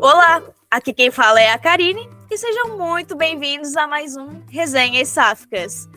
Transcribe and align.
Olá, 0.00 0.40
aqui 0.70 0.92
quem 0.92 1.10
fala 1.10 1.40
é 1.40 1.50
a 1.50 1.58
Karine 1.58 2.08
e 2.30 2.38
sejam 2.38 2.78
muito 2.78 3.16
bem-vindos 3.16 3.76
a 3.76 3.84
mais 3.84 4.16
um 4.16 4.44
Resenhas 4.48 5.08
Sáficas. 5.08 5.88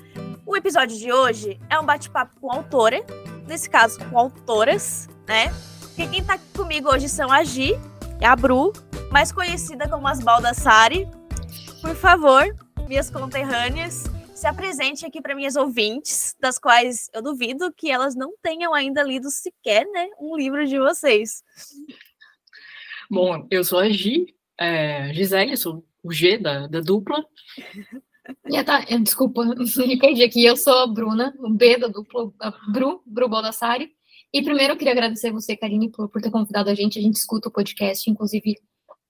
O 0.43 0.57
episódio 0.57 0.97
de 0.97 1.13
hoje 1.13 1.59
é 1.69 1.79
um 1.79 1.85
bate-papo 1.85 2.39
com 2.39 2.51
autora, 2.51 3.05
nesse 3.47 3.69
caso 3.69 3.99
com 4.09 4.17
autoras, 4.17 5.07
né? 5.27 5.53
Porque 5.81 6.07
quem 6.07 6.23
tá 6.23 6.39
comigo 6.57 6.89
hoje 6.91 7.07
são 7.07 7.31
a 7.31 7.43
Gi 7.43 7.79
e 8.19 8.25
a 8.25 8.35
Bru, 8.35 8.73
mais 9.11 9.31
conhecida 9.31 9.87
como 9.87 10.07
as 10.07 10.19
Baldassari. 10.19 11.07
Por 11.79 11.95
favor, 11.95 12.43
minhas 12.87 13.11
conterrâneas, 13.11 14.05
se 14.33 14.47
apresente 14.47 15.05
aqui 15.05 15.21
para 15.21 15.35
minhas 15.35 15.55
ouvintes, 15.55 16.35
das 16.39 16.57
quais 16.57 17.07
eu 17.13 17.21
duvido 17.21 17.71
que 17.71 17.91
elas 17.91 18.15
não 18.15 18.33
tenham 18.41 18.73
ainda 18.73 19.03
lido 19.03 19.29
sequer, 19.29 19.85
né, 19.85 20.07
um 20.19 20.35
livro 20.35 20.65
de 20.65 20.79
vocês. 20.79 21.43
Bom, 23.11 23.45
eu 23.51 23.61
sou 23.61 23.79
a 23.79 23.89
Gi, 23.89 24.33
é, 24.57 25.13
Gisele, 25.13 25.57
sou 25.57 25.85
o 26.01 26.13
G 26.13 26.37
da, 26.37 26.65
da 26.67 26.79
dupla. 26.79 27.21
Yeah, 28.47 28.63
tá, 28.63 28.95
desculpa, 28.99 29.43
me 29.85 29.99
perdi 29.99 30.23
aqui. 30.23 30.45
Eu 30.45 30.55
sou 30.55 30.73
a 30.77 30.87
Bruna, 30.87 31.35
o 31.39 31.49
B 31.49 31.77
da 31.77 31.87
dupla, 31.87 32.31
a 32.39 32.51
Bru, 32.71 33.01
Bru 33.05 33.27
Baldassari. 33.27 33.91
E 34.33 34.41
primeiro 34.41 34.71
eu 34.71 34.77
queria 34.77 34.93
agradecer 34.93 35.29
você, 35.29 35.57
Karine, 35.57 35.91
por, 35.91 36.07
por 36.07 36.21
ter 36.21 36.31
convidado 36.31 36.69
a 36.69 36.73
gente. 36.73 36.97
A 36.97 37.01
gente 37.01 37.17
escuta 37.17 37.49
o 37.49 37.51
podcast, 37.51 38.09
inclusive 38.09 38.55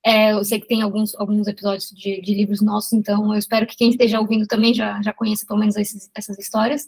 é, 0.04 0.32
eu 0.32 0.44
sei 0.44 0.60
que 0.60 0.68
tem 0.68 0.82
alguns, 0.82 1.14
alguns 1.14 1.46
episódios 1.46 1.92
de, 1.92 2.22
de, 2.22 2.34
livros 2.34 2.60
nossos, 2.60 2.94
então 2.94 3.32
eu 3.32 3.38
espero 3.38 3.68
que 3.68 3.78
quem 3.78 3.92
esteja 3.92 4.20
ouvindo 4.20 4.48
também 4.48 4.74
já, 4.74 5.00
já 5.04 5.14
conheça 5.14 5.46
pelo 5.46 5.60
menos 5.60 5.76
esses, 5.76 6.10
essas 6.16 6.40
histórias. 6.40 6.88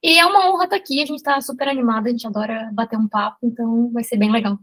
E 0.00 0.18
é 0.20 0.24
uma 0.24 0.48
honra 0.52 0.64
estar 0.64 0.76
aqui, 0.76 1.02
a 1.02 1.06
gente 1.06 1.16
está 1.16 1.40
super 1.40 1.66
animada, 1.66 2.08
a 2.08 2.12
gente 2.12 2.24
adora 2.28 2.70
bater 2.72 2.96
um 2.96 3.08
papo, 3.08 3.38
então 3.42 3.90
vai 3.90 4.04
ser 4.04 4.16
bem 4.16 4.30
legal. 4.30 4.56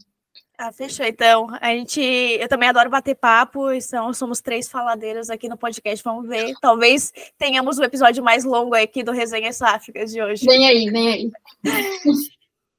Ah, 0.64 0.72
fechou. 0.72 1.04
Então, 1.08 1.48
a 1.60 1.70
gente, 1.70 2.00
eu 2.00 2.48
também 2.48 2.70
adoro 2.70 2.88
bater 2.88 3.16
papo, 3.16 3.72
então 3.72 4.14
somos 4.14 4.42
três 4.42 4.70
faladeiros 4.70 5.32
aqui 5.32 5.50
no 5.50 5.58
podcast, 5.58 6.04
vamos 6.04 6.30
ver. 6.30 6.54
Talvez 6.62 7.12
tenhamos 7.36 7.80
o 7.80 7.82
um 7.82 7.84
episódio 7.84 8.24
mais 8.24 8.44
longo 8.44 8.76
aqui 8.76 9.02
do 9.02 9.12
Resenhas 9.12 9.56
Sáficas 9.56 10.12
de 10.12 10.22
hoje. 10.22 10.46
Vem 10.46 10.68
aí, 10.68 10.92
vem 10.92 11.08
aí. 11.08 11.32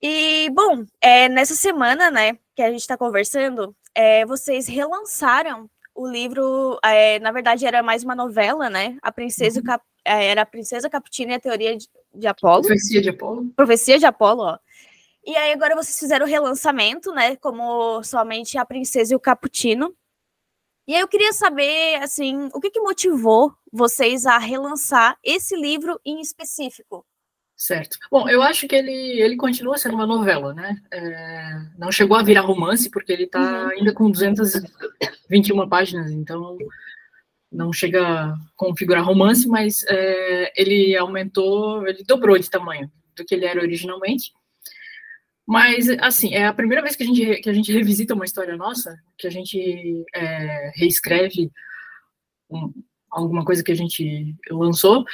e, 0.01 0.49
bom, 0.51 0.85
é, 1.01 1.29
nessa 1.29 1.57
semana, 1.57 2.09
né, 2.09 2.39
que 2.55 2.63
a 2.63 2.71
gente 2.71 2.83
está 2.83 2.97
conversando, 2.97 3.75
é, 3.93 4.25
vocês 4.27 4.69
relançaram 4.69 5.69
o 5.93 6.07
livro, 6.07 6.79
é, 6.85 7.19
na 7.19 7.33
verdade 7.33 7.67
era 7.67 7.83
mais 7.83 8.05
uma 8.05 8.15
novela, 8.15 8.71
né? 8.71 8.97
A 9.03 9.11
Princesa 9.11 9.59
uhum. 9.59 9.67
Cap, 9.67 9.85
é, 10.05 10.27
era 10.27 10.43
a 10.43 10.47
Princesa 10.47 10.89
Caputina 10.89 11.33
e 11.33 11.35
a 11.35 11.41
Teoria 11.41 11.77
de, 11.77 11.89
de 12.15 12.29
Apolo. 12.29 12.63
Profecia 12.63 13.03
de 13.03 13.09
Apolo. 13.09 13.53
Profecia 13.57 13.99
de 13.99 14.07
Apolo, 14.07 14.43
ó. 14.43 14.59
E 15.25 15.37
aí 15.37 15.53
agora 15.53 15.75
vocês 15.77 15.99
fizeram 15.99 16.27
o 16.27 16.29
relançamento, 16.29 17.13
né? 17.13 17.37
Como 17.37 18.03
somente 18.03 18.59
a 18.59 18.65
Princesa 18.65 19.13
e 19.13 19.17
o 19.17 19.21
Caputino. 19.21 19.95
E 20.87 20.95
aí 20.95 21.01
eu 21.01 21.07
queria 21.07 21.33
saber, 21.33 21.97
assim, 22.03 22.49
o 22.53 22.61
que, 22.61 22.71
que 22.71 22.81
motivou 22.81 23.55
vocês 23.73 24.27
a 24.27 24.37
relançar 24.37 25.17
esse 25.23 25.55
livro 25.55 26.01
em 26.05 26.21
específico? 26.21 27.07
Certo. 27.57 27.97
Bom, 28.11 28.29
eu 28.29 28.43
acho 28.43 28.67
que 28.67 28.75
ele, 28.75 29.21
ele 29.21 29.37
continua 29.37 29.79
sendo 29.79 29.95
uma 29.95 30.07
novela, 30.07 30.53
né? 30.53 30.77
É, 30.93 31.61
não 31.79 31.93
chegou 31.93 32.17
a 32.17 32.23
virar 32.23 32.41
romance, 32.41 32.91
porque 32.91 33.13
ele 33.13 33.25
está 33.25 33.41
uhum. 33.41 33.69
ainda 33.69 33.95
com 33.95 34.11
221 34.11 35.69
páginas, 35.69 36.11
então 36.11 36.59
não 37.53 37.73
chega 37.73 38.05
a 38.05 38.35
configurar 38.57 39.05
romance, 39.05 39.47
mas 39.47 39.85
é, 39.89 40.53
ele 40.61 40.97
aumentou, 40.97 41.87
ele 41.87 42.03
dobrou 42.03 42.37
de 42.37 42.51
tamanho 42.51 42.91
do 43.15 43.25
que 43.25 43.35
ele 43.35 43.45
era 43.45 43.61
originalmente. 43.61 44.33
Mas, 45.47 45.89
assim, 46.01 46.35
é 46.35 46.47
a 46.47 46.55
primeira 46.55 46.83
vez 46.83 46.95
que 46.95 47.03
a 47.03 47.07
gente, 47.07 47.41
que 47.41 47.51
a 47.51 47.53
gente 47.53 47.73
revisita 47.73 48.15
uma 48.15 48.25
história 48.25 48.57
nossa, 48.57 48.97
que 49.19 49.27
a 49.27 49.31
gente 49.31 50.05
é, 50.15 50.73
reescreve 50.77 51.51
um, 52.51 52.73
alguma 53.11 53.45
coisa 53.45 53.63
que 53.63 53.73
a 53.73 53.77
gente 53.77 54.37
lançou, 54.51 55.05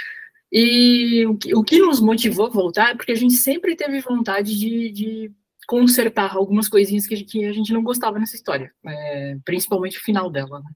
e 0.52 1.26
o 1.26 1.36
que, 1.36 1.54
o 1.54 1.62
que 1.62 1.78
nos 1.78 2.00
motivou 2.00 2.46
a 2.46 2.50
voltar 2.50 2.90
é 2.90 2.94
porque 2.94 3.12
a 3.12 3.16
gente 3.16 3.34
sempre 3.34 3.76
teve 3.76 4.00
vontade 4.00 4.58
de, 4.58 4.90
de 4.90 5.32
consertar 5.66 6.34
algumas 6.34 6.68
coisinhas 6.68 7.06
que, 7.06 7.22
que, 7.24 7.44
a 7.44 7.52
gente 7.52 7.72
não 7.72 7.82
gostava 7.82 8.18
nessa 8.18 8.36
história, 8.36 8.72
é, 8.86 9.36
principalmente 9.44 9.98
o 9.98 10.02
final 10.02 10.30
dela. 10.30 10.60
Né? 10.60 10.70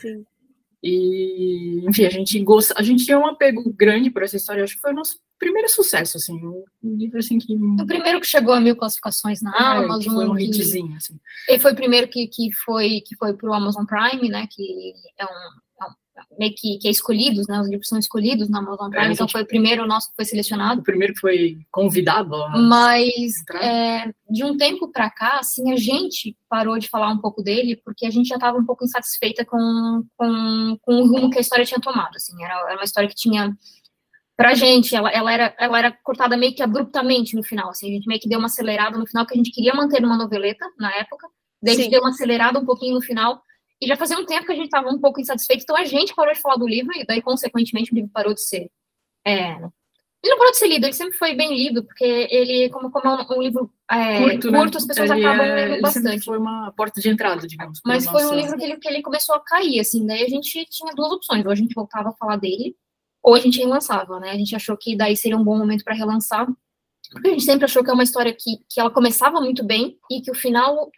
Sim. 0.00 0.24
E, 0.82 1.84
enfim, 1.88 2.04
a 2.04 2.10
gente 2.10 2.38
gosta, 2.40 2.74
a 2.76 2.82
gente 2.82 3.04
tinha 3.04 3.18
um 3.18 3.26
apego 3.26 3.72
grande 3.72 4.10
por 4.10 4.22
essa 4.22 4.36
história, 4.36 4.64
acho 4.64 4.74
que 4.74 4.80
foi 4.80 4.92
o 4.92 4.96
nosso 4.96 5.18
primeiro 5.38 5.68
sucesso, 5.68 6.16
assim, 6.16 6.40
um 6.44 6.64
livro 6.96 7.18
assim 7.18 7.38
que... 7.38 7.54
O 7.54 7.86
primeiro 7.86 8.20
que 8.20 8.26
chegou 8.26 8.54
a 8.54 8.60
mil 8.60 8.76
classificações 8.76 9.42
na 9.42 9.54
é, 9.56 9.84
Amazon. 9.84 10.14
Foi 10.14 10.28
um 10.28 10.38
hitzinho, 10.38 10.96
assim. 10.96 11.18
Ele 11.48 11.58
foi 11.58 11.72
o 11.72 11.76
primeiro 11.76 12.08
que, 12.08 12.26
que 12.26 12.52
foi 12.52 13.00
que 13.00 13.16
foi 13.16 13.34
pro 13.34 13.52
Amazon 13.52 13.84
Prime, 13.84 14.28
né, 14.28 14.46
que 14.50 14.92
é 15.18 15.24
um, 15.24 15.64
meio 16.38 16.54
que, 16.54 16.78
que 16.78 16.88
é 16.88 16.90
escolhidos, 16.90 17.46
né? 17.46 17.60
Os 17.60 17.68
livros 17.68 17.88
são 17.88 17.98
escolhidos 17.98 18.48
na 18.48 18.58
Amazon 18.58 18.90
Prime, 18.90 19.08
é, 19.08 19.12
então 19.12 19.28
foi 19.28 19.42
o 19.42 19.46
primeiro 19.46 19.86
nosso 19.86 20.10
que 20.10 20.16
foi 20.16 20.24
selecionado. 20.24 20.80
O 20.80 20.84
primeiro 20.84 21.14
que 21.14 21.20
foi 21.20 21.58
convidado. 21.70 22.30
Mas 22.68 23.32
é, 23.60 24.12
de 24.30 24.44
um 24.44 24.56
tempo 24.56 24.90
para 24.90 25.10
cá, 25.10 25.38
assim, 25.38 25.72
a 25.72 25.76
gente 25.76 26.36
parou 26.48 26.78
de 26.78 26.88
falar 26.88 27.10
um 27.10 27.18
pouco 27.18 27.42
dele 27.42 27.80
porque 27.84 28.06
a 28.06 28.10
gente 28.10 28.28
já 28.28 28.36
estava 28.36 28.58
um 28.58 28.64
pouco 28.64 28.84
insatisfeita 28.84 29.44
com, 29.44 30.04
com, 30.16 30.78
com 30.80 30.94
o 31.02 31.06
rumo 31.06 31.30
que 31.30 31.38
a 31.38 31.40
história 31.40 31.64
tinha 31.64 31.80
tomado. 31.80 32.16
Assim, 32.16 32.42
era, 32.42 32.54
era 32.66 32.76
uma 32.76 32.84
história 32.84 33.08
que 33.08 33.14
tinha 33.14 33.56
pra 34.36 34.54
gente, 34.54 34.94
ela, 34.94 35.10
ela, 35.10 35.32
era, 35.32 35.54
ela 35.58 35.78
era 35.78 35.92
cortada 36.02 36.36
meio 36.36 36.54
que 36.54 36.62
abruptamente 36.62 37.36
no 37.36 37.42
final, 37.42 37.70
assim, 37.70 37.88
a 37.88 37.94
gente 37.94 38.06
meio 38.06 38.20
que 38.20 38.28
deu 38.28 38.38
uma 38.38 38.46
acelerada 38.46 38.98
no 38.98 39.06
final, 39.06 39.26
que 39.26 39.34
a 39.34 39.36
gente 39.36 39.50
queria 39.50 39.74
manter 39.74 40.00
numa 40.00 40.16
noveleta 40.16 40.66
na 40.78 40.92
época, 40.96 41.28
daí 41.62 41.74
Sim. 41.74 41.80
a 41.80 41.82
gente 41.84 41.92
deu 41.92 42.00
uma 42.00 42.10
acelerada 42.10 42.58
um 42.58 42.64
pouquinho 42.64 42.94
no 42.94 43.02
final, 43.02 43.42
e 43.80 43.86
já 43.86 43.96
fazia 43.96 44.18
um 44.18 44.26
tempo 44.26 44.46
que 44.46 44.52
a 44.52 44.56
gente 44.56 44.66
estava 44.66 44.88
um 44.88 45.00
pouco 45.00 45.20
insatisfeito, 45.20 45.62
então 45.62 45.76
a 45.76 45.84
gente 45.84 46.14
parou 46.14 46.32
de 46.32 46.40
falar 46.40 46.56
do 46.56 46.66
livro, 46.66 46.92
e 46.96 47.04
daí, 47.04 47.22
consequentemente, 47.22 47.92
o 47.92 47.94
livro 47.94 48.10
parou 48.12 48.34
de 48.34 48.42
ser. 48.42 48.70
É, 49.26 49.56
ele 50.24 50.30
não 50.30 50.38
parou 50.38 50.52
de 50.52 50.58
ser 50.58 50.68
lido, 50.68 50.86
ele 50.86 50.92
sempre 50.94 51.18
foi 51.18 51.34
bem 51.34 51.54
lido, 51.54 51.84
porque 51.84 52.02
ele, 52.30 52.70
como, 52.70 52.90
como 52.90 53.06
é 53.06 53.26
um, 53.30 53.42
livro 53.42 53.70
é, 53.90 54.18
curto, 54.18 54.50
né? 54.50 54.58
curto 54.58 54.72
né? 54.72 54.78
as 54.78 54.86
pessoas 54.86 55.10
ele 55.10 55.26
acabam 55.26 55.46
é, 55.46 55.66
lendo 55.66 55.82
bastante. 55.82 56.24
Foi 56.24 56.38
uma 56.38 56.72
porta 56.72 56.98
de 56.98 57.10
entrada, 57.10 57.46
digamos. 57.46 57.80
Mas 57.84 58.06
foi 58.06 58.24
um 58.24 58.34
livro 58.34 58.56
que 58.56 58.64
ele, 58.64 58.76
que 58.78 58.88
ele 58.88 59.02
começou 59.02 59.34
a 59.34 59.40
cair, 59.40 59.80
assim, 59.80 60.06
daí 60.06 60.22
a 60.22 60.28
gente 60.28 60.64
tinha 60.70 60.94
duas 60.94 61.12
opções, 61.12 61.44
ou 61.44 61.52
a 61.52 61.54
gente 61.54 61.74
voltava 61.74 62.08
a 62.08 62.12
falar 62.12 62.36
dele, 62.36 62.74
ou 63.24 63.34
a 63.34 63.40
gente 63.40 63.58
relançava, 63.58 64.20
né? 64.20 64.30
A 64.30 64.36
gente 64.36 64.54
achou 64.54 64.76
que 64.76 64.94
daí 64.94 65.16
seria 65.16 65.38
um 65.38 65.42
bom 65.42 65.56
momento 65.56 65.82
para 65.82 65.94
relançar, 65.94 66.46
porque 67.10 67.28
a 67.28 67.30
gente 67.30 67.44
sempre 67.44 67.64
achou 67.64 67.82
que 67.82 67.88
é 67.88 67.94
uma 67.94 68.02
história 68.02 68.36
que, 68.38 68.58
que 68.68 68.78
ela 68.78 68.90
começava 68.90 69.40
muito 69.40 69.64
bem 69.64 69.98
e 70.10 70.20
que 70.20 70.30
o 70.30 70.34
final 70.34 70.90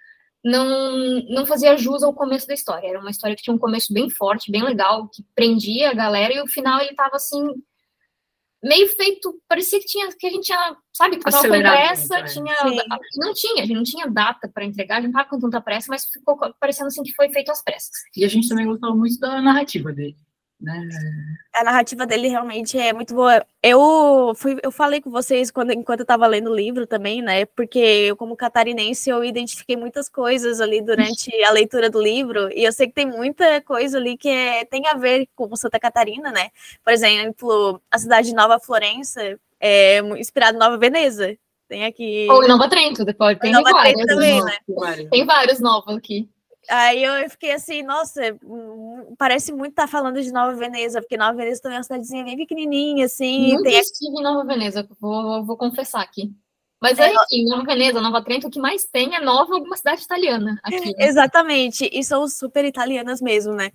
não, 0.45 1.23
não 1.29 1.47
fazia 1.47 1.77
jus 1.77 2.03
ao 2.03 2.13
começo 2.13 2.49
da 2.49 2.55
história. 2.55 2.89
Era 2.89 2.99
uma 2.99 3.13
história 3.13 3.37
que 3.37 3.43
tinha 3.43 3.55
um 3.55 3.59
começo 3.59 3.95
bem 3.95 4.11
forte, 4.11 4.51
bem 4.51 4.65
legal, 4.65 5.09
que 5.09 5.25
prendia 5.37 5.91
a 5.91 5.95
galera, 5.95 6.35
e 6.35 6.41
o 6.41 6.49
final 6.49 6.81
ele 6.81 6.95
tava 6.97 7.15
assim, 7.15 7.47
meio 8.61 8.89
feito, 8.89 9.41
parecia 9.49 9.79
que 9.79 9.87
tinha 9.87 10.09
que 10.09 10.27
a 10.27 10.31
gente 10.31 10.47
tinha, 10.47 10.77
sabe, 10.93 11.19
tava 11.19 11.41
com 11.41 11.49
pressa, 11.49 12.23
né? 12.23 12.25
tinha, 12.25 12.55
não 13.19 13.33
tinha, 13.35 13.63
a 13.63 13.67
gente 13.67 13.77
não 13.77 13.85
tinha 13.85 14.11
data 14.11 14.51
para 14.53 14.65
entregar, 14.65 14.97
a 14.97 15.01
gente 15.01 15.13
não 15.13 15.21
tava 15.21 15.31
com 15.31 15.39
tanta 15.39 15.61
pressa, 15.61 15.87
mas 15.91 16.11
ficou 16.11 16.37
parecendo 16.59 16.89
assim 16.89 17.05
que 17.05 17.15
foi 17.15 17.29
feito 17.31 17.53
às 17.53 17.63
pressas. 17.63 17.93
E 18.17 18.25
a 18.25 18.29
gente 18.29 18.49
também 18.49 18.67
gostou 18.67 18.97
muito 18.97 19.17
da 19.21 19.41
narrativa 19.41 19.93
dele. 19.93 20.17
Né? 20.59 20.89
A 21.55 21.65
narrativa 21.65 22.07
dele 22.07 22.29
realmente 22.29 22.79
é 22.79 22.93
muito 22.93 23.15
boa. 23.15 23.45
Eu 23.63 24.33
fui, 24.35 24.59
eu 24.63 24.71
falei 24.71 25.03
com 25.03 25.11
vocês 25.11 25.51
quando, 25.51 25.73
enquanto 25.73 26.01
eu 26.01 26.05
estava 26.05 26.27
lendo 26.27 26.51
o 26.51 26.55
livro 26.55 26.87
também, 26.87 27.21
né? 27.21 27.45
Porque 27.45 27.79
eu, 27.79 28.17
como 28.17 28.37
catarinense, 28.37 29.11
eu 29.11 29.23
identifiquei 29.23 29.77
muitas 29.77 30.09
coisas 30.09 30.61
ali 30.61 30.81
durante 30.81 31.31
a 31.45 31.51
leitura 31.51 31.91
do 31.91 32.01
livro, 32.01 32.51
e 32.53 32.65
eu 32.65 32.73
sei 32.73 32.87
que 32.87 32.95
tem 32.95 33.07
muita 33.07 33.61
coisa 33.61 33.99
ali 33.99 34.17
que 34.17 34.29
é, 34.29 34.65
tem 34.65 34.87
a 34.87 34.95
ver 34.95 35.29
com 35.37 35.55
Santa 35.57 35.79
Catarina, 35.79 36.33
né? 36.33 36.51
Por 36.83 36.93
exemplo, 36.93 37.81
a 37.91 37.99
cidade 37.99 38.29
de 38.29 38.35
Nova 38.35 38.59
Florença 38.59 39.39
é 39.61 39.99
inspirada 40.19 40.57
em 40.57 40.61
Nova 40.61 40.79
Veneza. 40.79 41.37
Tem 41.69 41.85
aqui. 41.85 42.29
Ou 42.31 42.45
em 42.45 42.49
Nova 42.49 42.69
Trento, 42.69 43.05
depois 43.05 43.37
tem 43.39 43.53
Nova 43.53 43.71
vários, 43.71 44.07
também, 44.07 44.43
né? 44.43 44.57
Tem 45.11 45.27
vários 45.27 45.61
novos 45.61 45.97
aqui. 45.97 46.29
Aí 46.69 47.03
eu 47.03 47.31
fiquei 47.31 47.53
assim, 47.53 47.83
nossa, 47.83 48.21
parece 49.17 49.53
muito 49.53 49.71
estar 49.71 49.83
tá 49.83 49.89
falando 49.89 50.21
de 50.21 50.33
Nova 50.33 50.55
Veneza, 50.55 51.01
porque 51.01 51.17
Nova 51.17 51.35
Veneza 51.35 51.63
também 51.63 51.77
é 51.77 51.79
uma 51.79 51.85
cidadezinha 51.85 52.25
bem 52.25 52.37
pequenininha, 52.37 53.07
assim. 53.07 53.53
Nunca 53.53 53.71
tem... 53.71 53.81
estive 53.81 54.19
em 54.19 54.23
Nova 54.23 54.45
Veneza, 54.45 54.89
vou, 55.01 55.45
vou 55.45 55.57
confessar 55.57 56.03
aqui. 56.03 56.33
Mas 56.81 56.99
é, 56.99 57.11
é 57.11 57.17
aqui, 57.17 57.45
Nova 57.45 57.65
Veneza, 57.65 58.01
Nova 58.01 58.23
Trento, 58.23 58.49
o 58.49 58.51
que 58.51 58.61
mais 58.61 58.85
tem 58.85 59.15
é 59.15 59.21
Nova 59.21 59.55
alguma 59.55 59.77
cidade 59.77 60.03
italiana 60.03 60.61
aqui. 60.63 60.93
Né? 60.93 61.07
Exatamente, 61.07 61.89
e 61.93 62.05
são 62.05 62.29
super 62.29 62.65
italianas 62.65 63.21
mesmo, 63.21 63.55
né? 63.55 63.71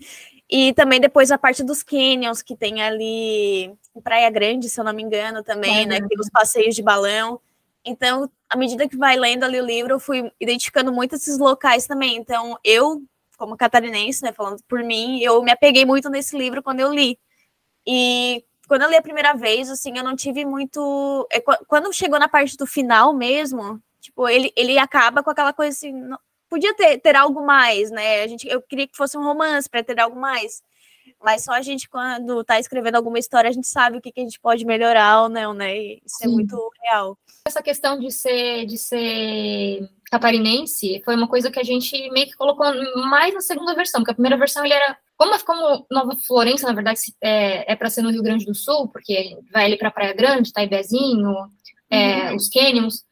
E 0.49 0.73
também 0.73 0.99
depois 0.99 1.31
a 1.31 1.37
parte 1.37 1.63
dos 1.63 1.81
canyons, 1.81 2.41
que 2.41 2.55
tem 2.55 2.81
ali 2.81 3.73
em 3.95 4.01
Praia 4.03 4.29
Grande, 4.29 4.69
se 4.69 4.79
eu 4.79 4.83
não 4.83 4.93
me 4.93 5.01
engano, 5.01 5.43
também, 5.43 5.83
é, 5.83 5.85
né? 5.85 5.99
Tem 6.01 6.19
os 6.19 6.29
passeios 6.29 6.75
de 6.75 6.83
balão. 6.83 7.39
Então, 7.85 8.29
à 8.49 8.55
medida 8.55 8.87
que 8.87 8.97
vai 8.97 9.17
lendo 9.17 9.43
ali 9.43 9.59
o 9.59 9.65
livro, 9.65 9.93
eu 9.93 9.99
fui 9.99 10.31
identificando 10.39 10.91
muito 10.93 11.15
esses 11.15 11.37
locais 11.37 11.87
também. 11.87 12.15
Então, 12.15 12.57
eu, 12.63 13.01
como 13.37 13.57
catarinense, 13.57 14.23
né, 14.23 14.31
falando 14.31 14.61
por 14.67 14.83
mim, 14.83 15.19
eu 15.21 15.41
me 15.41 15.51
apeguei 15.51 15.85
muito 15.85 16.09
nesse 16.09 16.37
livro 16.37 16.61
quando 16.61 16.79
eu 16.79 16.93
li. 16.93 17.17
E 17.85 18.43
quando 18.67 18.83
eu 18.83 18.89
li 18.89 18.95
a 18.95 19.01
primeira 19.01 19.33
vez, 19.33 19.69
assim, 19.69 19.97
eu 19.97 20.03
não 20.03 20.15
tive 20.15 20.45
muito. 20.45 21.27
É, 21.31 21.41
quando 21.67 21.91
chegou 21.93 22.19
na 22.19 22.29
parte 22.29 22.55
do 22.55 22.67
final 22.67 23.13
mesmo, 23.13 23.81
tipo, 23.99 24.27
ele, 24.29 24.53
ele 24.55 24.77
acaba 24.77 25.23
com 25.23 25.29
aquela 25.29 25.53
coisa 25.53 25.71
assim. 25.75 25.93
podia 26.49 26.73
ter, 26.75 26.99
ter 26.99 27.15
algo 27.15 27.45
mais, 27.45 27.91
né? 27.91 28.23
A 28.23 28.27
gente, 28.27 28.47
eu 28.47 28.61
queria 28.61 28.87
que 28.87 28.95
fosse 28.95 29.17
um 29.17 29.23
romance 29.23 29.69
para 29.69 29.83
ter 29.83 29.99
algo 29.99 30.19
mais. 30.19 30.61
Mas 31.23 31.43
só 31.43 31.51
a 31.53 31.61
gente, 31.61 31.87
quando 31.87 32.41
está 32.41 32.59
escrevendo 32.59 32.95
alguma 32.95 33.19
história, 33.19 33.49
a 33.49 33.53
gente 33.53 33.67
sabe 33.67 33.97
o 33.97 34.01
que, 34.01 34.11
que 34.11 34.19
a 34.19 34.23
gente 34.23 34.39
pode 34.39 34.65
melhorar 34.65 35.23
ou 35.23 35.29
não, 35.29 35.53
né? 35.53 35.77
E 35.77 36.01
isso 36.05 36.17
é 36.21 36.25
Sim. 36.25 36.31
é 36.31 36.35
muito 36.35 36.71
real. 36.81 37.17
Essa 37.47 37.61
questão 37.61 37.99
de 37.99 38.11
ser, 38.11 38.65
de 38.65 38.77
ser 38.77 39.89
catarinense 40.09 41.01
foi 41.05 41.15
uma 41.15 41.27
coisa 41.27 41.51
que 41.51 41.59
a 41.59 41.63
gente 41.63 42.09
meio 42.11 42.27
que 42.27 42.35
colocou 42.35 42.65
mais 43.07 43.33
na 43.33 43.41
segunda 43.41 43.75
versão, 43.75 44.01
porque 44.01 44.11
a 44.11 44.15
primeira 44.15 44.37
versão 44.37 44.63
ele 44.65 44.73
era. 44.73 44.97
Como, 45.15 45.37
como 45.45 45.85
Nova 45.91 46.17
Florença, 46.25 46.67
na 46.67 46.73
verdade, 46.73 46.99
é, 47.21 47.71
é 47.71 47.75
para 47.75 47.89
ser 47.89 48.01
no 48.01 48.09
Rio 48.09 48.23
Grande 48.23 48.45
do 48.45 48.55
Sul, 48.55 48.87
porque 48.87 49.37
vai 49.53 49.65
ali 49.65 49.77
para 49.77 49.91
Praia 49.91 50.13
Grande, 50.13 50.51
Taibezinho, 50.51 51.35
é, 51.89 52.29
uhum. 52.29 52.35
os 52.35 52.49
Canyons. 52.49 53.03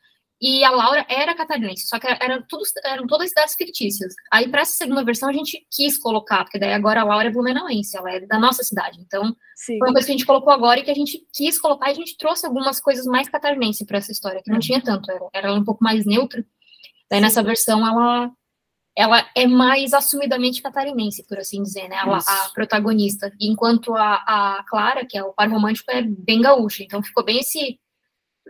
E 0.42 0.64
a 0.64 0.72
Laura 0.72 1.06
era 1.10 1.36
catarinense, 1.36 1.88
só 1.88 2.00
que 2.00 2.08
era 2.08 2.42
tudo, 2.48 2.64
eram 2.86 3.06
todas 3.06 3.28
cidades 3.28 3.56
fictícias. 3.56 4.14
Aí, 4.32 4.48
para 4.48 4.62
essa 4.62 4.72
segunda 4.72 5.04
versão, 5.04 5.28
a 5.28 5.34
gente 5.34 5.68
quis 5.70 5.98
colocar, 5.98 6.46
porque 6.46 6.58
daí 6.58 6.74
agora 6.74 7.02
a 7.02 7.04
Laura 7.04 7.28
é 7.28 7.32
blumenauense, 7.32 7.98
ela 7.98 8.10
é 8.12 8.22
da 8.22 8.40
nossa 8.40 8.64
cidade. 8.64 9.00
Então, 9.02 9.36
Sim. 9.56 9.78
foi 9.78 9.90
uma 9.90 9.94
coisa 9.94 10.06
que 10.06 10.14
a 10.14 10.18
gente 10.18 10.26
colocou 10.26 10.54
agora 10.54 10.80
e 10.80 10.84
que 10.84 10.92
a 10.92 10.96
gente 10.96 11.28
quis 11.34 11.60
colocar, 11.60 11.90
e 11.90 11.92
a 11.92 11.96
gente 11.96 12.18
trouxe 12.18 12.46
algumas 12.46 12.80
coisas 12.80 13.06
mais 13.06 13.28
catarinense 13.28 13.86
para 13.86 13.98
essa 13.98 14.14
história, 14.14 14.42
que 14.42 14.50
não 14.50 14.56
uhum. 14.56 14.62
tinha 14.62 14.82
tanto, 14.82 15.12
era, 15.12 15.28
era 15.34 15.54
um 15.54 15.64
pouco 15.64 15.84
mais 15.84 16.06
neutra. 16.06 16.46
Daí, 17.12 17.20
nessa 17.20 17.44
versão, 17.44 17.86
ela, 17.86 18.32
ela 18.98 19.30
é 19.36 19.46
mais 19.46 19.94
assumidamente 19.94 20.62
catarinense, 20.62 21.26
por 21.28 21.38
assim 21.38 21.62
dizer, 21.62 21.90
né? 21.90 21.98
Ela, 21.98 22.20
a 22.20 22.50
protagonista. 22.54 23.30
Enquanto 23.42 23.94
a, 23.94 24.14
a 24.26 24.64
Clara, 24.70 25.06
que 25.06 25.18
é 25.18 25.24
o 25.24 25.34
par 25.34 25.50
romântico, 25.50 25.92
é 25.92 26.02
bem 26.02 26.40
gaúcha. 26.40 26.82
Então, 26.82 27.04
ficou 27.04 27.26
bem 27.26 27.40
esse 27.40 27.78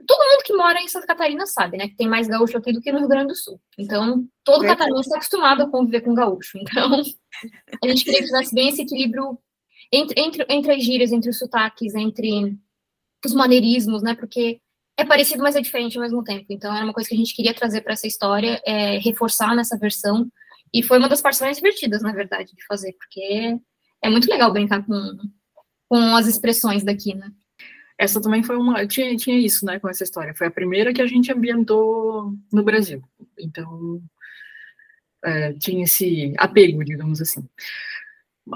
todo 0.06 0.30
mundo 0.30 0.44
que 0.44 0.54
mora 0.54 0.82
em 0.82 0.88
Santa 0.88 1.08
Catarina 1.08 1.46
sabe, 1.46 1.78
né, 1.78 1.88
que 1.88 1.96
tem 1.96 2.08
mais 2.08 2.28
gaúcho 2.28 2.58
aqui 2.58 2.72
do 2.74 2.82
que 2.82 2.92
no 2.92 3.00
Rio 3.00 3.08
Grande 3.08 3.28
do 3.28 3.36
Sul. 3.36 3.60
Então, 3.78 4.26
todo 4.44 4.62
Verdade. 4.62 4.80
catarinense 4.80 5.08
está 5.08 5.18
acostumado 5.18 5.64
a 5.64 5.70
conviver 5.70 6.02
com 6.02 6.14
gaúcho. 6.14 6.58
Então, 6.58 7.02
a 7.84 7.88
gente 7.88 8.04
queria 8.04 8.20
que 8.20 8.26
fizesse 8.26 8.54
bem 8.54 8.70
esse 8.70 8.82
equilíbrio 8.82 9.38
entre, 9.92 10.22
entre, 10.22 10.46
entre 10.50 10.74
as 10.74 10.84
gírias, 10.84 11.12
entre 11.12 11.30
os 11.30 11.38
sotaques, 11.38 11.96
entre 11.96 12.58
os 13.26 13.34
maneirismos, 13.34 14.02
né, 14.02 14.16
porque 14.16 14.60
é 14.98 15.06
parecido, 15.06 15.42
mas 15.42 15.56
é 15.56 15.62
diferente 15.62 15.98
ao 15.98 16.04
mesmo 16.04 16.24
tempo. 16.24 16.46
Então, 16.50 16.76
era 16.76 16.84
uma 16.84 16.94
coisa 16.94 17.08
que 17.08 17.16
a 17.16 17.18
gente 17.18 17.34
queria 17.34 17.54
trazer 17.54 17.82
para 17.82 17.94
essa 17.94 18.08
história, 18.08 18.62
é, 18.66 18.98
reforçar 18.98 19.56
nessa 19.56 19.78
versão. 19.78 20.30
E 20.74 20.84
foi 20.84 20.98
uma 21.00 21.10
das 21.10 21.22
partes 21.22 21.40
mais 21.42 21.58
divertidas, 21.58 22.02
na 22.02 22.12
verdade, 22.12 22.54
de 22.56 22.66
fazer, 22.66 22.94
porque 22.94 23.58
é 24.04 24.10
muito 24.10 24.30
legal 24.30 24.52
brincar 24.52 24.86
com, 24.86 25.18
com 25.88 26.16
as 26.16 26.28
expressões 26.28 26.84
daqui, 26.84 27.16
né? 27.16 27.32
Essa 28.00 28.22
também 28.22 28.42
foi 28.42 28.56
uma. 28.56 28.88
Tinha, 28.88 29.14
tinha 29.18 29.38
isso, 29.38 29.66
né, 29.66 29.78
com 29.78 29.90
essa 29.90 30.06
história. 30.06 30.34
Foi 30.34 30.48
a 30.48 30.52
primeira 30.52 30.94
que 30.94 31.02
a 31.02 31.06
gente 31.06 31.32
ambientou 31.34 32.34
no 32.52 32.64
Brasil. 32.64 33.04
Então, 33.38 34.02
é, 35.24 35.52
tinha 35.54 35.84
esse 35.84 36.34
apego, 36.38 36.84
digamos 36.86 37.22
assim. 37.22 37.46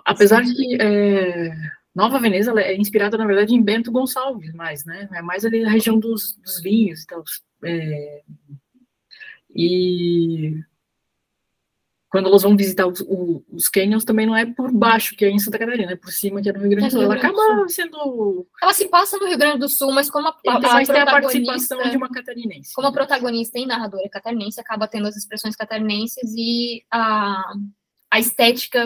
Apesar 0.05 0.43
de 0.43 0.55
que 0.55 0.81
é, 0.81 1.53
Nova 1.93 2.19
Veneza 2.19 2.57
é 2.57 2.73
inspirada, 2.77 3.17
na 3.17 3.27
verdade, 3.27 3.53
em 3.53 3.61
Bento 3.61 3.91
Gonçalves, 3.91 4.53
mais, 4.53 4.85
né? 4.85 5.09
É 5.13 5.21
mais 5.21 5.43
ali 5.43 5.65
a 5.65 5.69
região 5.69 5.99
dos, 5.99 6.37
dos 6.37 6.61
vinhos 6.61 7.03
e 7.03 7.05
tal. 7.05 7.21
É, 7.65 8.21
e 9.53 10.57
quando 12.13 12.27
elas 12.27 12.43
vão 12.43 12.55
visitar 12.55 12.85
os, 12.85 13.03
os 13.51 13.67
canyons, 13.67 14.05
também 14.05 14.27
não 14.27 14.37
é 14.37 14.45
por 14.45 14.71
baixo, 14.71 15.15
que 15.15 15.25
é 15.25 15.31
em 15.31 15.39
Santa 15.39 15.57
Catarina, 15.57 15.93
é 15.93 15.95
por 15.95 16.11
cima, 16.11 16.43
que 16.43 16.47
é 16.47 16.53
no 16.53 16.59
Rio 16.59 16.69
Grande 16.69 16.89
do 16.89 16.91
Sul. 16.91 17.01
Ela 17.01 17.15
acaba 17.15 17.67
sendo. 17.69 18.47
Ela 18.61 18.71
se 18.71 18.87
passa 18.87 19.17
no 19.17 19.25
Rio 19.25 19.35
Grande 19.35 19.57
do 19.57 19.67
Sul, 19.67 19.91
mas 19.91 20.11
como 20.11 20.27
a, 20.27 20.37
a, 20.47 20.59
mas 20.59 20.87
a 20.91 20.93
tem 20.93 21.01
a 21.01 21.07
participação 21.07 21.89
de 21.89 21.97
uma 21.97 22.07
catarinense. 22.07 22.71
Como 22.75 22.87
a 22.87 22.91
protagonista 22.91 23.57
e 23.57 23.65
narradora 23.65 24.07
catarinense, 24.09 24.61
acaba 24.61 24.87
tendo 24.87 25.07
as 25.07 25.15
expressões 25.15 25.55
catarinenses 25.55 26.31
e 26.37 26.83
a, 26.91 27.51
a 28.11 28.19
estética 28.19 28.85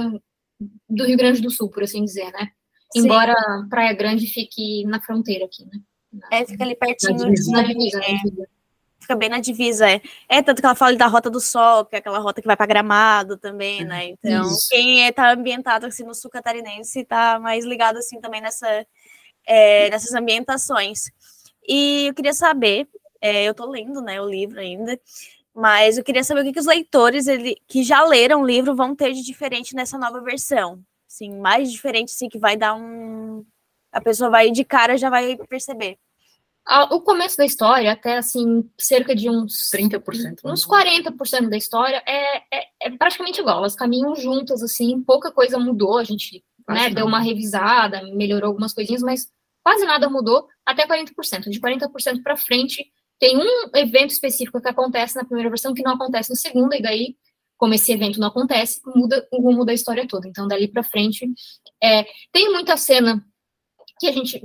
do 0.89 1.03
Rio 1.03 1.17
Grande 1.17 1.41
do 1.41 1.51
Sul, 1.51 1.69
por 1.69 1.83
assim 1.83 2.05
dizer, 2.05 2.31
né? 2.31 2.51
Sim. 2.93 2.99
Embora 2.99 3.35
Praia 3.69 3.91
Grande 3.91 4.25
fique 4.25 4.85
na 4.85 5.01
fronteira 5.01 5.43
aqui, 5.43 5.65
né? 5.65 5.81
Na, 6.13 6.29
é, 6.31 6.45
fica 6.45 6.63
ali 6.63 6.77
pertinho. 6.77 7.17
Na 7.17 7.25
divisa, 7.25 7.51
na 7.51 7.61
divisa, 7.63 7.97
é. 7.97 8.13
na 8.13 8.17
divisa 8.19 8.56
fica 9.07 9.15
bem 9.15 9.29
na 9.29 9.39
divisa. 9.39 9.89
É, 9.89 10.01
é 10.27 10.41
tanto 10.41 10.61
que 10.61 10.65
ela 10.65 10.75
fala 10.75 10.95
da 10.97 11.07
Rota 11.07 11.29
do 11.29 11.39
Sol, 11.39 11.85
que 11.85 11.95
é 11.95 11.99
aquela 11.99 12.19
rota 12.19 12.41
que 12.41 12.47
vai 12.47 12.57
para 12.57 12.65
Gramado 12.65 13.37
também, 13.37 13.85
né? 13.85 14.09
Então, 14.09 14.43
Isso. 14.43 14.67
quem 14.69 15.07
está 15.07 15.29
é, 15.29 15.33
ambientado 15.33 15.85
assim 15.85 16.03
no 16.03 16.13
sul 16.13 16.29
catarinense 16.29 16.99
está 16.99 17.39
mais 17.39 17.63
ligado 17.63 17.97
assim 17.97 18.19
também 18.19 18.41
nessa, 18.41 18.85
é, 19.45 19.89
nessas 19.89 20.13
ambientações. 20.13 21.05
E 21.65 22.07
eu 22.07 22.13
queria 22.13 22.33
saber, 22.33 22.87
é, 23.21 23.45
eu 23.45 23.51
estou 23.51 23.69
lendo, 23.69 24.01
né, 24.01 24.21
o 24.21 24.29
livro 24.29 24.59
ainda, 24.59 24.99
mas 25.53 25.97
eu 25.97 26.03
queria 26.03 26.23
saber 26.23 26.41
o 26.41 26.43
que, 26.43 26.53
que 26.53 26.59
os 26.59 26.65
leitores 26.65 27.27
ele, 27.27 27.57
que 27.67 27.83
já 27.83 28.03
leram 28.03 28.41
o 28.41 28.45
livro 28.45 28.75
vão 28.75 28.95
ter 28.95 29.13
de 29.13 29.23
diferente 29.23 29.75
nessa 29.75 29.97
nova 29.97 30.21
versão. 30.21 30.81
Assim, 31.09 31.39
mais 31.39 31.71
diferente, 31.71 32.11
assim, 32.13 32.29
que 32.29 32.37
vai 32.37 32.57
dar 32.57 32.75
um. 32.75 33.45
A 33.91 34.01
pessoa 34.01 34.29
vai 34.29 34.51
de 34.51 34.63
cara 34.65 34.97
já 34.97 35.09
vai 35.09 35.37
perceber 35.49 35.97
o 36.91 37.01
começo 37.01 37.37
da 37.37 37.45
história, 37.45 37.91
até 37.91 38.17
assim, 38.17 38.69
cerca 38.77 39.15
de 39.15 39.29
uns 39.29 39.69
30%, 39.73 40.39
uns 40.43 40.65
40% 40.65 41.49
da 41.49 41.57
história 41.57 42.03
é, 42.05 42.37
é, 42.37 42.67
é, 42.81 42.91
praticamente 42.91 43.39
igual, 43.39 43.59
elas 43.59 43.75
caminham 43.75 44.15
juntas, 44.15 44.61
assim, 44.61 45.01
pouca 45.01 45.31
coisa 45.31 45.57
mudou, 45.57 45.97
a 45.97 46.03
gente 46.03 46.43
né, 46.67 46.89
deu 46.89 47.05
uma 47.05 47.19
revisada, 47.19 48.01
melhorou 48.13 48.49
algumas 48.49 48.73
coisinhas, 48.73 49.01
mas 49.01 49.27
quase 49.63 49.85
nada 49.85 50.09
mudou, 50.09 50.47
até 50.65 50.85
40%. 50.85 51.49
De 51.49 51.59
40% 51.59 52.21
para 52.21 52.35
frente, 52.35 52.85
tem 53.17 53.37
um 53.37 53.69
evento 53.75 54.11
específico 54.11 54.61
que 54.61 54.67
acontece 54.67 55.15
na 55.15 55.23
primeira 55.23 55.49
versão 55.49 55.73
que 55.73 55.83
não 55.83 55.93
acontece 55.93 56.29
na 56.29 56.35
segunda, 56.35 56.75
e 56.75 56.81
daí, 56.81 57.15
como 57.57 57.73
esse 57.73 57.91
evento 57.93 58.19
não 58.19 58.27
acontece, 58.27 58.81
muda 58.93 59.25
o 59.31 59.41
rumo 59.41 59.63
da 59.63 59.73
história 59.73 60.05
toda. 60.05 60.27
Então, 60.27 60.47
dali 60.47 60.67
para 60.67 60.83
frente, 60.83 61.25
é, 61.81 62.05
tem 62.31 62.51
muita 62.51 62.75
cena 62.75 63.25
que 63.99 64.07
a 64.07 64.11
gente 64.11 64.41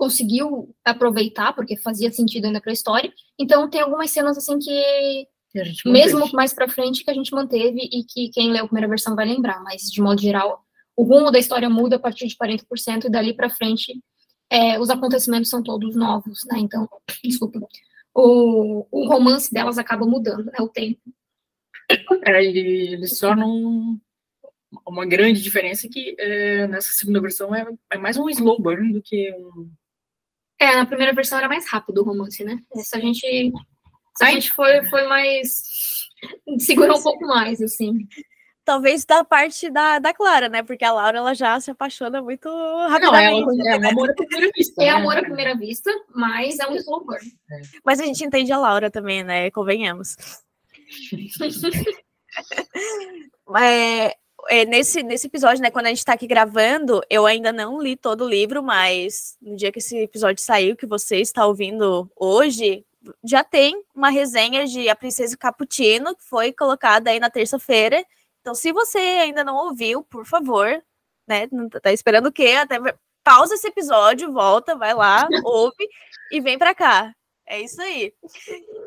conseguiu 0.00 0.74
aproveitar, 0.82 1.52
porque 1.52 1.76
fazia 1.76 2.10
sentido 2.10 2.46
ainda 2.46 2.58
para 2.58 2.70
a 2.70 2.72
história. 2.72 3.12
Então, 3.38 3.68
tem 3.68 3.82
algumas 3.82 4.10
cenas 4.10 4.38
assim 4.38 4.58
que, 4.58 5.28
mesmo 5.84 6.32
mais 6.32 6.54
para 6.54 6.70
frente, 6.70 7.04
que 7.04 7.10
a 7.10 7.14
gente 7.14 7.34
manteve 7.34 7.80
e 7.92 8.02
que 8.02 8.30
quem 8.30 8.50
leu 8.50 8.64
a 8.64 8.66
primeira 8.66 8.88
versão 8.88 9.14
vai 9.14 9.26
lembrar, 9.26 9.62
mas 9.62 9.82
de 9.82 10.00
modo 10.00 10.18
geral, 10.18 10.64
o 10.96 11.02
rumo 11.02 11.30
da 11.30 11.38
história 11.38 11.68
muda 11.68 11.96
a 11.96 11.98
partir 11.98 12.26
de 12.26 12.34
40% 12.34 13.04
e 13.04 13.10
dali 13.10 13.34
para 13.34 13.50
frente 13.50 13.92
é, 14.50 14.80
os 14.80 14.88
acontecimentos 14.88 15.50
são 15.50 15.62
todos 15.62 15.94
novos, 15.94 16.46
né? 16.50 16.58
Então, 16.58 16.88
desculpa, 17.22 17.60
o, 18.14 18.86
o 18.90 19.06
romance 19.06 19.52
delas 19.52 19.76
acaba 19.76 20.06
mudando, 20.06 20.46
né? 20.46 20.60
O 20.60 20.68
tempo. 20.68 20.98
É, 22.24 22.42
eles 22.42 23.18
tornam 23.18 24.00
uma 24.86 25.04
grande 25.04 25.42
diferença 25.42 25.86
que 25.90 26.16
é, 26.18 26.66
nessa 26.68 26.92
segunda 26.92 27.20
versão 27.20 27.54
é, 27.54 27.66
é, 27.92 27.98
mais 27.98 28.16
um 28.16 28.30
slow 28.30 28.58
burn 28.60 28.94
do 28.94 29.02
que 29.02 29.30
um 29.34 29.70
é, 30.60 30.76
na 30.76 30.84
primeira 30.84 31.14
versão 31.14 31.38
era 31.38 31.48
mais 31.48 31.66
rápido 31.66 32.02
o 32.02 32.04
romance, 32.04 32.44
né? 32.44 32.58
Essa 32.76 32.98
a 32.98 33.00
gente. 33.00 33.50
A 34.20 34.30
gente 34.32 34.52
foi, 34.52 34.84
foi 34.84 35.08
mais. 35.08 35.62
segurou 36.58 36.98
um 36.98 37.02
pouco 37.02 37.26
mais, 37.26 37.62
assim. 37.62 38.06
Talvez 38.62 39.06
da 39.06 39.24
parte 39.24 39.70
da, 39.70 39.98
da 39.98 40.12
Clara, 40.12 40.50
né? 40.50 40.62
Porque 40.62 40.84
a 40.84 40.92
Laura 40.92 41.16
ela 41.16 41.34
já 41.34 41.58
se 41.58 41.70
apaixona 41.70 42.20
muito 42.20 42.48
rapidamente. 42.88 43.46
Não, 43.46 43.66
é, 43.66 43.70
é, 43.70 43.78
é 43.78 43.88
amor 43.88 44.10
à 44.10 44.14
primeira 44.14 44.50
vista. 44.54 44.82
É 44.82 44.84
né? 44.84 44.90
amor 44.90 45.16
à 45.16 45.22
primeira 45.22 45.56
vista, 45.56 45.90
mas 46.14 46.58
é 46.58 46.68
um 46.68 46.76
slow 46.76 47.04
burn. 47.04 47.26
É. 47.50 47.60
Mas 47.82 47.98
a 47.98 48.04
gente 48.04 48.22
entende 48.22 48.52
a 48.52 48.58
Laura 48.58 48.90
também, 48.90 49.24
né? 49.24 49.50
Convenhamos. 49.50 50.14
é, 53.58 54.14
é, 54.48 54.64
nesse, 54.64 55.02
nesse 55.02 55.26
episódio, 55.26 55.62
né, 55.62 55.70
quando 55.70 55.86
a 55.86 55.88
gente 55.90 56.04
tá 56.04 56.12
aqui 56.12 56.26
gravando, 56.26 57.00
eu 57.08 57.26
ainda 57.26 57.52
não 57.52 57.80
li 57.80 57.96
todo 57.96 58.24
o 58.24 58.28
livro, 58.28 58.62
mas 58.62 59.36
no 59.40 59.56
dia 59.56 59.72
que 59.72 59.78
esse 59.78 59.96
episódio 59.98 60.42
saiu, 60.42 60.76
que 60.76 60.86
você 60.86 61.20
está 61.20 61.46
ouvindo 61.46 62.10
hoje, 62.16 62.84
já 63.24 63.42
tem 63.42 63.82
uma 63.94 64.10
resenha 64.10 64.66
de 64.66 64.88
A 64.88 64.96
Princesa 64.96 65.36
Cappuccino, 65.36 66.14
que 66.14 66.24
foi 66.24 66.52
colocada 66.52 67.10
aí 67.10 67.18
na 67.18 67.30
terça-feira. 67.30 68.04
Então, 68.40 68.54
se 68.54 68.72
você 68.72 68.98
ainda 68.98 69.44
não 69.44 69.56
ouviu, 69.56 70.02
por 70.02 70.26
favor, 70.26 70.82
né, 71.26 71.48
tá 71.82 71.92
esperando 71.92 72.26
o 72.26 72.32
quê? 72.32 72.58
Até 72.60 72.78
pausa 73.22 73.54
esse 73.54 73.68
episódio, 73.68 74.32
volta, 74.32 74.76
vai 74.76 74.94
lá, 74.94 75.28
ouve 75.44 75.88
e 76.30 76.40
vem 76.40 76.58
para 76.58 76.74
cá. 76.74 77.14
É 77.50 77.60
isso 77.60 77.82
aí. 77.82 78.14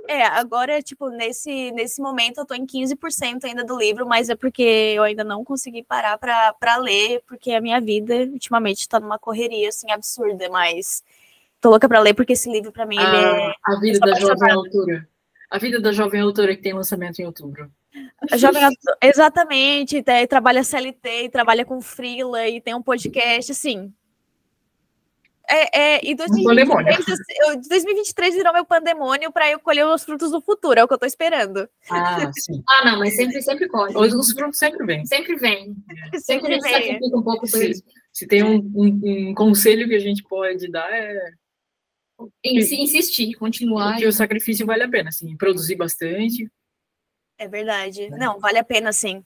É, 0.07 0.23
agora, 0.23 0.81
tipo, 0.81 1.09
nesse, 1.09 1.69
nesse 1.73 2.01
momento 2.01 2.37
eu 2.37 2.45
tô 2.45 2.53
em 2.53 2.65
15% 2.65 3.43
ainda 3.43 3.61
do 3.61 3.77
livro, 3.77 4.07
mas 4.07 4.29
é 4.29 4.35
porque 4.35 4.63
eu 4.95 5.03
ainda 5.03 5.21
não 5.21 5.43
consegui 5.43 5.83
parar 5.83 6.17
para 6.17 6.77
ler, 6.77 7.21
porque 7.27 7.51
a 7.51 7.59
minha 7.59 7.81
vida 7.81 8.15
ultimamente 8.31 8.87
tá 8.87 9.01
numa 9.01 9.19
correria, 9.19 9.67
assim, 9.67 9.91
absurda, 9.91 10.47
mas 10.49 11.03
tô 11.59 11.71
louca 11.71 11.89
para 11.89 11.99
ler, 11.99 12.13
porque 12.13 12.31
esse 12.31 12.49
livro 12.49 12.71
para 12.71 12.85
mim, 12.85 12.95
ele 12.95 13.17
é... 13.17 13.53
A 13.65 13.75
vida 13.81 13.99
da 13.99 14.17
jovem 14.17 14.51
autora. 14.51 15.09
A 15.51 15.57
vida 15.57 15.81
da 15.81 15.91
jovem 15.91 16.21
autora 16.21 16.55
que 16.55 16.61
tem 16.61 16.73
lançamento 16.73 17.19
em 17.19 17.25
outubro. 17.25 17.69
A 18.31 18.37
jovem 18.37 18.63
exatamente, 19.01 20.01
trabalha 20.29 20.63
CLT, 20.63 21.27
trabalha 21.33 21.65
com 21.65 21.81
freela 21.81 22.47
e 22.47 22.61
tem 22.61 22.73
um 22.73 22.81
podcast, 22.81 23.51
assim, 23.51 23.93
É, 25.49 25.95
é, 25.95 26.05
e 26.05 26.15
2023, 26.15 27.19
eu, 27.41 27.61
2023 27.67 28.35
virou 28.35 28.53
meu 28.53 28.65
pandemônio 28.65 29.31
para 29.31 29.49
eu 29.49 29.59
colher 29.59 29.85
os 29.85 30.03
frutos 30.03 30.31
do 30.31 30.41
futuro, 30.41 30.79
é 30.79 30.83
o 30.83 30.87
que 30.87 30.93
eu 30.93 30.97
tô 30.97 31.05
esperando. 31.05 31.67
Ah, 31.89 32.31
sim. 32.33 32.63
ah, 32.67 32.85
não, 32.85 32.99
mas 32.99 33.15
sempre, 33.15 33.41
sempre 33.41 33.67
corre. 33.67 33.95
Os, 33.95 34.13
os 34.13 34.31
frutos 34.31 34.57
sempre 34.57 34.85
vêm. 34.85 35.05
Sempre 35.05 35.35
vem. 35.35 35.75
Sempre, 36.19 36.61
sempre 36.61 36.97
vem. 36.99 36.99
um 37.13 37.21
pouco 37.21 37.49
por 37.49 37.61
isso. 37.61 37.83
Se 38.11 38.25
tem 38.25 38.41
um, 38.41 38.57
um, 38.73 39.29
um, 39.29 39.33
conselho 39.33 39.87
que 39.87 39.95
a 39.95 39.99
gente 39.99 40.23
pode 40.23 40.71
dar 40.71 40.89
é 40.91 41.31
insistir, 42.45 43.33
continuar. 43.33 43.97
Que 43.97 44.07
o 44.07 44.13
sacrifício 44.13 44.65
vale 44.65 44.83
a 44.83 44.89
pena, 44.89 45.09
assim, 45.09 45.35
produzir 45.35 45.75
bastante. 45.75 46.49
É 47.37 47.47
verdade. 47.47 48.03
É. 48.03 48.09
Não, 48.11 48.39
vale 48.39 48.59
a 48.59 48.63
pena, 48.63 48.93
sim. 48.93 49.25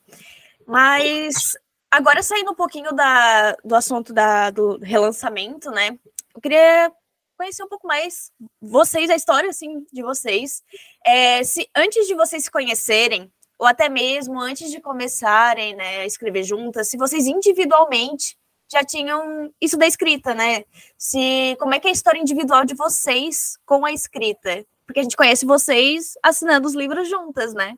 Mas 0.65 1.57
agora 1.91 2.21
saindo 2.21 2.51
um 2.51 2.55
pouquinho 2.55 2.91
da, 2.93 3.53
do 3.63 3.75
assunto 3.75 4.13
da, 4.13 4.49
do 4.49 4.77
relançamento, 4.79 5.71
né? 5.71 5.97
Eu 6.33 6.41
queria 6.41 6.91
conhecer 7.37 7.63
um 7.63 7.69
pouco 7.69 7.87
mais 7.87 8.31
vocês, 8.61 9.09
a 9.09 9.15
história 9.15 9.49
assim 9.49 9.85
de 9.91 10.01
vocês. 10.01 10.63
É, 11.05 11.43
se 11.43 11.69
antes 11.75 12.07
de 12.07 12.15
vocês 12.15 12.43
se 12.43 12.51
conhecerem, 12.51 13.31
ou 13.59 13.67
até 13.67 13.89
mesmo 13.89 14.39
antes 14.39 14.69
de 14.69 14.79
começarem 14.79 15.75
né, 15.75 16.01
a 16.01 16.05
escrever 16.05 16.43
juntas, 16.43 16.89
se 16.89 16.97
vocês 16.97 17.25
individualmente 17.25 18.37
já 18.69 18.83
tinham 18.83 19.51
isso 19.61 19.77
da 19.77 19.87
escrita, 19.87 20.33
né? 20.33 20.65
Se 20.97 21.55
como 21.57 21.73
é 21.73 21.79
que 21.79 21.87
é 21.87 21.89
a 21.89 21.93
história 21.93 22.19
individual 22.19 22.65
de 22.65 22.75
vocês 22.75 23.57
com 23.65 23.85
a 23.85 23.93
escrita? 23.93 24.65
Porque 24.85 24.99
a 24.99 25.03
gente 25.03 25.15
conhece 25.15 25.45
vocês 25.45 26.17
assinando 26.21 26.67
os 26.67 26.75
livros 26.75 27.09
juntas, 27.09 27.53
né? 27.53 27.77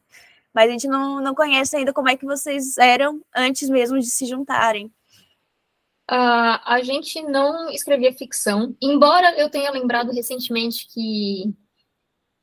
Mas 0.54 0.70
a 0.70 0.72
gente 0.72 0.88
não, 0.88 1.22
não 1.22 1.36
conhece 1.36 1.76
ainda 1.76 1.94
como 1.94 2.10
é 2.10 2.18
que 2.18 2.26
vocês 2.26 2.78
eram 2.78 3.22
antes 3.36 3.70
mesmo 3.70 4.00
de 4.00 4.10
se 4.10 4.26
juntarem. 4.26 4.88
Uh, 6.12 6.58
a 6.66 6.82
gente 6.84 7.22
não 7.22 7.70
escrevia 7.70 8.12
ficção, 8.12 8.76
embora 8.82 9.40
eu 9.40 9.48
tenha 9.48 9.70
lembrado 9.70 10.12
recentemente 10.12 10.88
que 10.92 11.54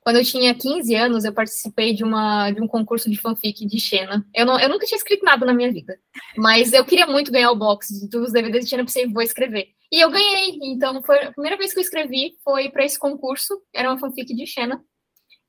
quando 0.07 0.19
eu 0.19 0.25
tinha 0.25 0.55
15 0.55 0.95
anos, 0.95 1.25
eu 1.25 1.33
participei 1.33 1.93
de, 1.93 2.05
uma, 2.05 2.53
de 2.53 2.63
um 2.63 2.69
concurso 2.69 3.11
de 3.11 3.17
fanfic 3.17 3.67
de 3.67 3.81
Xena. 3.81 4.25
Eu, 4.33 4.47
não, 4.47 4.57
eu 4.61 4.69
nunca 4.69 4.87
tinha 4.87 4.97
escrito 4.97 5.25
nada 5.25 5.45
na 5.45 5.53
minha 5.53 5.73
vida, 5.73 5.99
mas 6.37 6.73
eu 6.73 6.85
queria 6.85 7.09
muito 7.09 7.33
ganhar 7.33 7.51
o 7.51 7.57
box 7.57 8.09
dos 8.09 8.31
DVDs 8.31 8.65
de 8.65 8.71
Xena, 8.71 8.85
pensei, 8.85 9.09
vou 9.09 9.21
escrever. 9.21 9.67
E 9.91 10.01
eu 10.01 10.09
ganhei, 10.09 10.61
então 10.63 11.03
foi 11.03 11.25
a 11.25 11.33
primeira 11.33 11.57
vez 11.57 11.73
que 11.73 11.81
eu 11.81 11.83
escrevi 11.83 12.37
foi 12.45 12.71
para 12.71 12.85
esse 12.85 12.97
concurso, 12.97 13.61
era 13.75 13.91
uma 13.91 13.99
fanfic 13.99 14.33
de 14.33 14.47
Xena. 14.47 14.81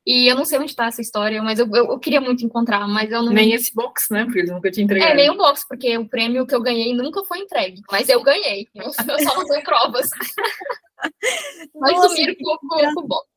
E 0.08 0.26
eu 0.26 0.38
não 0.38 0.46
sei 0.46 0.58
onde 0.58 0.72
está 0.72 0.86
essa 0.86 1.02
história, 1.02 1.44
mas 1.44 1.60
eu, 1.60 1.68
eu, 1.68 1.92
eu, 1.92 2.00
queria 2.00 2.22
muito 2.22 2.46
encontrar, 2.46 2.88
mas 2.88 3.12
eu 3.12 3.22
não. 3.22 3.34
Nem 3.34 3.52
esse 3.52 3.76
box, 3.76 4.08
né? 4.10 4.24
Porque 4.24 4.40
eles 4.40 4.52
nunca 4.52 4.72
te 4.72 4.82
entregaram. 4.82 5.12
É, 5.12 5.16
nem 5.16 5.30
o 5.30 5.36
box, 5.36 5.68
porque 5.68 5.98
o 5.98 6.08
prêmio 6.08 6.48
que 6.48 6.56
eu 6.56 6.62
ganhei 6.62 6.94
nunca 6.94 7.26
foi 7.26 7.40
entregue. 7.40 7.82
Mas 7.92 8.08
eu 8.08 8.24
ganhei. 8.24 8.70
Eu, 8.74 8.86
eu 8.86 8.94
só 8.94 9.36
não 9.36 9.46
tenho 9.46 9.64
provas. 9.66 10.10
mas 11.76 12.00
sumiram 12.00 12.36
com, 12.36 12.58
com, 12.58 12.94
com 12.94 13.02
o 13.02 13.08
box. 13.08 13.28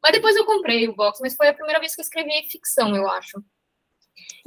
Mas 0.00 0.12
depois 0.12 0.36
eu 0.36 0.44
comprei 0.44 0.86
o 0.86 0.94
box, 0.94 1.18
mas 1.20 1.34
foi 1.34 1.48
a 1.48 1.52
primeira 1.52 1.80
vez 1.80 1.96
que 1.96 2.00
eu 2.00 2.04
escrevi 2.04 2.30
ficção, 2.48 2.94
eu 2.94 3.10
acho. 3.10 3.42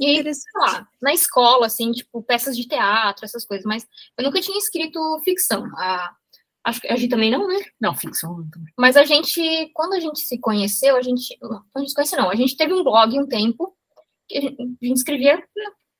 E 0.00 0.06
aí, 0.06 0.34
sei 0.34 0.52
lá, 0.56 0.88
na 1.02 1.12
escola, 1.12 1.66
assim, 1.66 1.92
tipo, 1.92 2.22
peças 2.22 2.56
de 2.56 2.66
teatro, 2.66 3.26
essas 3.26 3.44
coisas, 3.44 3.66
mas 3.66 3.86
eu 4.16 4.24
nunca 4.24 4.40
tinha 4.40 4.56
escrito 4.56 4.98
ficção. 5.22 5.66
A, 5.76 6.16
acho 6.64 6.80
que 6.80 6.88
a 6.88 6.96
gente 6.96 7.10
também 7.10 7.30
não, 7.30 7.46
né? 7.46 7.60
Não, 7.80 7.94
ficção 7.94 8.38
não. 8.38 8.48
Mas 8.76 8.96
a 8.96 9.04
gente, 9.04 9.70
quando 9.74 9.92
a 9.92 10.00
gente 10.00 10.20
se 10.20 10.38
conheceu, 10.38 10.96
a 10.96 11.02
gente. 11.02 11.36
Não, 11.40 11.62
a 11.74 11.78
gente 11.78 11.90
se 11.90 11.94
conheceu, 11.94 12.18
não. 12.18 12.30
A 12.30 12.34
gente 12.34 12.56
teve 12.56 12.72
um 12.72 12.82
blog 12.82 13.18
um 13.18 13.26
tempo, 13.26 13.76
que 14.26 14.38
a 14.38 14.40
gente, 14.40 14.56
a 14.60 14.86
gente 14.86 14.96
escrevia 14.96 15.42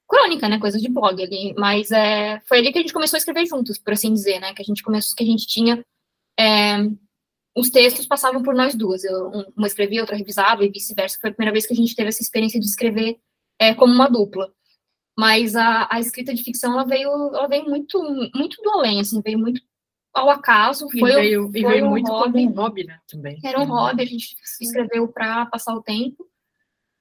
crônica, 0.08 0.48
né? 0.48 0.58
Coisas 0.58 0.80
de 0.80 0.88
blog 0.88 1.22
ali. 1.22 1.54
Mas 1.58 1.90
é, 1.90 2.40
foi 2.46 2.58
ali 2.58 2.72
que 2.72 2.78
a 2.78 2.80
gente 2.80 2.94
começou 2.94 3.16
a 3.16 3.18
escrever 3.18 3.46
juntos, 3.46 3.78
por 3.78 3.92
assim 3.92 4.12
dizer, 4.12 4.40
né? 4.40 4.54
Que 4.54 4.62
a 4.62 4.64
gente 4.64 4.82
começou, 4.82 5.14
que 5.14 5.22
a 5.22 5.26
gente 5.26 5.46
tinha. 5.46 5.84
É, 6.40 6.78
os 7.56 7.70
textos 7.70 8.06
passavam 8.06 8.42
por 8.42 8.54
nós 8.54 8.74
duas. 8.74 9.04
Eu, 9.04 9.30
uma 9.56 9.66
escrevia, 9.66 10.00
outra 10.00 10.16
revisava 10.16 10.64
e 10.64 10.70
vice-versa. 10.70 11.18
Foi 11.20 11.30
a 11.30 11.34
primeira 11.34 11.52
vez 11.52 11.66
que 11.66 11.74
a 11.74 11.76
gente 11.76 11.94
teve 11.94 12.08
essa 12.08 12.22
experiência 12.22 12.58
de 12.58 12.66
escrever 12.66 13.18
é, 13.60 13.74
como 13.74 13.92
uma 13.92 14.08
dupla. 14.08 14.50
Mas 15.16 15.54
a, 15.54 15.86
a 15.90 16.00
escrita 16.00 16.34
de 16.34 16.42
ficção, 16.42 16.72
ela 16.72 16.84
veio, 16.84 17.08
ela 17.08 17.46
veio 17.46 17.64
muito, 17.66 18.02
muito 18.34 18.60
do 18.62 18.70
além, 18.70 19.00
assim, 19.00 19.22
veio 19.22 19.38
muito 19.38 19.62
ao 20.14 20.30
acaso. 20.30 20.88
Foi, 20.90 21.10
e 21.10 21.14
veio, 21.14 21.50
foi 21.50 21.60
e 21.60 21.66
veio 21.66 21.86
um 21.86 21.90
muito 21.90 22.10
hobby, 22.10 22.44
como 22.44 22.50
um 22.50 22.62
hobby, 22.62 22.84
né, 22.84 22.98
também. 23.08 23.38
Era 23.44 23.60
um 23.60 23.66
hobby, 23.66 24.02
a 24.02 24.06
gente 24.06 24.36
escreveu 24.60 25.08
para 25.08 25.46
passar 25.46 25.74
o 25.74 25.82
tempo. 25.82 26.26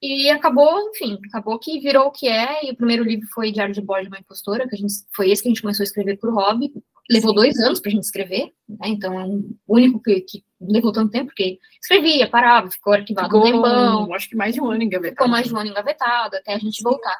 E 0.02 0.28
acabou, 0.28 0.90
enfim, 0.90 1.18
acabou 1.28 1.58
que 1.58 1.80
virou 1.80 2.08
o 2.08 2.10
que 2.10 2.28
é. 2.28 2.66
E 2.66 2.70
o 2.72 2.76
primeiro 2.76 3.02
livro 3.04 3.26
foi 3.32 3.50
Diário 3.50 3.72
de 3.72 3.80
Bordo 3.80 4.02
de 4.02 4.08
uma 4.08 4.18
Impostora, 4.18 4.68
que 4.68 4.74
a 4.74 4.78
gente, 4.78 4.92
foi 5.14 5.30
esse 5.30 5.42
que 5.42 5.48
a 5.48 5.52
gente 5.52 5.62
começou 5.62 5.82
a 5.82 5.86
escrever 5.86 6.18
por 6.18 6.34
hobby 6.34 6.70
levou 7.10 7.30
Sim. 7.30 7.36
dois 7.36 7.58
anos 7.58 7.80
para 7.80 7.90
a 7.90 7.92
gente 7.92 8.04
escrever, 8.04 8.52
né? 8.68 8.88
então 8.88 9.18
é 9.20 9.24
o 9.24 9.44
único 9.68 10.00
que, 10.00 10.20
que, 10.22 10.44
levou 10.60 10.92
tanto 10.92 11.10
tempo, 11.10 11.26
porque 11.26 11.58
escrevia, 11.80 12.28
parava, 12.28 12.70
ficou 12.70 12.94
arquivado 12.94 13.26
ficou, 13.26 13.42
um 13.42 13.52
tempão. 13.52 14.14
Acho 14.14 14.28
que 14.28 14.36
mais 14.36 14.54
de 14.54 14.60
um 14.60 14.70
ano 14.70 14.82
engavetado. 14.82 15.14
Ficou 15.14 15.28
mais 15.28 15.46
de 15.46 15.54
um 15.54 15.58
ano 15.58 15.70
engavetado, 15.70 16.36
até 16.36 16.54
a 16.54 16.58
gente 16.58 16.82
voltar. 16.82 17.16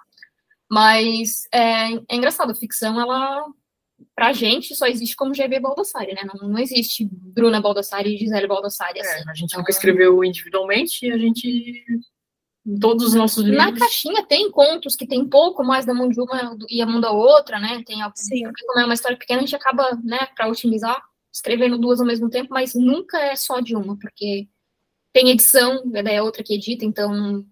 Mas 0.70 1.46
é, 1.52 1.92
é 1.92 2.16
engraçado, 2.16 2.52
a 2.52 2.54
ficção, 2.54 2.98
ela, 2.98 3.44
pra 4.14 4.32
gente, 4.32 4.74
só 4.74 4.86
existe 4.86 5.16
como 5.16 5.34
GB 5.34 5.60
Baldassari, 5.60 6.14
né? 6.14 6.22
Não, 6.24 6.48
não 6.48 6.58
existe 6.58 7.08
Bruna 7.10 7.60
Baldassari 7.60 8.14
e 8.14 8.18
Gisele 8.18 8.46
Baldassari. 8.46 8.98
É, 8.98 9.02
assim. 9.02 9.28
É, 9.28 9.30
a 9.30 9.34
gente 9.34 9.56
nunca 9.56 9.70
escreveu 9.70 10.24
individualmente 10.24 11.06
e 11.06 11.12
a 11.12 11.18
gente 11.18 11.84
em 12.66 12.78
todos 12.78 13.08
os 13.08 13.14
nossos 13.14 13.44
livros. 13.44 13.62
Na 13.62 13.78
caixinha 13.78 14.24
tem 14.24 14.50
contos 14.50 14.96
que 14.96 15.06
tem 15.06 15.28
pouco 15.28 15.62
mais 15.62 15.84
da 15.84 15.92
mão 15.92 16.08
de 16.08 16.18
uma 16.18 16.56
e 16.70 16.80
a 16.80 16.86
mão 16.86 17.00
da 17.00 17.10
outra, 17.10 17.58
né? 17.58 17.82
Tem 17.84 17.98
Sim. 18.14 18.42
como 18.66 18.80
é 18.80 18.84
uma 18.84 18.94
história 18.94 19.18
pequena, 19.18 19.40
a 19.40 19.44
gente 19.44 19.54
acaba, 19.54 19.98
né, 20.02 20.26
para 20.34 20.48
otimizar, 20.48 21.00
escrevendo 21.32 21.76
duas 21.76 22.00
ao 22.00 22.06
mesmo 22.06 22.30
tempo, 22.30 22.48
mas 22.50 22.74
nunca 22.74 23.18
é 23.18 23.36
só 23.36 23.60
de 23.60 23.76
uma, 23.76 23.98
porque 23.98 24.48
tem 25.12 25.30
edição, 25.30 25.82
daí 25.90 26.14
é 26.14 26.22
outra 26.22 26.42
que 26.42 26.54
edita, 26.54 26.84
então 26.84 27.44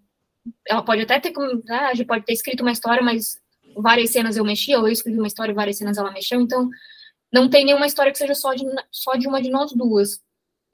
ela 0.66 0.82
pode 0.82 1.02
até 1.02 1.20
ter, 1.20 1.32
né, 1.64 1.78
a 1.78 1.94
gente 1.94 2.06
pode 2.06 2.25
ter 2.25 2.32
escrito 2.32 2.62
uma 2.62 2.72
história, 2.72 3.02
mas 3.02 3.41
várias 3.76 4.11
cenas 4.11 4.37
eu 4.37 4.45
mexia, 4.45 4.79
ou 4.79 4.87
eu 4.87 4.93
escrevi 4.93 5.19
uma 5.19 5.26
história 5.26 5.52
e 5.52 5.55
várias 5.55 5.79
cenas 5.79 5.99
ela 5.99 6.12
mexeu, 6.12 6.41
então 6.41 6.69
não 7.33 7.49
tem 7.49 7.64
nenhuma 7.64 7.87
história 7.87 8.12
que 8.12 8.19
seja 8.19 8.35
só 8.35 8.52
de, 8.55 8.64
só 8.91 9.14
de 9.14 9.26
uma 9.26 9.41
de 9.41 9.50
nós 9.50 9.73
duas. 9.73 10.21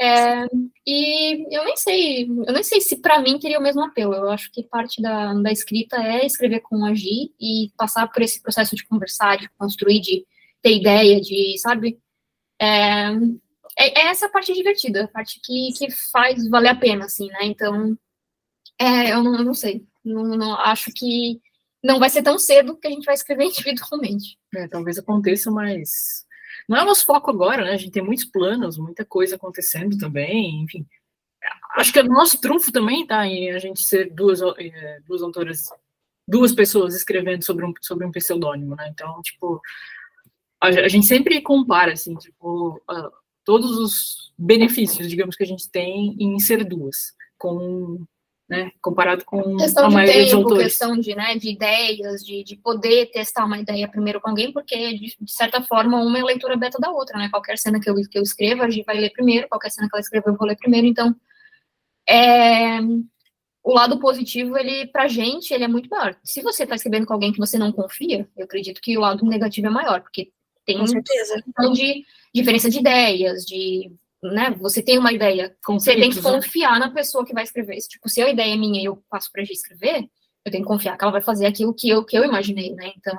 É, 0.00 0.46
e 0.86 1.56
eu 1.56 1.64
nem 1.64 1.76
sei, 1.76 2.24
eu 2.24 2.52
nem 2.52 2.62
sei 2.62 2.80
se 2.80 3.00
para 3.00 3.20
mim 3.20 3.38
teria 3.38 3.58
o 3.58 3.62
mesmo 3.62 3.82
apelo. 3.82 4.14
Eu 4.14 4.30
acho 4.30 4.50
que 4.52 4.62
parte 4.62 5.02
da, 5.02 5.34
da 5.34 5.50
escrita 5.52 5.96
é 5.96 6.24
escrever 6.24 6.60
com 6.60 6.84
agir 6.84 7.32
e 7.40 7.72
passar 7.76 8.06
por 8.08 8.22
esse 8.22 8.40
processo 8.40 8.76
de 8.76 8.86
conversar, 8.86 9.36
de 9.38 9.48
construir, 9.58 10.00
de 10.00 10.24
ter 10.62 10.76
ideia, 10.76 11.20
de, 11.20 11.58
sabe? 11.58 11.98
É, 12.60 13.08
é, 13.78 14.00
é 14.02 14.06
essa 14.08 14.28
parte 14.28 14.52
divertida, 14.52 15.04
a 15.04 15.08
parte 15.08 15.40
que, 15.42 15.70
que 15.76 15.90
faz 16.12 16.48
valer 16.48 16.70
a 16.70 16.76
pena, 16.76 17.04
assim, 17.06 17.28
né? 17.28 17.40
Então, 17.44 17.96
é, 18.78 19.12
eu 19.12 19.22
não, 19.22 19.36
eu 19.36 19.44
não 19.44 19.54
sei. 19.54 19.84
Não, 20.04 20.24
não, 20.24 20.54
acho 20.54 20.92
que 20.92 21.40
não 21.82 21.98
vai 21.98 22.10
ser 22.10 22.22
tão 22.22 22.38
cedo 22.38 22.76
que 22.76 22.86
a 22.86 22.90
gente 22.90 23.04
vai 23.04 23.14
escrever 23.14 23.44
individualmente. 23.46 24.38
É, 24.54 24.68
talvez 24.68 24.98
aconteça, 24.98 25.50
mas 25.50 26.26
não 26.68 26.76
é 26.76 26.82
o 26.82 26.86
nosso 26.86 27.06
foco 27.06 27.30
agora, 27.30 27.64
né? 27.64 27.72
A 27.72 27.76
gente 27.76 27.92
tem 27.92 28.02
muitos 28.02 28.24
planos, 28.24 28.78
muita 28.78 29.04
coisa 29.04 29.36
acontecendo 29.36 29.96
também, 29.96 30.62
enfim. 30.62 30.86
Acho 31.76 31.92
que 31.92 32.00
o 32.00 32.04
nosso 32.04 32.40
trunfo 32.40 32.72
também 32.72 33.06
tá 33.06 33.26
em 33.26 33.52
a 33.52 33.58
gente 33.58 33.82
ser 33.82 34.10
duas, 34.10 34.40
é, 34.58 35.00
duas 35.06 35.22
autoras, 35.22 35.68
duas 36.26 36.52
pessoas 36.52 36.94
escrevendo 36.94 37.44
sobre 37.44 37.64
um, 37.64 37.72
sobre 37.80 38.06
um 38.06 38.10
pseudônimo, 38.10 38.74
né? 38.76 38.88
Então, 38.88 39.20
tipo, 39.22 39.60
a, 40.60 40.66
a 40.66 40.88
gente 40.88 41.06
sempre 41.06 41.40
compara, 41.40 41.92
assim, 41.92 42.14
tipo, 42.16 42.82
uh, 42.90 43.10
todos 43.44 43.70
os 43.78 44.32
benefícios, 44.36 45.08
digamos, 45.08 45.36
que 45.36 45.44
a 45.44 45.46
gente 45.46 45.70
tem 45.70 46.16
em 46.18 46.38
ser 46.38 46.64
duas, 46.64 47.14
com 47.38 48.04
né? 48.48 48.72
Comparado 48.80 49.24
com 49.24 49.56
questão 49.58 49.86
a 49.86 49.90
maioria 49.90 50.14
tempo, 50.14 50.24
dos 50.24 50.34
autores. 50.34 50.64
Questão 50.64 50.96
de, 50.96 51.14
né, 51.14 51.36
de 51.36 51.50
ideias, 51.50 52.24
de, 52.24 52.42
de 52.42 52.56
poder 52.56 53.10
testar 53.10 53.44
uma 53.44 53.58
ideia 53.58 53.86
primeiro 53.86 54.20
com 54.20 54.30
alguém, 54.30 54.50
porque, 54.52 54.94
de, 54.94 55.16
de, 55.20 55.32
certa 55.32 55.60
forma, 55.62 56.00
uma 56.00 56.18
é 56.18 56.24
leitura 56.24 56.56
beta 56.56 56.78
da 56.80 56.90
outra, 56.90 57.18
né? 57.18 57.28
Qualquer 57.28 57.58
cena 57.58 57.78
que 57.78 57.90
eu, 57.90 57.94
que 57.94 58.18
eu 58.18 58.22
escreva, 58.22 58.64
a 58.64 58.70
gente 58.70 58.86
vai 58.86 58.96
ler 58.96 59.10
primeiro, 59.10 59.48
qualquer 59.48 59.70
cena 59.70 59.86
que 59.86 59.94
ela 59.94 60.00
escreveu, 60.00 60.32
eu 60.32 60.38
vou 60.38 60.48
ler 60.48 60.56
primeiro. 60.56 60.86
Então, 60.86 61.14
é, 62.08 62.80
o 63.62 63.74
lado 63.74 64.00
positivo, 64.00 64.56
ele, 64.56 64.86
pra 64.86 65.08
gente, 65.08 65.52
ele 65.52 65.64
é 65.64 65.68
muito 65.68 65.90
maior. 65.90 66.16
Se 66.24 66.40
você 66.40 66.62
está 66.62 66.74
escrevendo 66.74 67.06
com 67.06 67.12
alguém 67.12 67.32
que 67.32 67.38
você 67.38 67.58
não 67.58 67.70
confia, 67.70 68.26
eu 68.34 68.44
acredito 68.44 68.80
que 68.80 68.96
o 68.96 69.00
lado 69.00 69.26
negativo 69.26 69.66
é 69.66 69.70
maior, 69.70 70.00
porque 70.00 70.32
tem 70.64 70.78
com 70.78 70.86
certeza. 70.86 71.42
de 71.74 72.04
diferença 72.34 72.70
de 72.70 72.78
ideias, 72.78 73.44
de 73.44 73.90
né, 74.22 74.50
você 74.58 74.82
tem 74.82 74.98
uma 74.98 75.12
ideia, 75.12 75.56
você 75.66 75.94
tem 75.94 76.10
que 76.10 76.16
né? 76.16 76.22
confiar 76.22 76.78
na 76.78 76.90
pessoa 76.90 77.24
que 77.24 77.32
vai 77.32 77.44
escrever. 77.44 77.76
Tipo, 77.88 78.08
se 78.08 78.20
a 78.20 78.28
ideia 78.28 78.52
é 78.52 78.56
minha 78.56 78.80
e 78.80 78.84
eu 78.84 79.02
passo 79.08 79.30
para 79.30 79.42
a 79.42 79.44
escrever, 79.44 80.08
eu 80.44 80.52
tenho 80.52 80.64
que 80.64 80.68
confiar 80.68 80.96
que 80.96 81.04
ela 81.04 81.12
vai 81.12 81.22
fazer 81.22 81.46
aquilo 81.46 81.74
que 81.74 81.88
eu, 81.88 82.04
que 82.04 82.16
eu 82.16 82.24
imaginei, 82.24 82.74
né? 82.74 82.92
Então, 82.96 83.16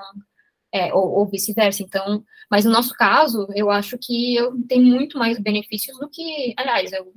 é, 0.74 0.94
ou, 0.94 1.20
ou 1.20 1.27
vice-versa. 1.27 1.84
Então, 1.84 2.24
mas 2.50 2.65
no 2.65 2.72
nosso 2.72 2.94
caso, 2.96 3.48
eu 3.56 3.70
acho 3.70 3.98
que 3.98 4.36
eu 4.36 4.53
tenho 4.68 4.86
muito 4.86 5.18
mais 5.18 5.39
benefícios 5.39 5.98
do 5.98 6.10
que, 6.10 6.53
aliás, 6.58 6.91
eu 6.91 7.13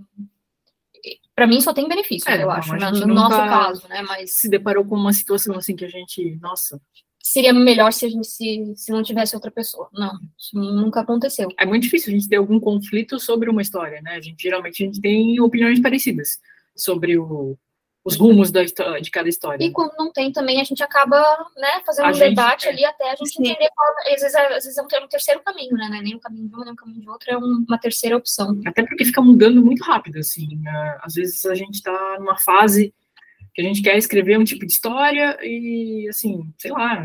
para 1.35 1.47
mim 1.47 1.61
só 1.61 1.73
tem 1.73 1.89
benefícios, 1.89 2.33
é, 2.33 2.43
eu 2.43 2.51
acho, 2.51 2.75
no 2.77 3.07
nosso 3.07 3.37
caso, 3.37 3.89
né? 3.89 4.03
Mas 4.03 4.39
se 4.39 4.49
deparou 4.49 4.85
com 4.85 4.95
uma 4.95 5.13
situação 5.13 5.57
assim 5.57 5.75
que 5.75 5.85
a 5.85 5.89
gente, 5.89 6.39
nossa, 6.41 6.81
seria 7.23 7.53
melhor 7.53 7.93
se 7.93 8.05
a 8.05 8.09
gente 8.09 8.27
se, 8.27 8.73
se 8.75 8.91
não 8.91 9.03
tivesse 9.03 9.37
outra 9.37 9.51
pessoa. 9.51 9.89
Não, 9.93 10.19
isso 10.37 10.57
nunca 10.57 11.01
aconteceu. 11.01 11.49
É 11.57 11.65
muito 11.65 11.85
difícil 11.85 12.13
a 12.13 12.17
gente 12.17 12.29
ter 12.29 12.37
algum 12.37 12.59
conflito 12.59 13.21
sobre 13.21 13.49
uma 13.49 13.63
história, 13.63 14.03
né? 14.03 14.17
A 14.17 14.21
gente 14.21 14.43
geralmente 14.43 14.83
a 14.83 14.87
gente 14.87 15.01
tem 15.01 15.41
opiniões 15.41 15.81
parecidas 15.81 16.41
sobre 16.75 17.17
o, 17.17 17.57
os 18.05 18.17
rumos 18.17 18.51
da, 18.51 18.65
de 18.65 19.11
cada 19.11 19.29
história. 19.29 19.65
E 19.65 19.71
quando 19.71 19.93
não 19.97 20.11
tem 20.13 20.33
também, 20.33 20.61
a 20.61 20.65
gente 20.65 20.83
acaba 20.83 21.21
né, 21.57 21.81
fazendo 21.87 22.07
a 22.07 22.11
um 22.11 22.15
gente, 22.15 22.31
debate 22.31 22.67
é. 22.67 22.71
ali 22.71 22.85
até 22.85 23.13
a 23.13 23.15
gente 23.15 23.31
Sim. 23.31 23.43
entender 23.43 23.71
qual. 23.75 23.89
Às 24.13 24.21
vezes, 24.21 24.35
é, 24.35 24.57
às 24.57 24.65
vezes 24.65 24.79
é 24.79 24.83
um, 24.83 25.09
terceiro 25.09 25.41
caminho, 25.45 25.77
né? 25.77 25.87
É 25.87 26.03
nem 26.03 26.17
o 26.17 26.21
caminho 26.21 26.49
de 26.49 26.57
um, 26.57 26.65
nem 26.65 26.73
o 26.73 26.77
caminho 26.77 27.01
de 27.01 27.09
outro, 27.09 27.31
é 27.31 27.37
uma 27.37 27.79
terceira 27.79 28.17
opção. 28.17 28.61
Até 28.67 28.83
porque 28.83 29.05
fica 29.05 29.23
mudando 29.23 29.65
muito 29.65 29.85
rápido, 29.85 30.19
assim. 30.19 30.57
Né? 30.61 30.99
Às 31.03 31.15
vezes 31.15 31.47
a 31.47 31.55
gente 31.55 31.75
está 31.75 32.17
numa 32.19 32.37
fase 32.37 32.93
que 33.55 33.61
a 33.61 33.65
gente 33.65 33.83
quer 33.83 33.97
escrever 33.97 34.39
um 34.39 34.45
tipo 34.45 34.67
de 34.67 34.73
história 34.73 35.39
e, 35.43 36.09
assim, 36.09 36.53
sei 36.59 36.71
lá, 36.71 37.03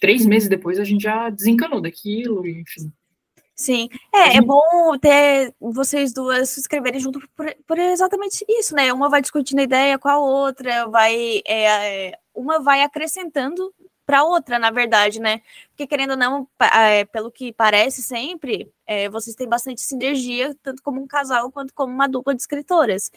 três 0.00 0.24
meses 0.24 0.48
depois 0.48 0.78
a 0.78 0.84
gente 0.84 1.02
já 1.02 1.28
desencanou 1.30 1.80
daquilo, 1.80 2.46
enfim. 2.46 2.92
Sim, 3.54 3.88
é, 4.14 4.36
é 4.36 4.40
bom 4.40 4.96
ter 5.00 5.52
vocês 5.60 6.12
duas 6.12 6.50
se 6.50 6.60
escreverem 6.60 7.00
junto 7.00 7.20
por, 7.36 7.52
por, 7.66 7.76
exatamente 7.76 8.44
isso, 8.48 8.72
né? 8.72 8.92
Uma 8.92 9.08
vai 9.08 9.20
discutindo 9.20 9.58
a 9.58 9.64
ideia 9.64 9.98
com 9.98 10.08
a 10.08 10.16
outra, 10.16 10.86
vai 10.86 11.42
é, 11.44 12.16
uma 12.32 12.60
vai 12.60 12.82
acrescentando 12.82 13.74
para 14.06 14.22
outra, 14.22 14.60
na 14.60 14.70
verdade, 14.70 15.20
né? 15.20 15.42
Porque 15.70 15.88
querendo 15.88 16.12
ou 16.12 16.16
não, 16.16 16.48
é, 16.72 17.04
pelo 17.06 17.32
que 17.32 17.52
parece 17.52 18.00
sempre, 18.00 18.72
é, 18.86 19.08
vocês 19.10 19.34
têm 19.34 19.48
bastante 19.48 19.80
sinergia, 19.80 20.56
tanto 20.62 20.80
como 20.80 21.02
um 21.02 21.06
casal 21.06 21.50
quanto 21.50 21.74
como 21.74 21.92
uma 21.92 22.08
dupla 22.08 22.34
de 22.34 22.40
escritoras. 22.40 23.10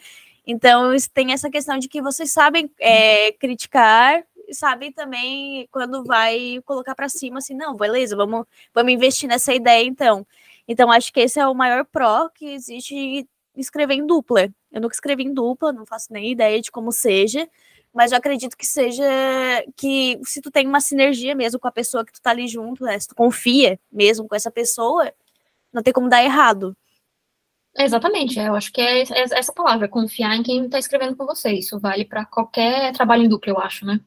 Então, 0.46 0.90
tem 1.14 1.32
essa 1.32 1.50
questão 1.50 1.78
de 1.78 1.88
que 1.88 2.02
vocês 2.02 2.32
sabem 2.32 2.70
é, 2.80 3.32
criticar 3.32 4.24
sabem 4.50 4.92
também 4.92 5.68
quando 5.70 6.04
vai 6.04 6.60
colocar 6.64 6.94
para 6.94 7.08
cima, 7.08 7.38
assim, 7.38 7.54
não, 7.54 7.74
beleza, 7.76 8.16
vamos, 8.16 8.44
vamos 8.74 8.92
investir 8.92 9.28
nessa 9.28 9.54
ideia 9.54 9.84
então. 9.84 10.26
Então, 10.66 10.90
acho 10.90 11.12
que 11.12 11.20
esse 11.20 11.40
é 11.40 11.46
o 11.46 11.54
maior 11.54 11.84
pró 11.84 12.28
que 12.28 12.46
existe 12.46 13.26
escrever 13.56 13.94
em 13.94 14.06
dupla. 14.06 14.48
Eu 14.70 14.80
nunca 14.80 14.94
escrevi 14.94 15.24
em 15.24 15.34
dupla, 15.34 15.72
não 15.72 15.84
faço 15.86 16.12
nem 16.12 16.30
ideia 16.30 16.60
de 16.60 16.70
como 16.70 16.92
seja, 16.92 17.48
mas 17.92 18.12
eu 18.12 18.18
acredito 18.18 18.56
que 18.56 18.66
seja 18.66 19.04
que 19.76 20.18
se 20.24 20.40
tu 20.40 20.50
tem 20.50 20.66
uma 20.66 20.80
sinergia 20.80 21.34
mesmo 21.34 21.60
com 21.60 21.68
a 21.68 21.72
pessoa 21.72 22.04
que 22.04 22.12
tu 22.12 22.22
tá 22.22 22.30
ali 22.30 22.48
junto, 22.48 22.84
né, 22.84 22.98
se 22.98 23.08
tu 23.08 23.14
confia 23.14 23.78
mesmo 23.90 24.26
com 24.28 24.34
essa 24.34 24.50
pessoa, 24.50 25.12
não 25.72 25.82
tem 25.82 25.92
como 25.92 26.08
dar 26.08 26.22
errado. 26.22 26.76
Exatamente, 27.78 28.38
eu 28.38 28.54
acho 28.54 28.70
que 28.70 28.80
é, 28.80 29.02
é 29.02 29.22
essa 29.32 29.52
palavra, 29.52 29.88
confiar 29.88 30.36
em 30.36 30.42
quem 30.42 30.64
está 30.64 30.78
escrevendo 30.78 31.16
com 31.16 31.24
você. 31.24 31.52
Isso 31.52 31.78
vale 31.78 32.04
para 32.04 32.24
qualquer 32.26 32.92
trabalho 32.92 33.24
em 33.24 33.28
dupla, 33.28 33.52
eu 33.52 33.58
acho, 33.58 33.86
né? 33.86 34.00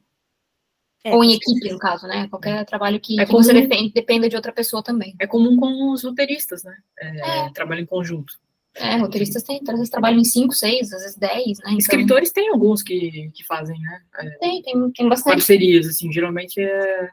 É, 1.04 1.14
Ou 1.14 1.22
em 1.22 1.34
equipe, 1.34 1.70
no 1.70 1.78
caso, 1.78 2.06
né? 2.06 2.26
Qualquer 2.28 2.64
trabalho 2.64 2.98
que, 2.98 3.20
é 3.20 3.24
que 3.24 3.30
comum, 3.30 3.42
você 3.42 3.52
defende, 3.52 3.92
dependa 3.92 4.28
de 4.28 4.34
outra 4.34 4.52
pessoa 4.52 4.82
também. 4.82 5.14
É 5.20 5.26
comum 5.26 5.56
com 5.56 5.92
os 5.92 6.02
roteiristas, 6.02 6.64
né? 6.64 6.76
É, 6.98 7.46
é. 7.46 7.50
Trabalho 7.50 7.80
em 7.80 7.86
conjunto. 7.86 8.34
É, 8.74 8.96
roteiristas 8.96 9.42
têm, 9.42 9.60
às 9.66 9.74
vezes 9.74 9.88
trabalham 9.88 10.18
em 10.18 10.24
5, 10.24 10.52
6, 10.52 10.92
às 10.92 11.02
vezes 11.02 11.16
10, 11.16 11.58
né? 11.58 11.64
Então... 11.66 11.78
Escritores 11.78 12.30
tem 12.30 12.50
alguns 12.50 12.82
que, 12.82 13.30
que 13.32 13.44
fazem, 13.44 13.78
né? 13.80 14.02
É, 14.18 14.30
tem, 14.38 14.62
tem, 14.62 14.90
tem 14.90 15.08
bastante. 15.08 15.34
Parcerias, 15.34 15.86
assim, 15.86 16.12
geralmente 16.12 16.60
é. 16.60 17.08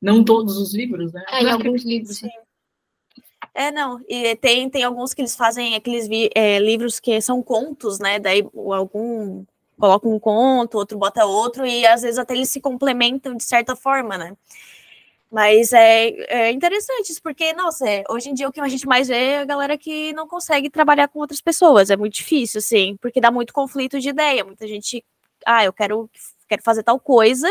Não 0.00 0.24
todos 0.24 0.56
os 0.58 0.74
livros, 0.74 1.12
né? 1.12 1.24
É, 1.30 1.42
em 1.42 1.50
alguns 1.50 1.84
livros, 1.84 2.18
sim. 2.18 2.28
É, 3.58 3.70
não, 3.72 3.98
e 4.06 4.36
tem, 4.36 4.68
tem 4.68 4.84
alguns 4.84 5.14
que 5.14 5.22
eles 5.22 5.34
fazem 5.34 5.74
aqueles 5.74 6.06
é, 6.34 6.58
livros 6.58 7.00
que 7.00 7.18
são 7.22 7.42
contos, 7.42 7.98
né? 7.98 8.18
Daí 8.18 8.46
algum 8.54 9.46
coloca 9.78 10.06
um 10.06 10.20
conto, 10.20 10.76
outro 10.76 10.98
bota 10.98 11.24
outro, 11.24 11.66
e 11.66 11.86
às 11.86 12.02
vezes 12.02 12.18
até 12.18 12.34
eles 12.34 12.50
se 12.50 12.60
complementam 12.60 13.34
de 13.34 13.44
certa 13.44 13.74
forma, 13.74 14.18
né? 14.18 14.36
Mas 15.30 15.72
é, 15.72 16.08
é 16.28 16.52
interessante 16.52 17.10
isso, 17.10 17.22
porque, 17.22 17.54
nossa, 17.54 17.88
é, 17.88 18.04
hoje 18.10 18.28
em 18.28 18.34
dia 18.34 18.46
o 18.46 18.52
que 18.52 18.60
a 18.60 18.68
gente 18.68 18.86
mais 18.86 19.08
vê 19.08 19.14
é 19.16 19.38
a 19.40 19.44
galera 19.46 19.78
que 19.78 20.12
não 20.12 20.28
consegue 20.28 20.68
trabalhar 20.68 21.08
com 21.08 21.18
outras 21.20 21.40
pessoas. 21.40 21.88
É 21.88 21.96
muito 21.96 22.14
difícil, 22.14 22.58
assim, 22.58 22.96
porque 23.00 23.22
dá 23.22 23.30
muito 23.30 23.54
conflito 23.54 23.98
de 23.98 24.10
ideia. 24.10 24.44
Muita 24.44 24.66
gente, 24.68 25.02
ah, 25.46 25.64
eu 25.64 25.72
quero, 25.72 26.10
quero 26.46 26.62
fazer 26.62 26.82
tal 26.82 27.00
coisa, 27.00 27.50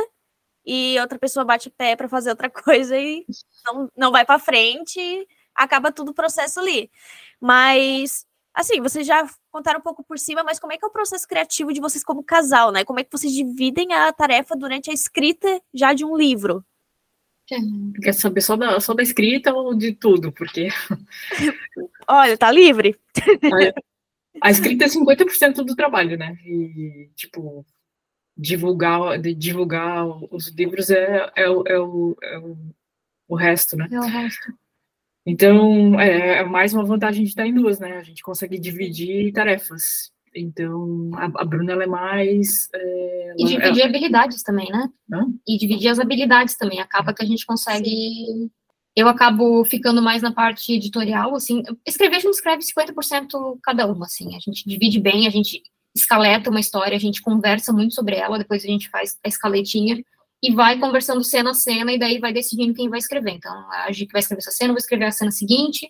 e 0.66 1.00
outra 1.00 1.18
pessoa 1.18 1.46
bate 1.46 1.70
pé 1.72 1.96
para 1.96 2.08
fazer 2.10 2.30
outra 2.30 2.50
coisa 2.52 2.96
e 2.98 3.26
não, 3.66 3.90
não 3.98 4.12
vai 4.12 4.24
para 4.26 4.40
frente, 4.40 5.28
acaba 5.56 5.92
tudo 5.92 6.12
o 6.12 6.14
processo 6.14 6.60
ali. 6.60 6.92
Mas 7.40 8.26
Assim, 8.56 8.80
vocês 8.80 9.06
já 9.06 9.28
contaram 9.52 9.82
um 9.82 9.84
pouco 9.84 10.02
por 10.02 10.18
cima, 10.18 10.42
mas 10.42 10.58
como 10.58 10.72
é 10.72 10.78
que 10.78 10.86
é 10.86 10.88
o 10.88 10.92
processo 10.92 11.28
criativo 11.28 11.74
de 11.74 11.82
vocês 11.82 12.06
como 12.06 12.24
casal, 12.24 12.72
né? 12.72 12.86
Como 12.86 12.98
é 12.98 13.04
que 13.04 13.12
vocês 13.12 13.34
dividem 13.34 13.94
a 13.94 14.14
tarefa 14.14 14.56
durante 14.56 14.90
a 14.90 14.94
escrita 14.94 15.62
já 15.74 15.92
de 15.92 16.06
um 16.06 16.16
livro? 16.16 16.64
Quer 18.02 18.14
saber 18.14 18.40
só 18.40 18.56
da, 18.56 18.80
só 18.80 18.94
da 18.94 19.04
escrita 19.04 19.54
ou 19.54 19.76
de 19.76 19.94
tudo? 19.94 20.32
Porque. 20.32 20.70
Olha, 22.08 22.38
tá 22.38 22.50
livre. 22.50 22.98
A, 24.42 24.48
a 24.48 24.52
escrita 24.52 24.86
é 24.86 24.88
50% 24.88 25.56
do 25.56 25.76
trabalho, 25.76 26.18
né? 26.18 26.38
E, 26.46 27.10
tipo, 27.14 27.66
divulgar, 28.38 29.20
divulgar 29.20 30.08
os 30.34 30.48
livros 30.48 30.90
é, 30.90 31.30
é, 31.36 31.44
é, 31.44 31.50
o, 31.50 31.64
é, 31.68 31.80
o, 31.80 32.18
é 32.24 32.40
o, 32.40 32.58
o 33.28 33.36
resto, 33.36 33.76
né? 33.76 33.90
É 33.92 34.00
o 34.00 34.04
resto. 34.04 34.54
Então, 35.26 36.00
é, 36.00 36.40
é 36.40 36.44
mais 36.44 36.74
uma 36.74 36.86
vantagem 36.86 37.24
de 37.24 37.30
estar 37.30 37.48
em 37.48 37.54
duas, 37.54 37.80
né? 37.80 37.98
A 37.98 38.04
gente 38.04 38.22
consegue 38.22 38.60
dividir 38.60 39.32
tarefas. 39.34 40.12
Então, 40.36 41.10
a, 41.16 41.42
a 41.42 41.46
Bruna, 41.46 41.72
ela 41.72 41.84
é 41.84 41.88
mais... 41.88 42.70
É, 42.74 43.34
e 43.40 43.46
dividir 43.46 43.82
ela... 43.82 43.90
habilidades 43.90 44.44
também, 44.44 44.70
né? 44.70 44.90
Hã? 45.12 45.26
E 45.48 45.58
dividir 45.58 45.88
as 45.88 46.00
habilidades 46.00 46.56
também. 46.56 46.80
Acaba 46.80 47.14
que 47.14 47.24
a 47.24 47.28
gente 47.28 47.46
consegue... 47.46 47.90
Sim. 47.90 48.52
Eu 48.96 49.10
acabo 49.10 49.66
ficando 49.66 50.02
mais 50.02 50.22
na 50.22 50.32
parte 50.32 50.72
editorial, 50.72 51.36
assim. 51.36 51.64
Escrever, 51.86 52.16
a 52.16 52.20
gente 52.20 52.36
escreve 52.36 52.64
50% 52.64 53.60
cada 53.62 53.86
uma, 53.92 54.06
assim. 54.06 54.36
A 54.38 54.40
gente 54.40 54.64
divide 54.66 55.02
bem, 55.02 55.28
a 55.28 55.30
gente 55.30 55.62
escaleta 55.94 56.50
uma 56.50 56.62
história, 56.62 56.96
a 56.96 57.00
gente 57.00 57.22
conversa 57.22 57.74
muito 57.74 57.94
sobre 57.94 58.16
ela, 58.16 58.38
depois 58.38 58.64
a 58.64 58.68
gente 58.68 58.90
faz 58.90 59.18
a 59.24 59.28
escaletinha 59.28 60.02
e 60.46 60.54
vai 60.54 60.78
conversando 60.80 61.24
cena 61.24 61.52
a 61.52 61.54
cena, 61.56 61.92
e 61.92 61.98
daí 61.98 62.20
vai 62.20 62.32
decidindo 62.32 62.74
quem 62.76 62.88
vai 62.88 63.00
escrever. 63.00 63.32
Então, 63.32 63.52
a 63.72 63.92
gente 63.92 64.12
vai 64.12 64.20
escrever 64.20 64.42
essa 64.42 64.52
cena, 64.52 64.74
vai 64.74 64.80
escrever 64.80 65.06
a 65.06 65.12
cena 65.12 65.32
seguinte, 65.32 65.90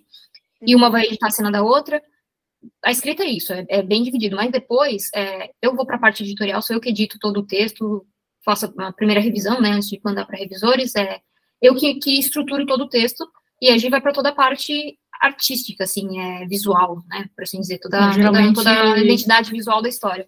e 0.65 0.73
uma 0.73 0.89
vai 0.89 1.05
editar 1.05 1.27
a 1.27 1.31
cena 1.31 1.51
da 1.51 1.61
outra. 1.61 2.01
A 2.83 2.89
escrita 2.89 3.23
é 3.23 3.27
isso, 3.27 3.51
é, 3.51 3.65
é 3.67 3.83
bem 3.83 4.01
dividido, 4.01 4.37
mas 4.37 4.49
depois 4.51 5.09
é, 5.13 5.51
eu 5.61 5.75
vou 5.75 5.85
para 5.85 5.97
a 5.97 5.99
parte 5.99 6.23
editorial, 6.23 6.61
sou 6.61 6.75
eu 6.75 6.79
que 6.79 6.89
edito 6.89 7.19
todo 7.19 7.41
o 7.41 7.45
texto, 7.45 8.05
faço 8.45 8.73
a 8.77 8.93
primeira 8.93 9.21
revisão, 9.21 9.59
né, 9.59 9.71
antes 9.71 9.89
de 9.89 9.99
mandar 10.03 10.25
para 10.25 10.37
revisores, 10.37 10.95
é 10.95 11.19
eu 11.61 11.75
que, 11.75 11.95
que 11.95 12.17
estruturo 12.17 12.65
todo 12.65 12.85
o 12.85 12.89
texto, 12.89 13.27
e 13.61 13.69
a 13.69 13.77
gente 13.77 13.91
vai 13.91 13.99
para 13.99 14.13
toda 14.13 14.29
a 14.29 14.35
parte 14.35 14.97
artística, 15.19 15.83
assim, 15.83 16.19
é, 16.19 16.47
visual, 16.47 17.03
né, 17.09 17.29
por 17.35 17.43
assim 17.43 17.59
dizer, 17.59 17.79
toda, 17.79 18.11
toda, 18.13 18.53
toda 18.53 18.93
a 18.93 18.99
identidade 18.99 19.51
visual 19.51 19.81
da 19.81 19.89
história. 19.89 20.27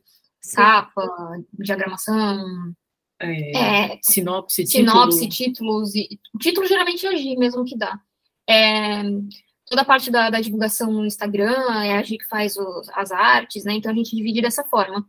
Capa, 0.54 1.08
diagramação, 1.54 2.74
é, 3.20 3.58
é, 3.58 4.00
sinopse, 4.02 4.66
sinopse, 4.68 5.28
títulos 5.28 5.96
e 5.96 6.20
título 6.40 6.68
geralmente 6.68 7.06
é 7.06 7.10
a 7.10 7.16
Gi 7.16 7.36
mesmo 7.36 7.66
que 7.66 7.78
dá. 7.78 8.00
É, 8.48 9.02
toda 9.66 9.82
a 9.82 9.86
parte 9.86 10.12
da, 10.12 10.30
da, 10.30 10.40
divulgação 10.40 10.92
no 10.92 11.06
Instagram 11.06 11.56
é 11.84 11.98
a 11.98 12.04
Gi 12.04 12.18
que 12.18 12.28
faz 12.28 12.56
os, 12.58 12.90
as 12.94 13.12
artes, 13.12 13.64
né? 13.64 13.74
Então 13.74 13.92
a 13.92 13.96
gente 13.96 14.16
divide 14.16 14.42
dessa 14.42 14.64
forma. 14.64 15.06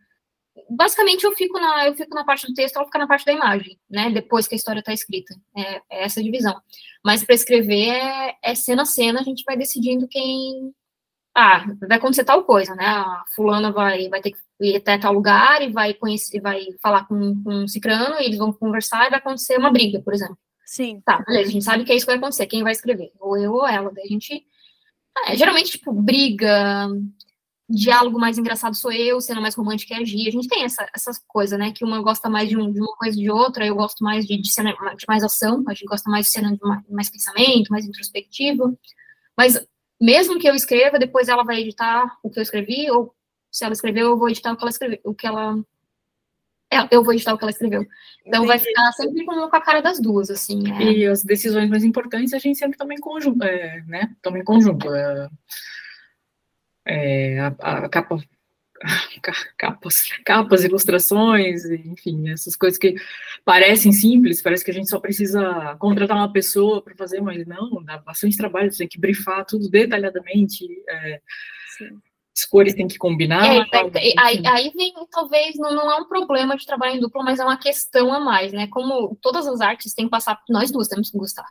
Basicamente 0.71 1.25
eu 1.25 1.33
fico 1.33 1.59
na 1.59 1.87
eu 1.87 1.95
fico 1.95 2.15
na 2.15 2.25
parte 2.25 2.47
do 2.47 2.55
texto, 2.55 2.77
ela 2.77 2.87
fica 2.87 2.99
na 2.99 3.07
parte 3.07 3.27
da 3.27 3.33
imagem, 3.33 3.79
né? 3.89 4.11
Depois 4.11 4.49
que 4.49 4.55
a 4.55 4.57
história 4.57 4.81
está 4.81 4.93
escrita, 4.93 5.35
é, 5.57 5.77
é, 5.91 6.05
essa 6.05 6.23
divisão. 6.23 6.59
Mas 7.05 7.23
para 7.23 7.35
escrever 7.35 7.91
é, 7.91 8.37
é 8.43 8.55
cena 8.55 8.83
a 8.83 8.87
cena, 8.87 9.21
a 9.21 9.25
gente 9.25 9.45
vai 9.45 9.57
decidindo 9.57 10.09
quem 10.09 10.75
ah, 11.39 11.65
vai 11.87 11.99
acontecer 11.99 12.25
tal 12.25 12.43
coisa, 12.43 12.75
né? 12.75 12.85
A 12.85 13.23
fulana 13.33 13.71
vai, 13.71 14.09
vai 14.09 14.21
ter 14.21 14.33
que 14.33 14.39
ir 14.61 14.77
até 14.77 14.99
tal 14.99 15.13
lugar 15.13 15.63
e 15.63 15.71
vai 15.71 15.95
conhecer, 15.95 16.41
vai 16.41 16.67
falar 16.83 17.07
com, 17.07 17.41
com 17.45 17.63
um 17.63 17.69
cicrano 17.69 18.17
e 18.19 18.25
eles 18.25 18.39
vão 18.39 18.53
conversar 18.53 19.07
e 19.07 19.11
vai 19.11 19.21
acontecer 19.21 19.57
uma 19.57 19.71
briga, 19.71 20.03
por 20.03 20.13
exemplo. 20.13 20.37
Sim. 20.67 21.01
Tá, 21.05 21.23
beleza, 21.25 21.49
a 21.49 21.53
gente 21.53 21.65
sabe 21.65 21.85
que 21.85 21.93
é 21.93 21.95
isso 21.95 22.05
que 22.05 22.11
vai 22.11 22.19
acontecer, 22.19 22.47
quem 22.47 22.65
vai 22.65 22.73
escrever? 22.73 23.13
Ou 23.21 23.37
eu 23.39 23.53
ou 23.53 23.69
ela. 23.69 23.93
Daí 23.95 24.05
a 24.05 24.09
gente. 24.09 24.45
É, 25.27 25.37
geralmente, 25.37 25.71
tipo, 25.71 25.93
briga, 25.93 26.89
diálogo 27.71 28.19
mais 28.19 28.37
engraçado 28.37 28.75
sou 28.75 28.91
eu, 28.91 29.21
cena 29.21 29.41
mais 29.41 29.55
romântica 29.55 29.95
é 29.95 29.99
a 29.99 30.05
Gia. 30.05 30.29
A 30.29 30.33
gente 30.33 30.49
tem 30.49 30.65
essa, 30.65 30.89
essas 30.93 31.21
coisas, 31.25 31.57
né? 31.57 31.71
Que 31.71 31.85
uma 31.85 32.03
gosta 32.03 32.29
mais 32.29 32.49
de, 32.49 32.57
um, 32.57 32.73
de 32.73 32.81
uma 32.81 32.97
coisa 32.97 33.17
de 33.17 33.31
outra, 33.31 33.65
eu 33.65 33.77
gosto 33.77 34.03
mais 34.03 34.27
de, 34.27 34.37
de 34.37 34.53
cena 34.53 34.73
de 34.73 35.05
mais 35.07 35.23
ação, 35.23 35.63
a 35.69 35.73
gente 35.73 35.87
gosta 35.87 36.11
mais 36.11 36.27
de 36.27 36.33
cena 36.33 36.53
de 36.53 36.59
mais, 36.63 36.83
mais 36.89 37.11
pensamento, 37.11 37.69
mais 37.71 37.87
introspectivo. 37.87 38.77
Mas 39.37 39.65
mesmo 40.01 40.39
que 40.39 40.49
eu 40.49 40.55
escreva, 40.55 40.99
depois 40.99 41.29
ela 41.29 41.45
vai 41.45 41.61
editar 41.61 42.19
o 42.23 42.31
que 42.31 42.39
eu 42.39 42.43
escrevi, 42.43 42.91
ou 42.91 43.15
se 43.51 43.65
ela 43.65 43.73
escreveu, 43.73 44.09
eu 44.09 44.19
vou 44.19 44.29
editar 44.29 44.53
o 44.53 44.57
que 44.57 44.63
ela 44.63 44.71
escreveu, 44.71 45.01
o 45.05 45.15
que 45.15 45.27
ela 45.27 45.57
é, 46.71 46.87
eu 46.95 47.03
vou 47.03 47.15
editar 47.15 47.33
o 47.33 47.39
que 47.39 47.45
ela 47.45 47.51
escreveu. 47.51 47.83
Então 48.27 48.45
Entendi. 48.45 48.47
vai 48.47 48.59
ficar 48.59 48.93
sempre 48.93 49.25
com, 49.25 49.33
a 49.33 49.61
cara 49.61 49.81
das 49.81 49.99
duas, 49.99 50.31
assim. 50.31 50.71
É. 50.73 50.83
E 50.83 51.07
as 51.07 51.25
decisões 51.25 51.69
mais 51.69 51.83
importantes 51.83 52.35
a 52.35 52.39
gente 52.39 52.59
sempre 52.59 52.77
toma 52.77 52.93
em 52.93 53.01
conjunto, 53.01 53.43
é, 53.43 53.83
né? 53.87 54.15
Toma 54.21 54.39
em 54.39 54.45
conjunto. 54.45 54.95
É, 54.95 55.29
é 56.85 57.41
a, 57.41 57.47
a, 57.47 57.89
capa, 57.89 58.19
capas, 59.59 60.09
capas, 60.25 60.65
ilustrações, 60.65 61.65
enfim, 61.65 62.31
essas 62.31 62.57
coisas 62.57 62.79
que 62.79 62.95
parecem 63.45 63.93
simples, 63.93 64.43
parece 64.43 64.65
que 64.65 64.71
a 64.71 64.75
gente 64.75 64.89
só 64.89 65.01
precisa 65.01 65.77
contratar 65.79 66.17
uma 66.17 66.33
pessoa 66.33 66.83
para 66.83 66.95
fazer, 66.95 67.21
mas 67.21 67.47
não, 67.47 67.83
dá 67.85 67.99
bastante 67.99 68.37
trabalho, 68.37 68.71
você 68.71 68.79
tem 68.79 68.89
que 68.89 69.01
brifar 69.01 69.45
tudo 69.45 69.69
detalhadamente. 69.69 70.65
É, 70.89 71.21
as 72.39 72.45
cores 72.45 72.75
têm 72.75 72.87
que 72.87 72.97
combinar. 72.97 73.45
É, 73.45 73.67
aí, 74.17 74.43
aí, 74.47 74.71
vem, 74.71 74.95
talvez, 75.11 75.57
não, 75.57 75.75
não 75.75 75.91
é 75.91 75.97
um 75.97 76.05
problema 76.07 76.57
de 76.57 76.65
trabalhar 76.65 76.95
em 76.95 77.01
dupla, 77.01 77.25
mas 77.25 77.41
é 77.41 77.45
uma 77.45 77.57
questão 77.57 78.13
a 78.13 78.21
mais, 78.21 78.53
né? 78.53 78.69
Como 78.69 79.17
todas 79.21 79.47
as 79.47 79.61
artes 79.61 79.93
têm 79.93 80.05
que 80.05 80.11
passar, 80.11 80.39
nós 80.49 80.71
duas 80.71 80.87
temos 80.87 81.11
que 81.11 81.19
gostar. 81.19 81.47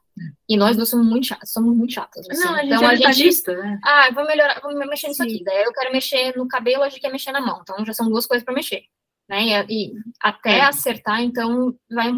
E 0.48 0.56
nós 0.56 0.78
duas 0.78 0.90
somos 0.90 1.06
muito 1.06 1.28
chatas, 1.28 1.52
somos 1.52 1.76
muito 1.76 1.94
chatas. 1.94 2.26
Assim. 2.30 2.42
Não, 2.42 2.56
a 2.56 2.62
gente 2.62 2.74
então, 2.74 2.84
é 2.84 3.06
a 3.06 3.12
gente, 3.12 3.48
né? 3.48 3.80
Ah, 3.84 4.10
vou 4.14 4.26
melhorar, 4.26 4.62
vou 4.62 4.74
mexer 4.88 5.10
nisso 5.10 5.24
Sim. 5.24 5.30
aqui. 5.30 5.44
Daí 5.44 5.64
eu 5.64 5.74
quero 5.74 5.92
mexer 5.92 6.36
no 6.38 6.48
cabelo, 6.48 6.84
a 6.84 6.90
gente 6.90 7.02
quer 7.02 7.12
mexer 7.12 7.32
na 7.34 7.42
mão. 7.42 7.60
Então 7.62 7.86
já 7.86 7.94
são 7.94 8.10
duas 8.10 8.26
coisas 8.26 8.46
para 8.46 8.54
mexer. 8.54 8.84
Né? 9.30 9.66
E, 9.70 9.90
e 9.90 9.94
até 10.22 10.60
é. 10.60 10.62
acertar, 10.62 11.22
então, 11.22 11.76
vai, 11.92 12.14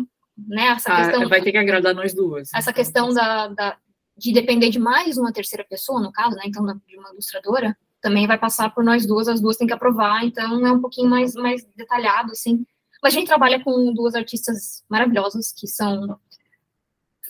né, 0.47 0.67
essa 0.67 0.93
ah, 0.93 0.97
questão... 0.97 1.27
Vai 1.27 1.41
ter 1.41 1.51
que 1.51 1.57
agradar 1.57 1.95
nós 1.95 2.13
duas. 2.13 2.49
Essa 2.53 2.69
então. 2.69 2.73
questão 2.73 3.13
da, 3.13 3.47
da, 3.47 3.77
de 4.15 4.31
depender 4.31 4.69
de 4.69 4.77
mais 4.77 5.17
uma 5.17 5.33
terceira 5.33 5.65
pessoa, 5.67 5.99
no 5.99 6.11
caso, 6.11 6.35
né? 6.35 6.43
Então, 6.45 6.63
de 6.85 6.97
uma 6.97 7.09
ilustradora, 7.11 7.75
também 8.01 8.27
vai 8.27 8.37
passar 8.37 8.73
por 8.73 8.83
nós 8.83 9.05
duas, 9.05 9.27
as 9.27 9.41
duas 9.41 9.57
têm 9.57 9.67
que 9.67 9.73
aprovar, 9.73 10.23
então 10.23 10.65
é 10.65 10.71
um 10.71 10.81
pouquinho 10.81 11.09
mais, 11.09 11.33
mais 11.33 11.63
detalhado, 11.75 12.31
assim. 12.31 12.65
Mas 13.01 13.13
a 13.13 13.19
gente 13.19 13.27
trabalha 13.27 13.63
com 13.63 13.93
duas 13.93 14.15
artistas 14.15 14.83
maravilhosas, 14.89 15.51
que 15.51 15.67
são 15.67 16.19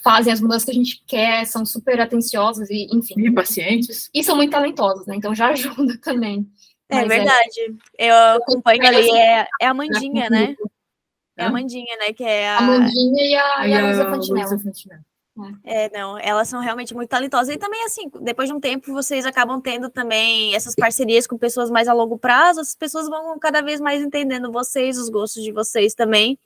fazem 0.04 0.32
as 0.32 0.40
mudanças 0.40 0.64
que 0.64 0.72
a 0.72 0.76
gente 0.76 1.04
quer, 1.06 1.46
são 1.46 1.66
super 1.66 2.00
atenciosas 2.00 2.70
e, 2.70 2.88
enfim. 2.92 3.16
E 3.20 3.32
pacientes. 3.32 4.10
E 4.14 4.24
são 4.24 4.36
muito 4.36 4.52
talentosas, 4.52 5.06
né? 5.06 5.16
Então 5.16 5.36
já 5.36 5.50
ajuda 5.52 5.98
também. 6.02 6.50
É 6.90 6.96
Mas 6.96 7.06
é 7.06 7.08
verdade. 7.08 7.76
É... 7.98 8.10
Eu 8.10 8.16
acompanho 8.38 8.88
ali, 8.88 9.12
é, 9.12 9.48
é 9.62 9.68
a 9.68 9.74
Mandinha, 9.74 10.30
né? 10.30 10.56
É 11.38 11.46
a 11.46 11.52
Mandinha, 11.52 11.98
né? 11.98 12.14
Que 12.14 12.24
é 12.24 12.50
a... 12.50 12.58
a 12.58 12.62
Mandinha 12.62 13.24
e 13.24 13.36
a, 13.36 13.68
e 13.68 13.74
a, 13.74 13.80
a 13.80 13.86
Luísa 13.86 14.10
Fantinella. 14.10 15.06
É, 15.64 15.90
não, 15.92 16.18
elas 16.18 16.48
são 16.48 16.62
realmente 16.62 16.94
muito 16.94 17.10
talentosas. 17.10 17.54
E 17.54 17.58
também, 17.58 17.84
assim, 17.86 18.10
depois 18.22 18.50
de 18.50 18.56
um 18.56 18.60
tempo, 18.60 18.92
vocês 18.94 19.26
acabam 19.26 19.62
tendo 19.62 19.90
também 19.90 20.56
essas 20.56 20.76
parcerias 20.76 21.28
com 21.28 21.38
pessoas 21.38 21.70
mais 21.70 21.88
a 21.88 21.94
longo 21.94 22.18
prazo, 22.18 22.62
as 22.62 22.76
pessoas 22.76 23.08
vão 23.08 23.38
cada 23.40 23.62
vez 23.62 23.80
mais 23.80 24.02
entendendo 24.02 24.52
vocês, 24.52 24.98
os 24.98 25.10
gostos 25.10 25.44
de 25.44 25.52
vocês 25.52 25.94
também. 25.94 26.38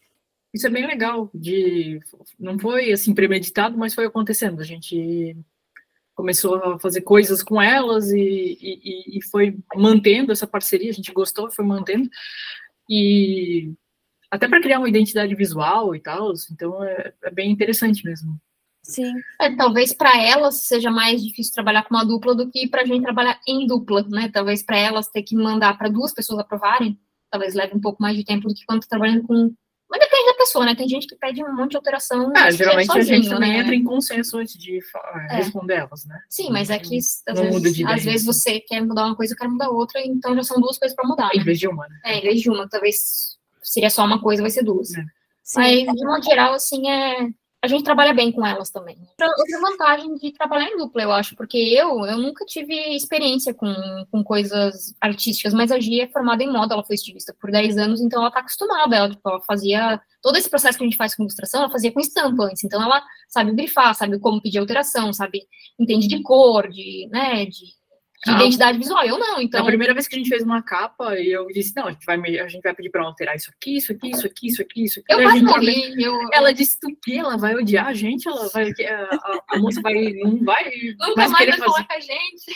Isso 0.54 0.68
é 0.68 0.70
bem 0.70 0.86
legal, 0.86 1.32
de 1.34 2.00
não 2.40 2.60
foi 2.60 2.92
assim 2.92 3.14
premeditado, 3.14 3.78
mas 3.78 3.96
foi 3.96 4.06
acontecendo. 4.06 4.62
A 4.62 4.64
gente 4.64 5.36
começou 6.14 6.56
a 6.56 6.80
fazer 6.80 7.02
coisas 7.02 7.42
com 7.42 7.60
elas 7.60 8.12
e, 8.12 8.58
e, 8.62 9.18
e 9.18 9.24
foi 9.24 9.58
mantendo 9.76 10.32
essa 10.32 10.46
parceria, 10.46 10.92
a 10.92 10.94
gente 10.94 11.12
gostou, 11.12 11.50
foi 11.52 11.66
mantendo. 11.66 12.08
E 12.90 13.74
até 14.30 14.48
para 14.48 14.62
criar 14.62 14.80
uma 14.80 14.90
identidade 14.90 15.34
visual 15.36 15.96
e 15.96 16.00
tal, 16.00 16.34
então 16.52 16.84
é, 16.84 17.14
é 17.24 17.32
bem 17.32 17.52
interessante 17.52 18.06
mesmo. 18.06 18.40
Sim. 18.84 19.14
É, 19.40 19.50
talvez 19.56 19.94
para 19.94 20.22
elas 20.22 20.62
seja 20.62 20.92
mais 20.92 21.24
difícil 21.24 21.54
trabalhar 21.54 21.84
com 21.84 21.96
uma 21.96 22.06
dupla 22.06 22.36
do 22.36 22.50
que 22.50 22.68
para 22.68 22.82
a 22.82 22.86
gente 22.86 23.02
trabalhar 23.02 23.40
em 23.48 23.66
dupla, 23.66 24.04
né? 24.04 24.30
Talvez 24.32 24.62
para 24.62 24.78
elas 24.78 25.08
ter 25.08 25.24
que 25.24 25.36
mandar 25.36 25.78
para 25.78 25.90
duas 25.90 26.14
pessoas 26.14 26.40
aprovarem, 26.40 27.00
talvez 27.32 27.54
leve 27.54 27.76
um 27.76 27.80
pouco 27.80 28.02
mais 28.02 28.18
de 28.18 28.26
tempo 28.26 28.48
do 28.48 28.54
que 28.54 28.66
quando 28.66 28.82
tá 28.82 28.88
trabalhando 28.90 29.24
com. 29.24 29.54
Mas 29.90 30.00
depende 30.00 30.26
da 30.26 30.34
pessoa, 30.34 30.66
né? 30.66 30.76
Tem 30.76 30.90
gente 30.90 31.08
que 31.08 31.16
pede 31.16 31.44
um 31.44 31.56
monte 31.56 31.72
de 31.72 31.78
alteração. 31.78 32.34
Ah, 32.36 32.52
geralmente 32.52 32.88
sozinho, 32.88 33.04
a 33.04 33.22
gente 33.22 33.30
também 33.30 33.54
né? 33.54 33.60
entra 33.60 33.76
em 33.76 33.84
consenso 33.84 34.38
antes 34.38 34.58
de 34.58 34.80
é. 35.30 35.36
responder 35.36 35.76
elas, 35.76 36.06
né? 36.06 36.20
Sim, 36.28 36.50
mas 36.52 36.70
é 36.70 36.80
que 36.80 36.98
às, 36.98 37.40
vezes, 37.40 37.86
às 37.86 38.04
vezes, 38.04 38.26
você 38.26 38.60
quer 38.60 38.82
mudar 38.82 39.06
uma 39.06 39.16
coisa, 39.16 39.34
eu 39.34 39.38
quero 39.38 39.52
mudar 39.52 39.70
outra, 39.70 40.02
então 40.04 40.36
já 40.36 40.44
são 40.44 40.60
duas 40.60 40.78
coisas 40.78 40.96
para 40.96 41.08
mudar. 41.08 41.30
Em 41.34 41.38
né? 41.38 41.44
vez 41.44 41.60
de 41.60 41.68
uma, 41.68 41.88
né? 41.88 42.00
É, 42.04 42.18
em 42.18 42.22
vez 42.22 42.42
de 42.42 42.50
uma, 42.50 42.68
talvez 42.68 43.38
seria 43.62 43.90
só 43.90 44.04
uma 44.04 44.20
coisa, 44.20 44.42
vai 44.42 44.52
ser 44.52 44.64
duas. 44.64 44.94
É. 44.94 45.06
Mas, 45.56 45.86
de 45.86 46.06
modo 46.06 46.24
geral, 46.24 46.54
assim, 46.54 46.90
é 46.90 47.30
a 47.64 47.68
gente 47.68 47.86
trabalha 47.86 48.14
bem 48.14 48.30
com 48.30 48.46
elas 48.46 48.70
também. 48.70 48.98
Outra 49.22 49.62
vantagem 49.62 50.16
de 50.16 50.34
trabalhar 50.34 50.68
em 50.68 50.76
dupla, 50.76 51.02
eu 51.02 51.14
acho, 51.14 51.34
porque 51.34 51.58
eu, 51.58 52.06
eu 52.06 52.18
nunca 52.18 52.44
tive 52.46 52.76
experiência 52.94 53.54
com, 53.54 53.74
com 54.12 54.22
coisas 54.22 54.94
artísticas, 55.00 55.54
mas 55.54 55.72
a 55.72 55.80
Gia 55.80 56.04
é 56.04 56.08
formada 56.10 56.44
em 56.44 56.52
moda, 56.52 56.74
ela 56.74 56.84
foi 56.84 56.96
estilista 56.96 57.34
por 57.40 57.50
10 57.50 57.78
anos, 57.78 58.02
então 58.02 58.22
ela 58.22 58.30
tá 58.30 58.42
acostumada, 58.42 58.98
ela, 58.98 59.10
tipo, 59.10 59.30
ela 59.30 59.40
fazia 59.48 60.02
todo 60.22 60.38
esse 60.38 60.50
processo 60.50 60.78
que 60.78 60.84
a 60.84 60.88
gente 60.88 60.98
faz 60.98 61.16
com 61.16 61.24
ilustração, 61.24 61.62
ela 61.62 61.72
fazia 61.72 61.94
com 61.94 62.02
estampa 62.02 62.44
antes, 62.44 62.66
então 62.66 62.84
ela 62.84 63.02
sabe 63.30 63.54
grifar, 63.54 63.96
sabe 63.96 64.20
como 64.20 64.42
pedir 64.42 64.58
alteração, 64.58 65.14
sabe, 65.14 65.48
entende 65.80 66.06
de 66.06 66.22
cor, 66.22 66.70
de, 66.70 67.08
né, 67.14 67.46
de 67.46 67.64
de 68.26 68.32
ah, 68.32 68.36
identidade 68.36 68.78
visual. 68.78 69.04
Eu 69.06 69.20
não, 69.20 69.42
então. 69.42 69.62
A 69.62 69.66
primeira 69.66 69.94
vez 69.94 70.08
que 70.08 70.16
a 70.16 70.18
gente 70.18 70.30
fez 70.30 70.44
uma 70.44 70.62
capa, 70.62 71.16
eu 71.16 71.46
disse, 71.48 71.76
não, 71.76 71.88
a 71.88 71.92
gente 71.92 72.06
vai, 72.06 72.18
a 72.40 72.48
gente 72.48 72.62
vai 72.62 72.74
pedir 72.74 72.90
para 72.90 73.02
ela 73.02 73.10
alterar 73.10 73.36
isso 73.36 73.52
aqui, 73.56 73.78
isso 73.78 73.92
aqui, 73.92 74.10
isso 74.12 74.26
aqui, 74.26 74.48
isso 74.48 74.62
aqui, 74.62 74.84
isso 74.84 75.00
aqui. 75.00 75.14
Eu 75.14 75.22
quase 75.24 75.44
morri. 75.44 76.04
Eu... 76.04 76.14
Ela 76.32 76.54
disse, 76.54 76.80
tu 76.80 76.88
que 77.04 77.18
ela 77.18 77.38
vai 77.38 77.56
odiar 77.56 77.88
a 77.88 77.94
gente, 77.94 78.28
ela 78.28 78.48
vai, 78.50 78.72
a, 78.72 79.04
a, 79.04 79.44
a 79.50 79.60
moça 79.60 79.82
vai, 79.82 79.94
não 80.14 80.44
vai, 80.44 80.72
Nunca 81.00 81.28
mais 81.28 81.50
vai 81.50 81.58
falar 81.58 81.86
com 81.86 81.94
a 81.94 82.00
gente. 82.00 82.56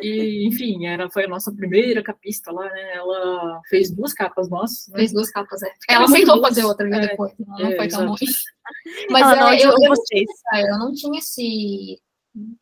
E, 0.00 0.46
enfim, 0.46 0.86
era, 0.86 1.08
foi 1.08 1.24
a 1.24 1.28
nossa 1.28 1.50
primeira 1.52 2.02
capista 2.02 2.52
lá, 2.52 2.68
né? 2.70 2.96
Ela 2.96 3.62
fez 3.68 3.90
duas 3.90 4.12
capas 4.12 4.50
nossas. 4.50 4.88
Né? 4.88 4.98
Fez 4.98 5.12
duas 5.12 5.30
capas, 5.30 5.62
é. 5.62 5.72
Ela 5.88 6.04
aceitou 6.04 6.40
fazer 6.40 6.64
outra 6.64 6.86
né, 6.86 6.98
é, 6.98 7.08
depois. 7.08 7.32
Não, 7.38 7.58
não 7.58 7.72
é, 7.72 7.76
foi 7.76 7.88
tão 7.88 8.08
ruim. 8.08 8.18
Mas 9.10 9.22
ela 9.22 9.36
não, 9.36 9.48
é, 9.48 9.58
eu, 9.58 9.70
eu, 9.70 9.88
vocês. 9.88 10.28
eu 10.54 10.78
não 10.78 10.92
tinha 10.92 11.18
esse, 11.18 11.98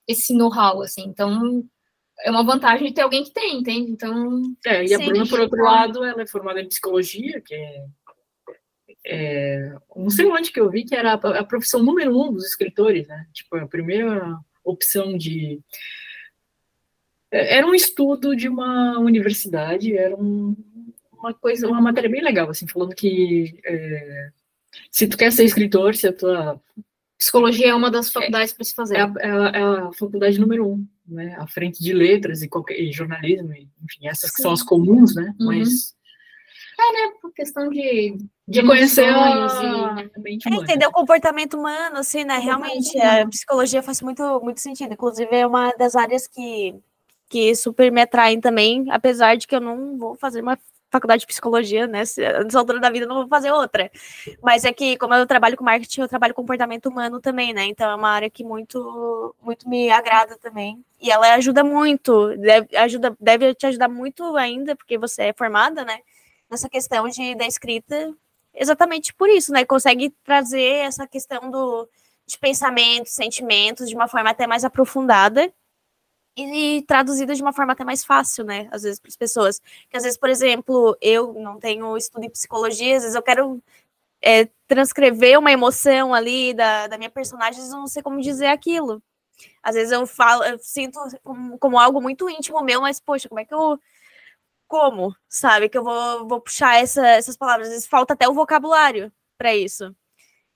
esse 0.07 0.33
know-how, 0.33 0.83
assim. 0.83 1.03
Então, 1.03 1.64
é 2.20 2.31
uma 2.31 2.44
vantagem 2.44 2.88
de 2.88 2.94
ter 2.94 3.03
alguém 3.03 3.24
que 3.24 3.33
tem, 3.33 3.59
entende? 3.59 3.90
Então. 3.90 4.42
É, 4.64 4.85
e 4.85 4.94
a 4.94 4.98
Bruna, 4.98 5.27
por 5.27 5.40
outro 5.40 5.62
lado, 5.62 6.05
ela 6.05 6.22
é 6.22 6.27
formada 6.27 6.61
em 6.61 6.68
psicologia, 6.68 7.40
que 7.40 7.55
é, 7.55 7.85
é. 9.07 9.77
não 9.94 10.11
sei 10.11 10.27
onde 10.27 10.50
que 10.50 10.61
eu 10.61 10.70
vi 10.70 10.85
que 10.85 10.94
era 10.94 11.12
a, 11.12 11.38
a, 11.38 11.44
profissão 11.44 11.83
número 11.83 12.16
um 12.16 12.33
dos 12.33 12.46
escritores, 12.46 13.07
né? 13.09 13.27
Tipo, 13.33 13.57
a 13.57 13.66
primeira 13.66 14.38
opção 14.62 15.16
de. 15.16 15.61
É, 17.31 17.59
era 17.59 17.66
um 17.66 17.74
estudo 17.74 18.37
de 18.37 18.48
uma 18.48 18.98
universidade, 18.98 19.96
era 19.96 20.14
um, 20.14 20.57
uma 21.12 21.35
coisa, 21.35 21.66
uma 21.68 21.81
matéria 21.81 22.11
bem 22.11 22.22
legal, 22.22 22.48
assim, 22.50 22.66
falando 22.66 22.94
que 22.94 23.59
é, 23.64 24.31
se 24.90 25.07
tu 25.07 25.16
quer 25.16 25.33
ser 25.33 25.44
escritor, 25.44 25.94
se 25.94 26.07
a 26.07 26.12
tua 26.12 26.61
Psicologia 27.18 27.68
é 27.68 27.74
uma 27.74 27.90
das 27.90 28.11
faculdades 28.11 28.53
para 28.53 28.64
se 28.64 28.74
fazer. 28.74 28.96
É 28.96 29.00
a, 29.00 29.12
é, 29.18 29.31
a, 29.31 29.46
é 29.46 29.62
a, 29.62 29.92
faculdade 29.92 30.38
número 30.38 30.68
um, 30.68 30.87
né? 31.07 31.37
À 31.38 31.47
frente 31.47 31.83
de 31.83 31.93
letras 31.93 32.43
e, 32.43 32.49
qualquer, 32.49 32.79
e 32.79 32.93
jornalismo, 32.93 33.53
e, 33.53 33.69
enfim, 33.83 34.09
essas 34.09 34.31
que 34.31 34.43
são 34.43 34.53
as 34.53 34.62
comuns, 34.62 35.14
né? 35.14 35.35
Uhum. 35.40 35.47
Mas. 35.47 35.95
É, 36.79 36.93
né? 36.93 37.12
Por 37.23 37.33
questão 37.33 37.69
de, 37.69 38.17
de, 38.49 38.61
de 38.61 38.67
conhecer 38.67 39.05
a, 39.05 39.97
e... 40.17 40.21
mente 40.21 40.49
é, 40.49 40.55
entender 40.55 40.87
o 40.87 40.93
comportamento 40.93 41.57
humano, 41.57 41.99
assim, 41.99 42.25
né? 42.25 42.38
Realmente, 42.38 42.99
a 43.01 43.27
psicologia 43.29 43.83
faz 43.83 44.03
muito, 44.03 44.40
muito 44.40 44.61
sentido. 44.61 44.93
Inclusive, 44.93 45.35
é 45.37 45.47
uma 45.47 45.73
das 45.73 45.95
áreas 45.95 46.27
que, 46.27 46.75
que 47.29 47.55
super 47.55 47.93
me 47.93 48.03
atraem 48.03 48.40
também, 48.40 48.87
apesar 48.90 49.37
de 49.37 49.47
que 49.47 49.55
eu 49.55 49.61
não 49.61 49.97
vou 49.97 50.17
fazer 50.17 50.40
uma 50.40 50.59
faculdade 50.94 51.20
de 51.20 51.26
psicologia, 51.26 51.87
né? 51.87 52.00
Nessa 52.00 52.59
altura 52.59 52.78
da 52.78 52.90
vida 52.90 53.07
não 53.07 53.16
vou 53.16 53.28
fazer 53.28 53.50
outra. 53.50 53.90
Mas 54.40 54.64
é 54.64 54.72
que, 54.72 54.96
como 54.96 55.14
eu 55.14 55.26
trabalho 55.26 55.57
com 55.57 55.64
marketing, 55.64 56.02
eu 56.02 56.09
trabalho 56.09 56.33
com 56.33 56.42
comportamento 56.42 56.87
humano 56.87 57.20
também, 57.20 57.52
né? 57.52 57.64
Então 57.64 57.90
é 57.90 57.94
uma 57.94 58.11
área 58.11 58.30
que 58.30 58.44
muito, 58.44 59.35
muito 59.42 59.68
me 59.68 59.90
agrada 59.90 60.37
também. 60.38 60.85
E 61.00 61.11
ela 61.11 61.35
ajuda 61.35 61.64
muito, 61.64 62.37
deve, 62.37 62.76
ajuda, 62.76 63.16
deve 63.18 63.54
te 63.54 63.66
ajudar 63.66 63.88
muito 63.88 64.37
ainda, 64.37 64.76
porque 64.76 64.96
você 64.96 65.24
é 65.24 65.33
formada, 65.33 65.85
né? 65.85 65.98
Nessa 66.48 66.68
questão 66.68 67.09
de, 67.09 67.35
da 67.35 67.46
escrita, 67.46 68.14
exatamente 68.54 69.12
por 69.12 69.28
isso, 69.28 69.52
né? 69.52 69.64
Consegue 69.64 70.11
trazer 70.24 70.87
essa 70.87 71.07
questão 71.07 71.50
do, 71.50 71.88
de 72.26 72.38
pensamentos, 72.38 73.12
sentimentos 73.12 73.88
de 73.88 73.94
uma 73.96 74.07
forma 74.07 74.30
até 74.30 74.46
mais 74.46 74.64
aprofundada 74.64 75.52
e 76.37 76.83
traduzida 76.83 77.35
de 77.35 77.42
uma 77.42 77.53
forma 77.53 77.73
até 77.73 77.85
mais 77.85 78.05
fácil, 78.05 78.44
né? 78.44 78.68
Às 78.73 78.83
vezes 78.83 79.01
para 79.01 79.09
as 79.09 79.16
pessoas. 79.16 79.61
Que 79.88 79.97
às 79.97 80.03
vezes, 80.03 80.18
por 80.18 80.29
exemplo, 80.29 80.97
eu 81.01 81.35
não 81.35 81.59
tenho 81.59 81.97
estudo 81.97 82.25
em 82.25 82.31
psicologia, 82.31 82.97
às 82.97 83.03
vezes 83.03 83.16
eu 83.16 83.23
quero 83.23 83.62
é, 84.23 84.49
transcrever 84.66 85.38
uma 85.38 85.53
emoção 85.53 86.14
ali 86.14 86.55
da, 86.55 86.87
da 86.88 86.99
minha 86.99 87.11
personagem, 87.11 87.62
eu 87.62 87.70
não 87.70 87.87
sei 87.87 88.03
como 88.03 88.20
dizer 88.20 88.47
aquilo. 88.49 89.03
Às 89.62 89.75
vezes 89.75 89.92
eu 89.92 90.07
falo, 90.07 90.44
eu 90.44 90.59
sinto 90.59 90.99
como, 91.23 91.59
como 91.59 91.79
algo 91.79 92.01
muito 92.01 92.29
íntimo 92.31 92.62
meu, 92.62 92.81
mas 92.81 93.01
poxa, 93.01 93.29
como 93.29 93.40
é 93.40 93.44
que 93.44 93.55
eu 93.55 93.79
como, 94.66 95.14
sabe, 95.29 95.68
que 95.68 95.79
eu 95.79 95.85
vou, 95.85 96.27
vou 96.27 96.40
puxar 96.40 96.81
essa, 96.81 97.07
essas 97.07 97.37
palavras. 97.37 97.68
Às 97.68 97.75
vezes 97.75 97.88
falta 97.88 98.14
até 98.14 98.29
o 98.29 98.35
vocabulário 98.35 99.12
para 99.38 99.55
isso. 99.55 99.94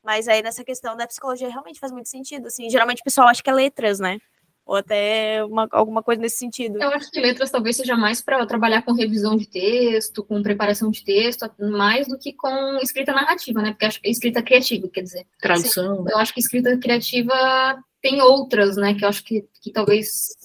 Mas 0.02 0.28
aí 0.28 0.42
nessa 0.42 0.64
questão 0.64 0.96
da 0.96 1.06
psicologia 1.06 1.48
realmente 1.48 1.78
faz 1.80 1.92
muito 1.92 2.08
sentido, 2.08 2.48
assim. 2.48 2.70
Geralmente 2.70 3.00
o 3.00 3.04
pessoal 3.04 3.28
acha 3.28 3.42
que 3.42 3.50
é 3.50 3.52
letras, 3.52 4.00
né? 4.00 4.18
Ou 4.68 4.76
até 4.76 5.42
uma, 5.46 5.66
alguma 5.70 6.02
coisa 6.02 6.20
nesse 6.20 6.36
sentido. 6.36 6.76
Eu 6.78 6.90
acho 6.90 7.10
que 7.10 7.18
letras 7.18 7.50
talvez 7.50 7.74
seja 7.74 7.96
mais 7.96 8.20
para 8.20 8.44
trabalhar 8.44 8.82
com 8.82 8.92
revisão 8.92 9.34
de 9.34 9.48
texto, 9.48 10.22
com 10.22 10.42
preparação 10.42 10.90
de 10.90 11.02
texto, 11.02 11.50
mais 11.58 12.06
do 12.06 12.18
que 12.18 12.34
com 12.34 12.78
escrita 12.82 13.14
narrativa, 13.14 13.62
né? 13.62 13.70
Porque 13.70 13.86
acho 13.86 13.98
que 13.98 14.10
escrita 14.10 14.42
criativa, 14.42 14.86
quer 14.88 15.00
dizer. 15.00 15.26
Tradução. 15.40 16.04
Eu 16.06 16.18
acho 16.18 16.34
que 16.34 16.40
escrita 16.40 16.76
criativa 16.76 17.82
tem 18.02 18.20
outras, 18.20 18.76
né? 18.76 18.92
Que 18.92 19.06
eu 19.06 19.08
acho 19.08 19.24
que, 19.24 19.48
que 19.62 19.72
talvez 19.72 20.36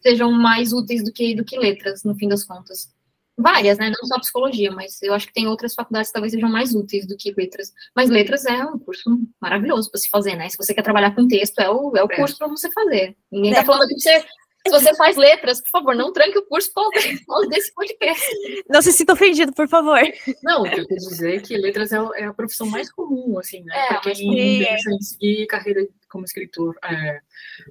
sejam 0.00 0.30
mais 0.30 0.72
úteis 0.72 1.02
do 1.02 1.12
que, 1.12 1.34
do 1.34 1.44
que 1.44 1.58
letras, 1.58 2.04
no 2.04 2.14
fim 2.14 2.28
das 2.28 2.44
contas. 2.44 2.88
Várias, 3.36 3.78
né? 3.78 3.88
Não 3.88 4.06
só 4.06 4.18
psicologia, 4.18 4.70
mas 4.70 5.00
eu 5.02 5.14
acho 5.14 5.26
que 5.26 5.32
tem 5.32 5.46
outras 5.46 5.74
faculdades 5.74 6.10
que 6.10 6.12
talvez 6.12 6.32
sejam 6.32 6.50
mais 6.50 6.74
úteis 6.74 7.06
do 7.06 7.16
que 7.16 7.32
letras. 7.32 7.72
Mas 7.96 8.10
letras 8.10 8.44
é 8.44 8.64
um 8.64 8.78
curso 8.78 9.18
maravilhoso 9.40 9.90
para 9.90 10.00
se 10.00 10.10
fazer, 10.10 10.36
né? 10.36 10.48
Se 10.48 10.56
você 10.56 10.74
quer 10.74 10.82
trabalhar 10.82 11.14
com 11.14 11.26
texto, 11.26 11.58
é 11.58 11.70
o, 11.70 11.96
é 11.96 12.02
o 12.04 12.08
é. 12.10 12.16
curso 12.16 12.36
para 12.36 12.48
você 12.48 12.70
fazer. 12.70 13.16
Ninguém 13.30 13.52
está 13.52 13.64
falando 13.64 13.88
que 13.88 14.00
você 14.00 14.24
se 14.64 14.70
você 14.70 14.94
faz 14.94 15.16
letras, 15.16 15.60
por 15.60 15.70
favor, 15.70 15.94
não 15.96 16.12
tranque 16.12 16.38
o 16.38 16.46
curso 16.46 16.70
por 16.72 16.88
causa 17.26 17.48
desse 17.48 17.74
podcast. 17.74 18.24
Não 18.68 18.80
se 18.80 18.92
sinta 18.92 19.12
ofendido, 19.12 19.52
por 19.52 19.68
favor. 19.68 19.98
Não, 20.40 20.62
o 20.62 20.70
que 20.70 20.80
eu 20.80 20.86
quero 20.86 21.00
dizer 21.00 21.36
é 21.36 21.40
que 21.40 21.56
letras 21.56 21.90
é, 21.90 21.96
é 22.16 22.24
a 22.26 22.32
profissão 22.32 22.68
mais 22.68 22.90
comum, 22.90 23.38
assim, 23.40 23.64
né? 23.64 23.74
É, 23.76 23.88
para 23.88 24.12
quem 24.12 24.64
pensa 24.64 24.90
em 24.90 25.00
seguir 25.00 25.46
carreira 25.46 25.84
como 26.08 26.24
escritor. 26.24 26.76
É, 26.84 27.20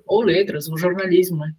ou 0.05 0.21
letras, 0.21 0.67
ou 0.67 0.77
jornalismo, 0.77 1.37
né? 1.37 1.53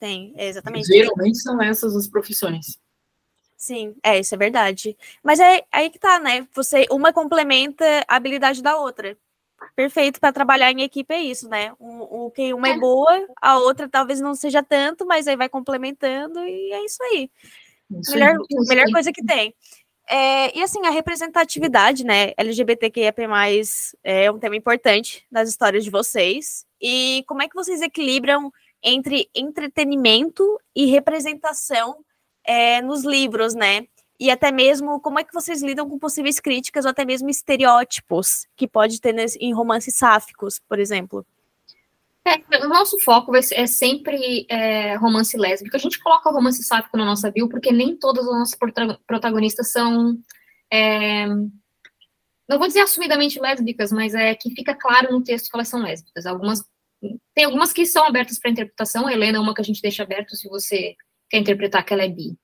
Tem, 0.00 0.32
exatamente. 0.38 0.86
Geralmente 0.86 1.38
são 1.38 1.60
essas 1.60 1.94
as 1.94 2.08
profissões. 2.08 2.78
Sim, 3.56 3.96
é, 4.02 4.18
isso 4.18 4.34
é 4.34 4.38
verdade. 4.38 4.96
Mas 5.22 5.40
é 5.40 5.64
aí 5.72 5.90
que 5.90 5.98
tá, 5.98 6.18
né? 6.18 6.46
Você, 6.54 6.86
uma 6.90 7.12
complementa 7.12 7.84
a 8.06 8.16
habilidade 8.16 8.62
da 8.62 8.76
outra 8.76 9.16
perfeito 9.74 10.20
para 10.20 10.32
trabalhar 10.32 10.70
em 10.70 10.82
equipe 10.82 11.12
é 11.12 11.22
isso, 11.22 11.48
né? 11.48 11.72
O, 11.78 12.26
o 12.26 12.30
que 12.30 12.52
uma 12.52 12.68
é. 12.68 12.72
é 12.72 12.78
boa, 12.78 13.26
a 13.40 13.58
outra 13.58 13.88
talvez 13.88 14.20
não 14.20 14.34
seja 14.34 14.62
tanto, 14.62 15.06
mas 15.06 15.26
aí 15.26 15.36
vai 15.36 15.48
complementando 15.48 16.40
e 16.40 16.72
é 16.72 16.84
isso 16.84 17.02
aí. 17.02 17.30
Isso 17.90 18.12
melhor, 18.12 18.34
é 18.34 18.68
melhor 18.68 18.90
coisa 18.92 19.12
que 19.12 19.24
tem. 19.24 19.54
É, 20.08 20.56
e 20.56 20.62
assim, 20.62 20.86
a 20.86 20.90
representatividade, 20.90 22.04
né? 22.04 22.32
LGBTQIAP+, 22.36 23.22
é 24.04 24.30
um 24.30 24.38
tema 24.38 24.56
importante 24.56 25.26
nas 25.30 25.48
histórias 25.48 25.84
de 25.84 25.90
vocês. 25.90 26.64
E 26.80 27.24
como 27.26 27.42
é 27.42 27.48
que 27.48 27.54
vocês 27.54 27.82
equilibram 27.82 28.52
entre 28.82 29.28
entretenimento 29.34 30.60
e 30.74 30.86
representação 30.86 32.04
é, 32.46 32.80
nos 32.80 33.04
livros, 33.04 33.54
né? 33.54 33.86
e 34.18 34.30
até 34.30 34.50
mesmo 34.50 35.00
como 35.00 35.18
é 35.18 35.24
que 35.24 35.32
vocês 35.32 35.62
lidam 35.62 35.88
com 35.88 35.98
possíveis 35.98 36.40
críticas 36.40 36.84
ou 36.84 36.90
até 36.90 37.04
mesmo 37.04 37.28
estereótipos 37.28 38.46
que 38.56 38.66
pode 38.66 39.00
ter 39.00 39.14
em 39.38 39.52
romances 39.52 39.94
sáficos, 39.94 40.58
por 40.68 40.78
exemplo. 40.78 41.26
É, 42.24 42.64
o 42.64 42.68
nosso 42.68 42.98
foco 43.00 43.32
é 43.36 43.66
sempre 43.66 44.46
é, 44.48 44.96
romance 44.96 45.36
lésbico. 45.36 45.76
A 45.76 45.78
gente 45.78 46.02
coloca 46.02 46.30
romance 46.30 46.62
sáfico 46.64 46.96
na 46.96 47.04
nossa 47.04 47.30
bio 47.30 47.48
porque 47.48 47.70
nem 47.70 47.96
todas 47.96 48.26
as 48.26 48.34
nossas 48.34 48.58
protagonistas 49.06 49.70
são, 49.70 50.18
é, 50.72 51.26
não 51.26 52.58
vou 52.58 52.66
dizer 52.66 52.80
assumidamente 52.80 53.38
lésbicas, 53.38 53.92
mas 53.92 54.12
é 54.14 54.34
que 54.34 54.50
fica 54.50 54.74
claro 54.74 55.12
no 55.12 55.22
texto 55.22 55.48
que 55.48 55.56
elas 55.56 55.68
são 55.68 55.82
lésbicas. 55.82 56.26
Algumas 56.26 56.64
tem 57.34 57.44
algumas 57.44 57.72
que 57.72 57.84
são 57.84 58.04
abertas 58.04 58.38
para 58.38 58.50
interpretação. 58.50 59.06
A 59.06 59.12
Helena 59.12 59.36
é 59.36 59.40
uma 59.40 59.54
que 59.54 59.60
a 59.60 59.64
gente 59.64 59.82
deixa 59.82 60.02
aberto 60.02 60.34
se 60.34 60.48
você 60.48 60.96
quer 61.30 61.38
interpretar 61.38 61.84
que 61.84 61.92
ela 61.92 62.04
é 62.04 62.08
bi 62.08 62.36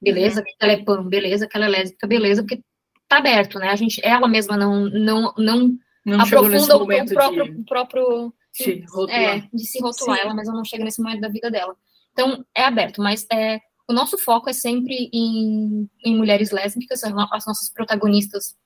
beleza, 0.00 0.42
que 0.42 0.54
ela 0.58 0.72
é 0.72 0.82
pan, 0.82 1.06
beleza, 1.06 1.46
que 1.46 1.56
ela 1.56 1.66
é 1.66 1.68
lésbica, 1.68 2.06
beleza, 2.06 2.42
porque 2.42 2.62
tá 3.06 3.18
aberto, 3.18 3.58
né? 3.58 3.68
A 3.68 3.76
gente, 3.76 4.00
ela 4.02 4.26
mesma 4.26 4.56
não 4.56 4.88
não 4.88 5.34
não, 5.36 5.78
não 6.06 6.20
aprofunda 6.20 6.76
o, 6.78 6.84
o, 6.84 7.06
próprio 7.06 7.44
de... 7.44 7.60
o 7.60 7.64
próprio 7.64 8.34
se 8.52 8.84
é, 9.10 9.40
de 9.52 9.64
se 9.64 9.80
rotular, 9.80 10.16
Sim. 10.16 10.22
ela 10.24 10.34
mesma 10.34 10.54
não 10.54 10.64
chega 10.64 10.84
nesse 10.84 11.02
momento 11.02 11.20
da 11.20 11.28
vida 11.28 11.50
dela. 11.50 11.76
Então, 12.12 12.44
é 12.54 12.64
aberto, 12.64 13.00
mas 13.00 13.26
é, 13.32 13.60
o 13.88 13.92
nosso 13.92 14.18
foco 14.18 14.50
é 14.50 14.52
sempre 14.52 15.08
em, 15.12 15.88
em 16.04 16.16
mulheres 16.16 16.50
lésbicas, 16.50 17.04
as 17.04 17.12
nossas 17.46 17.72
protagonistas, 17.72 18.56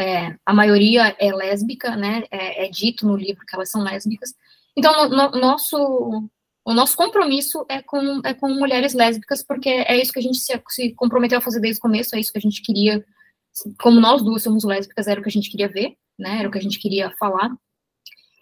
é, 0.00 0.34
a 0.46 0.54
maioria 0.54 1.14
é 1.18 1.34
lésbica, 1.34 1.94
né? 1.94 2.24
É, 2.30 2.66
é, 2.66 2.70
dito 2.70 3.06
no 3.06 3.16
livro 3.16 3.44
que 3.46 3.54
elas 3.54 3.70
são 3.70 3.82
lésbicas. 3.82 4.34
Então, 4.76 5.08
no, 5.08 5.30
no, 5.30 5.40
nosso 5.40 6.30
o 6.70 6.72
nosso 6.74 6.96
compromisso 6.96 7.66
é 7.68 7.82
com, 7.82 8.20
é 8.24 8.32
com 8.32 8.48
mulheres 8.48 8.94
lésbicas, 8.94 9.42
porque 9.42 9.68
é 9.68 10.00
isso 10.00 10.12
que 10.12 10.20
a 10.20 10.22
gente 10.22 10.38
se, 10.38 10.52
se 10.68 10.94
comprometeu 10.94 11.38
a 11.38 11.40
fazer 11.40 11.58
desde 11.58 11.80
o 11.80 11.82
começo, 11.82 12.14
é 12.14 12.20
isso 12.20 12.30
que 12.30 12.38
a 12.38 12.40
gente 12.40 12.62
queria, 12.62 13.04
como 13.80 14.00
nós 14.00 14.22
duas 14.22 14.44
somos 14.44 14.62
lésbicas, 14.62 15.08
era 15.08 15.18
o 15.18 15.22
que 15.24 15.28
a 15.28 15.32
gente 15.32 15.50
queria 15.50 15.68
ver, 15.68 15.96
né, 16.16 16.38
era 16.38 16.48
o 16.48 16.52
que 16.52 16.58
a 16.58 16.62
gente 16.62 16.78
queria 16.78 17.10
falar. 17.18 17.50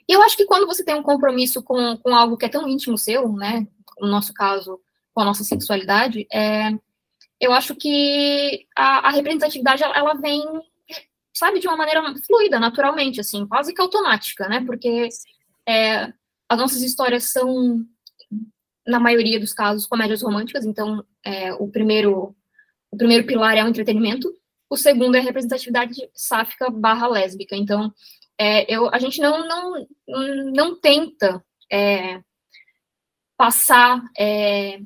E 0.06 0.12
eu 0.12 0.20
acho 0.20 0.36
que 0.36 0.44
quando 0.44 0.66
você 0.66 0.84
tem 0.84 0.94
um 0.94 1.02
compromisso 1.02 1.62
com, 1.62 1.96
com 1.96 2.14
algo 2.14 2.36
que 2.36 2.44
é 2.44 2.50
tão 2.50 2.68
íntimo 2.68 2.98
seu, 2.98 3.32
né, 3.32 3.66
no 3.98 4.08
nosso 4.08 4.34
caso, 4.34 4.78
com 5.14 5.22
a 5.22 5.24
nossa 5.24 5.42
sexualidade, 5.42 6.26
é, 6.30 6.68
eu 7.40 7.50
acho 7.54 7.74
que 7.76 8.66
a, 8.76 9.08
a 9.08 9.10
representatividade, 9.10 9.82
ela, 9.82 10.12
vem, 10.12 10.44
sabe, 11.32 11.60
de 11.60 11.66
uma 11.66 11.78
maneira 11.78 12.02
fluida, 12.26 12.60
naturalmente, 12.60 13.20
assim, 13.20 13.46
quase 13.46 13.72
que 13.72 13.80
automática, 13.80 14.46
né, 14.50 14.62
porque 14.66 15.08
é, 15.66 16.12
as 16.46 16.58
nossas 16.58 16.82
histórias 16.82 17.32
são 17.32 17.86
na 18.88 18.98
maioria 18.98 19.38
dos 19.38 19.52
casos, 19.52 19.86
comédias 19.86 20.22
românticas. 20.22 20.64
Então, 20.64 21.04
é, 21.24 21.52
o 21.52 21.68
primeiro 21.68 22.34
o 22.90 22.96
primeiro 22.96 23.26
pilar 23.26 23.56
é 23.56 23.62
o 23.62 23.68
entretenimento, 23.68 24.32
o 24.70 24.76
segundo 24.76 25.14
é 25.14 25.20
a 25.20 25.22
representatividade 25.22 25.94
sáfica 26.14 26.70
barra 26.70 27.06
lésbica. 27.06 27.54
Então, 27.54 27.92
é, 28.38 28.72
eu, 28.72 28.88
a 28.92 28.98
gente 28.98 29.20
não, 29.20 29.46
não, 29.46 29.86
não 30.54 30.80
tenta 30.80 31.44
é, 31.70 32.20
passar 33.36 34.02
é, 34.18 34.80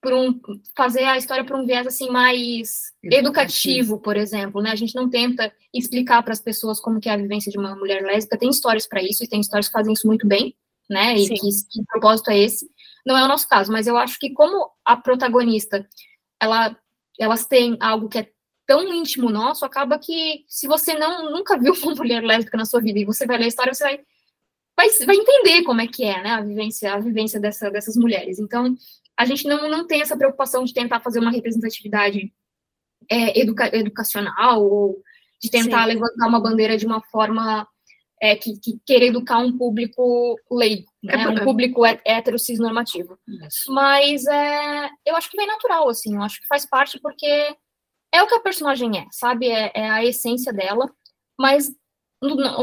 por 0.00 0.12
um 0.12 0.40
fazer 0.76 1.04
a 1.04 1.16
história 1.16 1.44
por 1.44 1.56
um 1.56 1.66
viés 1.66 1.86
assim 1.86 2.10
mais 2.10 2.92
educativo, 3.02 3.98
por 3.98 4.16
exemplo, 4.16 4.62
né? 4.62 4.70
A 4.70 4.76
gente 4.76 4.94
não 4.94 5.10
tenta 5.10 5.52
explicar 5.74 6.22
para 6.22 6.32
as 6.32 6.40
pessoas 6.40 6.78
como 6.78 7.00
que 7.00 7.08
é 7.08 7.12
a 7.12 7.16
vivência 7.16 7.50
de 7.50 7.58
uma 7.58 7.74
mulher 7.74 8.02
lésbica. 8.02 8.38
Tem 8.38 8.50
histórias 8.50 8.86
para 8.86 9.02
isso 9.02 9.24
e 9.24 9.28
tem 9.28 9.40
histórias 9.40 9.66
que 9.66 9.72
fazem 9.72 9.92
isso 9.92 10.06
muito 10.06 10.26
bem, 10.26 10.54
né? 10.88 11.16
E 11.16 11.28
que, 11.28 11.36
que 11.38 11.84
propósito 11.88 12.30
é 12.30 12.38
esse. 12.38 12.68
Não 13.08 13.16
é 13.16 13.24
o 13.24 13.28
nosso 13.28 13.48
caso, 13.48 13.72
mas 13.72 13.86
eu 13.86 13.96
acho 13.96 14.18
que 14.18 14.34
como 14.34 14.70
a 14.84 14.94
protagonista, 14.94 15.88
ela, 16.38 16.78
elas 17.18 17.46
têm 17.46 17.78
algo 17.80 18.06
que 18.06 18.18
é 18.18 18.30
tão 18.66 18.86
íntimo 18.92 19.30
nosso, 19.30 19.64
acaba 19.64 19.98
que 19.98 20.44
se 20.46 20.68
você 20.68 20.92
não 20.92 21.30
nunca 21.32 21.58
viu 21.58 21.72
uma 21.72 21.94
mulher 21.96 22.22
lésbica 22.22 22.58
na 22.58 22.66
sua 22.66 22.82
vida 22.82 22.98
e 22.98 23.06
você 23.06 23.26
vai 23.26 23.38
ler 23.38 23.46
a 23.46 23.48
história, 23.48 23.72
você 23.72 23.82
vai 23.82 24.00
vai, 24.76 24.90
vai 25.06 25.16
entender 25.16 25.64
como 25.64 25.80
é 25.80 25.86
que 25.86 26.04
é, 26.04 26.22
né, 26.22 26.30
a 26.32 26.42
vivência, 26.42 26.92
a 26.92 27.00
vivência 27.00 27.40
dessa, 27.40 27.70
dessas 27.70 27.96
mulheres. 27.96 28.38
Então, 28.38 28.76
a 29.16 29.24
gente 29.24 29.48
não, 29.48 29.70
não 29.70 29.86
tem 29.86 30.02
essa 30.02 30.16
preocupação 30.16 30.64
de 30.64 30.74
tentar 30.74 31.00
fazer 31.00 31.18
uma 31.18 31.32
representatividade 31.32 32.30
é, 33.10 33.40
educa, 33.40 33.74
educacional 33.74 34.62
ou 34.62 35.02
de 35.42 35.50
tentar 35.50 35.82
Sim. 35.82 35.94
levantar 35.94 36.28
uma 36.28 36.40
bandeira 36.40 36.76
de 36.76 36.86
uma 36.86 37.00
forma 37.00 37.66
é, 38.20 38.36
que, 38.36 38.58
que 38.58 38.80
querer 38.84 39.06
educar 39.06 39.38
um 39.38 39.56
público 39.56 40.36
leigo, 40.50 40.90
né? 41.02 41.14
É, 41.22 41.28
um 41.28 41.44
público 41.44 41.84
hétero 41.86 42.38
cisnormativo. 42.38 43.18
Isso. 43.46 43.72
Mas 43.72 44.26
é, 44.26 44.88
eu 45.06 45.16
acho 45.16 45.30
que 45.30 45.36
vem 45.36 45.46
natural, 45.46 45.88
assim, 45.88 46.14
eu 46.14 46.22
acho 46.22 46.40
que 46.40 46.46
faz 46.46 46.66
parte 46.66 46.98
porque 47.00 47.56
é 48.12 48.22
o 48.22 48.26
que 48.26 48.34
a 48.34 48.40
personagem 48.40 48.98
é, 48.98 49.06
sabe? 49.10 49.48
É, 49.48 49.70
é 49.74 49.90
a 49.90 50.04
essência 50.04 50.52
dela, 50.52 50.90
mas 51.38 51.72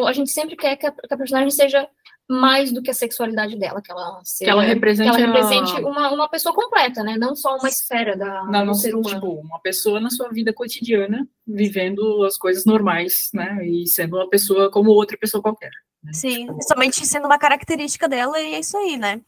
a 0.06 0.14
gente 0.14 0.32
sempre 0.32 0.56
quer 0.56 0.76
que 0.76 0.86
a, 0.86 0.92
que 0.92 1.14
a 1.14 1.18
personagem 1.18 1.50
seja 1.50 1.88
mais 2.28 2.72
do 2.72 2.82
que 2.82 2.90
a 2.90 2.94
sexualidade 2.94 3.56
dela, 3.58 3.82
que 3.82 3.92
ela 3.92 4.20
seja, 4.24 4.50
que 4.50 4.52
ela 4.52 4.64
represente, 4.64 5.12
que 5.12 5.22
ela 5.22 5.34
represente 5.34 5.72
a... 5.76 5.80
uma, 5.88 6.12
uma 6.12 6.30
pessoa 6.30 6.54
completa, 6.56 7.04
né? 7.04 7.18
Não 7.18 7.36
só 7.36 7.56
uma 7.58 7.70
esfera 7.70 8.18
da 8.18 8.44
não, 8.46 8.66
não 8.66 8.74
ser 8.74 8.96
humano. 8.96 9.16
Tipo, 9.16 9.34
uma 9.42 9.60
pessoa 9.60 10.00
na 10.00 10.10
sua 10.10 10.30
vida 10.30 10.52
cotidiana, 10.52 11.28
vivendo 11.46 12.24
as 12.24 12.38
coisas 12.38 12.66
normais, 12.66 13.30
né? 13.34 13.66
E 13.66 13.88
sendo 13.88 14.16
uma 14.16 14.30
pessoa 14.30 14.72
como 14.72 14.90
outra 14.92 15.18
pessoa 15.18 15.42
qualquer. 15.42 15.72
Né? 16.04 16.14
Sim, 16.14 16.48
tipo... 16.48 16.64
somente 16.64 17.06
sendo 17.06 17.26
uma 17.26 17.38
característica 17.38 18.08
dela 18.08 18.40
e 18.40 18.56
é 18.56 18.60
isso 18.60 18.78
aí, 18.78 18.98
né? 18.98 19.22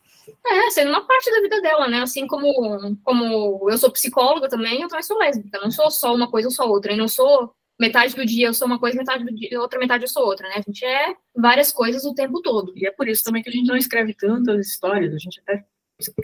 É, 0.46 0.72
sendo 0.72 0.90
uma 0.90 1.06
parte 1.06 1.32
da 1.32 1.42
vida 1.42 1.62
dela, 1.62 1.88
né? 1.88 2.02
Assim 2.02 2.28
como, 2.28 2.98
como 3.04 3.70
eu 3.70 3.78
sou 3.78 3.92
psicóloga 3.92 4.50
também, 4.50 4.82
eu 4.82 4.88
também 4.90 5.04
sou 5.04 5.18
lésbica. 5.18 5.60
Não 5.62 5.72
sou 5.72 5.90
só 5.90 6.14
uma 6.14 6.30
coisa 6.30 6.48
ou 6.48 6.54
só 6.54 6.68
outra. 6.68 6.94
E 6.94 6.98
não 6.98 7.08
sou 7.08 7.54
metade 7.80 8.16
do 8.16 8.26
dia 8.26 8.48
eu 8.48 8.54
sou 8.54 8.68
uma 8.68 8.80
coisa, 8.80 8.98
metade 8.98 9.24
do 9.24 9.34
dia, 9.34 9.60
outra 9.60 9.80
metade 9.80 10.04
eu 10.04 10.08
sou 10.08 10.26
outra, 10.26 10.48
né? 10.48 10.56
A 10.58 10.62
gente 10.62 10.84
é 10.84 11.16
várias 11.36 11.72
coisas 11.72 12.06
o 12.06 12.14
tempo 12.14 12.42
todo. 12.42 12.74
E 12.76 12.88
é 12.88 12.92
por 12.92 13.08
isso 13.08 13.24
também 13.24 13.44
que 13.44 13.50
a 13.50 13.52
gente 13.52 13.68
não 13.68 13.78
escreve 13.78 14.14
tantas 14.14 14.68
histórias, 14.68 15.14
a 15.14 15.18
gente 15.18 15.40
até 15.42 15.66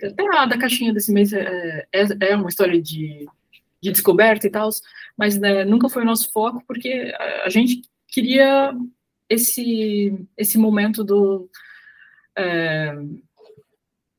até 0.03 0.37
a 0.37 0.45
da 0.45 0.57
caixinha 0.57 0.93
desse 0.93 1.11
mês 1.11 1.33
é, 1.33 1.87
é, 1.91 2.29
é 2.29 2.35
uma 2.35 2.49
história 2.49 2.79
de, 2.79 3.25
de 3.81 3.91
descoberta 3.91 4.45
e 4.45 4.49
tal, 4.49 4.69
mas 5.17 5.37
né, 5.37 5.65
nunca 5.65 5.89
foi 5.89 6.03
o 6.03 6.05
nosso 6.05 6.31
foco, 6.31 6.63
porque 6.67 7.11
a, 7.17 7.45
a, 7.45 7.49
gente 7.49 7.81
queria 8.07 8.71
esse, 9.27 10.15
esse 10.37 10.57
momento 10.57 11.03
do. 11.03 11.49
É, 12.37 12.95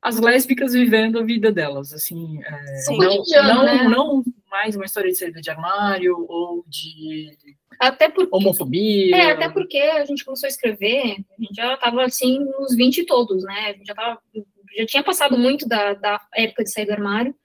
as 0.01 0.19
lésbicas 0.19 0.73
vivendo 0.73 1.17
a 1.17 1.23
vida 1.23 1.51
delas, 1.51 1.91
assim, 1.91 2.39
é, 2.43 2.75
Sim, 2.77 2.97
não, 2.97 3.23
não, 3.43 3.63
né? 3.63 3.83
não 3.87 4.23
mais 4.55 4.73
uma 4.73 4.85
história 4.85 5.11
de 5.11 5.17
saída 5.17 5.41
de 5.41 5.49
armário 5.49 6.25
ou 6.29 6.63
de 6.65 7.29
até 7.77 8.07
porque, 8.09 8.33
homofobia. 8.33 9.17
É, 9.17 9.31
até 9.31 9.49
porque 9.49 9.77
a 9.77 10.05
gente 10.05 10.23
começou 10.23 10.47
a 10.47 10.49
escrever, 10.49 11.17
a 11.37 11.41
gente 11.41 11.53
já 11.53 11.73
estava 11.73 12.05
assim 12.05 12.39
nos 12.39 12.73
20 12.73 13.05
todos, 13.05 13.43
né? 13.43 13.67
A 13.67 13.73
gente 13.73 13.85
já, 13.85 13.93
tava, 13.93 14.21
já 14.77 14.85
tinha 14.85 15.03
passado 15.03 15.37
muito 15.37 15.67
da, 15.67 15.93
da 15.93 16.21
época 16.33 16.63
de 16.63 16.71
sair 16.71 16.85
do 16.85 16.93
armário. 16.93 17.35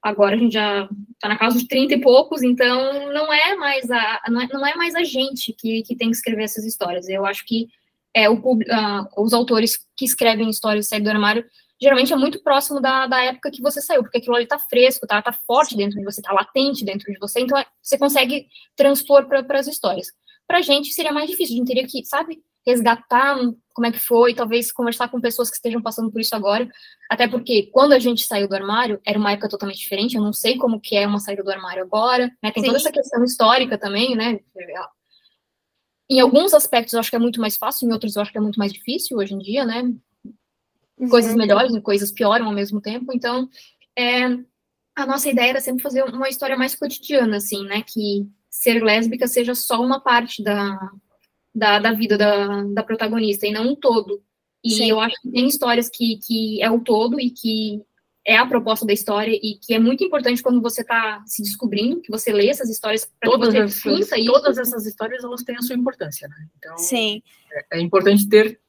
Agora 0.00 0.36
a 0.36 0.38
gente 0.38 0.52
já 0.52 0.88
está 1.14 1.28
na 1.28 1.36
casa 1.36 1.58
de 1.58 1.66
30 1.66 1.94
e 1.94 2.00
poucos, 2.00 2.44
então 2.44 3.12
não 3.12 3.32
é 3.32 3.56
mais 3.56 3.90
a, 3.90 4.22
não 4.28 4.40
é, 4.40 4.48
não 4.52 4.64
é 4.64 4.76
mais 4.76 4.94
a 4.94 5.02
gente 5.02 5.52
que, 5.58 5.82
que 5.82 5.96
tem 5.96 6.10
que 6.10 6.16
escrever 6.16 6.44
essas 6.44 6.64
histórias. 6.64 7.08
Eu 7.08 7.26
acho 7.26 7.44
que 7.44 7.66
é, 8.14 8.30
o, 8.30 8.34
uh, 8.34 9.08
os 9.18 9.32
autores 9.32 9.78
que 9.96 10.04
escrevem 10.04 10.48
histórias 10.48 10.84
de 10.84 10.90
sair 10.90 11.00
do 11.00 11.10
armário 11.10 11.44
geralmente 11.82 12.12
é 12.12 12.16
muito 12.16 12.40
próximo 12.44 12.80
da, 12.80 13.08
da 13.08 13.24
época 13.24 13.50
que 13.50 13.60
você 13.60 13.82
saiu, 13.82 14.02
porque 14.04 14.18
aquilo 14.18 14.36
ali 14.36 14.46
tá 14.46 14.56
fresco, 14.56 15.04
tá, 15.04 15.20
tá 15.20 15.32
forte 15.32 15.76
dentro 15.76 15.98
de 15.98 16.04
você, 16.04 16.22
tá 16.22 16.32
latente 16.32 16.84
dentro 16.84 17.12
de 17.12 17.18
você, 17.18 17.40
então 17.40 17.58
é, 17.58 17.66
você 17.82 17.98
consegue 17.98 18.46
transpor 18.76 19.26
para 19.26 19.58
as 19.58 19.66
histórias. 19.66 20.06
Pra 20.46 20.60
gente 20.60 20.92
seria 20.92 21.12
mais 21.12 21.28
difícil, 21.28 21.56
a 21.56 21.58
gente 21.58 21.66
teria 21.66 21.84
que, 21.84 22.04
sabe, 22.04 22.40
resgatar 22.64 23.36
como 23.74 23.86
é 23.86 23.90
que 23.90 23.98
foi, 23.98 24.32
talvez 24.32 24.70
conversar 24.70 25.08
com 25.08 25.20
pessoas 25.20 25.50
que 25.50 25.56
estejam 25.56 25.82
passando 25.82 26.12
por 26.12 26.20
isso 26.20 26.36
agora, 26.36 26.68
até 27.10 27.26
porque 27.26 27.68
quando 27.72 27.94
a 27.94 27.98
gente 27.98 28.24
saiu 28.26 28.46
do 28.46 28.54
armário, 28.54 29.00
era 29.04 29.18
uma 29.18 29.32
época 29.32 29.48
totalmente 29.48 29.80
diferente, 29.80 30.14
eu 30.14 30.22
não 30.22 30.32
sei 30.32 30.56
como 30.56 30.80
que 30.80 30.94
é 30.94 31.04
uma 31.04 31.18
saída 31.18 31.42
do 31.42 31.50
armário 31.50 31.82
agora, 31.82 32.30
né, 32.40 32.52
tem 32.52 32.62
Sim. 32.62 32.68
toda 32.68 32.78
essa 32.78 32.92
questão 32.92 33.24
histórica 33.24 33.76
também, 33.76 34.14
né, 34.14 34.38
em 36.08 36.20
alguns 36.20 36.54
aspectos 36.54 36.92
eu 36.92 37.00
acho 37.00 37.10
que 37.10 37.16
é 37.16 37.18
muito 37.18 37.40
mais 37.40 37.56
fácil, 37.56 37.88
em 37.88 37.92
outros 37.92 38.14
eu 38.14 38.22
acho 38.22 38.30
que 38.30 38.38
é 38.38 38.40
muito 38.40 38.58
mais 38.58 38.72
difícil 38.72 39.16
hoje 39.16 39.34
em 39.34 39.38
dia, 39.38 39.64
né, 39.64 39.82
uhum. 41.04 41.08
coisas 41.08 41.34
melhores 41.34 41.74
e 41.74 41.80
coisas 41.80 42.12
pioram 42.12 42.46
ao 42.46 42.52
mesmo 42.52 42.80
tempo, 42.80 43.12
então, 43.12 43.48
é, 43.98 44.24
a 44.94 45.06
nossa 45.06 45.28
ideia 45.28 45.50
era 45.50 45.60
sempre 45.60 45.82
fazer 45.82 46.02
uma 46.04 46.28
história 46.28 46.56
mais 46.56 46.74
cotidiana, 46.74 47.36
assim, 47.36 47.64
né, 47.64 47.82
que 47.82 48.26
ser 48.50 48.82
lésbica 48.82 49.26
seja 49.26 49.54
só 49.54 49.80
uma 49.80 50.00
parte 50.00 50.42
da, 50.42 50.78
da, 51.54 51.78
da 51.78 51.92
vida 51.92 52.16
da, 52.16 52.62
da 52.64 52.82
protagonista, 52.82 53.46
e 53.46 53.52
não 53.52 53.72
um 53.72 53.76
todo. 53.76 54.22
E 54.64 54.70
Sim. 54.70 54.90
eu 54.90 55.00
acho 55.00 55.20
que 55.20 55.30
tem 55.30 55.46
histórias 55.46 55.88
que, 55.88 56.18
que 56.18 56.62
é 56.62 56.70
o 56.70 56.80
todo 56.80 57.18
e 57.18 57.30
que 57.30 57.82
é 58.24 58.36
a 58.36 58.46
proposta 58.46 58.86
da 58.86 58.92
história 58.92 59.32
e 59.32 59.58
que 59.60 59.74
é 59.74 59.78
muito 59.78 60.04
importante 60.04 60.42
quando 60.42 60.62
você 60.62 60.82
está 60.82 61.22
se 61.26 61.42
descobrindo, 61.42 62.00
que 62.00 62.10
você 62.10 62.32
lê 62.32 62.48
essas 62.48 62.70
histórias 62.70 63.10
para 63.18 63.30
que 63.30 63.38
você 63.38 63.58
essas, 63.58 63.74
sinta 63.82 64.24
Todas 64.24 64.58
essas 64.58 64.86
histórias, 64.86 65.24
elas 65.24 65.42
têm 65.42 65.56
a 65.56 65.62
sua 65.62 65.74
importância, 65.74 66.28
né? 66.28 66.36
Então, 66.56 66.78
Sim. 66.78 67.22
É, 67.52 67.78
é 67.78 67.80
importante 67.80 68.28
ter 68.28 68.60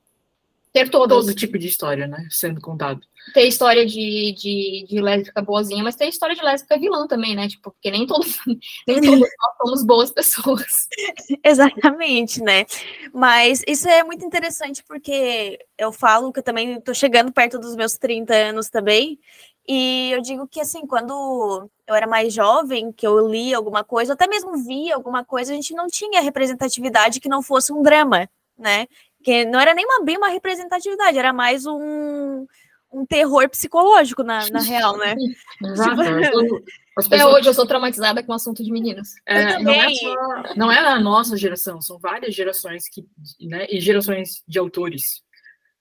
ter 0.73 0.89
todas. 0.89 1.25
todo 1.25 1.35
tipo 1.35 1.57
de 1.57 1.67
história, 1.67 2.07
né, 2.07 2.27
sendo 2.31 2.59
contado. 2.59 3.01
Ter 3.33 3.47
história 3.47 3.85
de, 3.85 4.33
de, 4.35 4.85
de 4.89 4.99
lésbica 4.99 5.41
boazinha, 5.41 5.83
mas 5.83 5.95
ter 5.95 6.07
história 6.07 6.35
de 6.35 6.43
lésbica 6.43 6.77
vilã 6.79 7.07
também, 7.07 7.35
né, 7.35 7.47
tipo, 7.47 7.71
porque 7.71 7.91
nem 7.91 8.07
todos, 8.07 8.39
nem 8.87 8.99
todos 8.99 9.19
nós 9.19 9.57
somos 9.61 9.85
boas 9.85 10.09
pessoas. 10.09 10.87
Exatamente, 11.45 12.41
né, 12.41 12.65
mas 13.13 13.63
isso 13.67 13.87
é 13.87 14.03
muito 14.03 14.25
interessante 14.25 14.83
porque 14.83 15.59
eu 15.77 15.91
falo 15.93 16.33
que 16.33 16.39
eu 16.39 16.43
também 16.43 16.81
tô 16.81 16.93
chegando 16.93 17.31
perto 17.31 17.59
dos 17.59 17.75
meus 17.75 17.97
30 17.97 18.33
anos 18.33 18.67
também, 18.69 19.19
e 19.67 20.11
eu 20.11 20.21
digo 20.21 20.47
que, 20.47 20.59
assim, 20.59 20.85
quando 20.85 21.69
eu 21.87 21.95
era 21.95 22.05
mais 22.05 22.33
jovem, 22.33 22.91
que 22.91 23.07
eu 23.07 23.27
li 23.29 23.53
alguma 23.53 23.83
coisa, 23.83 24.13
até 24.13 24.27
mesmo 24.27 24.57
via 24.57 24.95
alguma 24.95 25.23
coisa, 25.23 25.53
a 25.53 25.55
gente 25.55 25.73
não 25.73 25.87
tinha 25.87 26.19
representatividade 26.19 27.21
que 27.21 27.29
não 27.29 27.41
fosse 27.41 27.71
um 27.71 27.81
drama, 27.81 28.29
né? 28.57 28.87
Que 29.23 29.45
não 29.45 29.59
era 29.59 29.73
nem 29.73 29.85
uma, 29.85 30.03
bem 30.03 30.17
uma 30.17 30.29
representatividade, 30.29 31.17
era 31.17 31.31
mais 31.31 31.65
um, 31.65 32.45
um 32.91 33.05
terror 33.05 33.49
psicológico 33.49 34.23
na, 34.23 34.47
na 34.49 34.61
real, 34.61 34.97
né? 34.97 35.15
Exato. 35.63 36.01
Tipo... 36.03 36.63
Até 36.97 37.25
hoje 37.25 37.47
eu 37.47 37.53
sou 37.53 37.65
traumatizada 37.65 38.23
com 38.23 38.31
o 38.31 38.35
assunto 38.35 38.63
de 38.63 38.71
meninas. 38.71 39.09
É, 39.25 39.59
não, 39.59 39.71
é 39.71 39.89
só, 39.93 40.43
não 40.55 40.71
é 40.71 40.79
a 40.79 40.99
nossa 40.99 41.37
geração, 41.37 41.81
são 41.81 41.97
várias 41.97 42.35
gerações 42.35 42.83
que, 42.87 43.05
né, 43.41 43.65
e 43.69 43.79
gerações 43.79 44.43
de 44.47 44.59
autores 44.59 45.23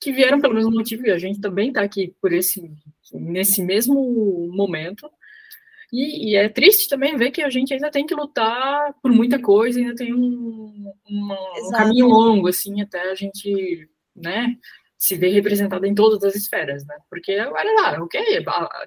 que 0.00 0.12
vieram 0.12 0.40
pelo 0.40 0.54
mesmo 0.54 0.72
motivo 0.72 1.06
e 1.06 1.12
a 1.12 1.18
gente 1.18 1.40
também 1.40 1.68
está 1.68 1.80
aqui 1.80 2.12
por 2.20 2.32
esse 2.32 2.68
nesse 3.12 3.62
mesmo 3.62 4.48
momento 4.52 5.08
e, 5.92 6.30
e, 6.30 6.36
é 6.36 6.48
triste 6.48 6.88
também 6.88 7.16
ver 7.18 7.30
que 7.30 7.42
a 7.42 7.50
gente 7.50 7.74
ainda 7.74 7.90
tem 7.90 8.06
que 8.06 8.14
lutar 8.14 8.94
por 9.02 9.12
muita 9.12 9.38
coisa, 9.38 9.78
ainda 9.78 9.94
tem 9.94 10.14
um, 10.14 10.90
uma, 11.06 11.38
um 11.66 11.70
caminho 11.70 12.06
longo, 12.06 12.48
assim, 12.48 12.80
até 12.80 13.10
a 13.10 13.14
gente, 13.14 13.88
né, 14.16 14.56
se 14.96 15.16
ver 15.16 15.28
representada 15.28 15.86
em 15.86 15.94
todas 15.94 16.24
as 16.24 16.34
esferas, 16.34 16.86
né? 16.86 16.96
Porque 17.10 17.32
agora 17.32 17.68
lá, 17.74 18.02
o 18.02 18.08
que 18.08 18.18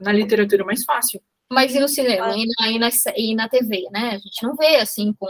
na 0.01 0.11
literatura 0.11 0.63
é 0.63 0.65
mais 0.65 0.83
fácil. 0.83 1.21
Mas 1.51 1.75
e 1.75 1.79
no 1.79 1.87
cinema, 1.87 2.27
ah. 2.27 2.37
e, 2.37 2.45
na, 2.57 2.71
e, 2.71 2.79
na, 2.79 2.89
e 3.15 3.35
na 3.35 3.49
TV, 3.49 3.83
né? 3.91 4.11
A 4.11 4.17
gente 4.17 4.41
não 4.41 4.55
vê, 4.55 4.77
assim, 4.77 5.13
com... 5.13 5.27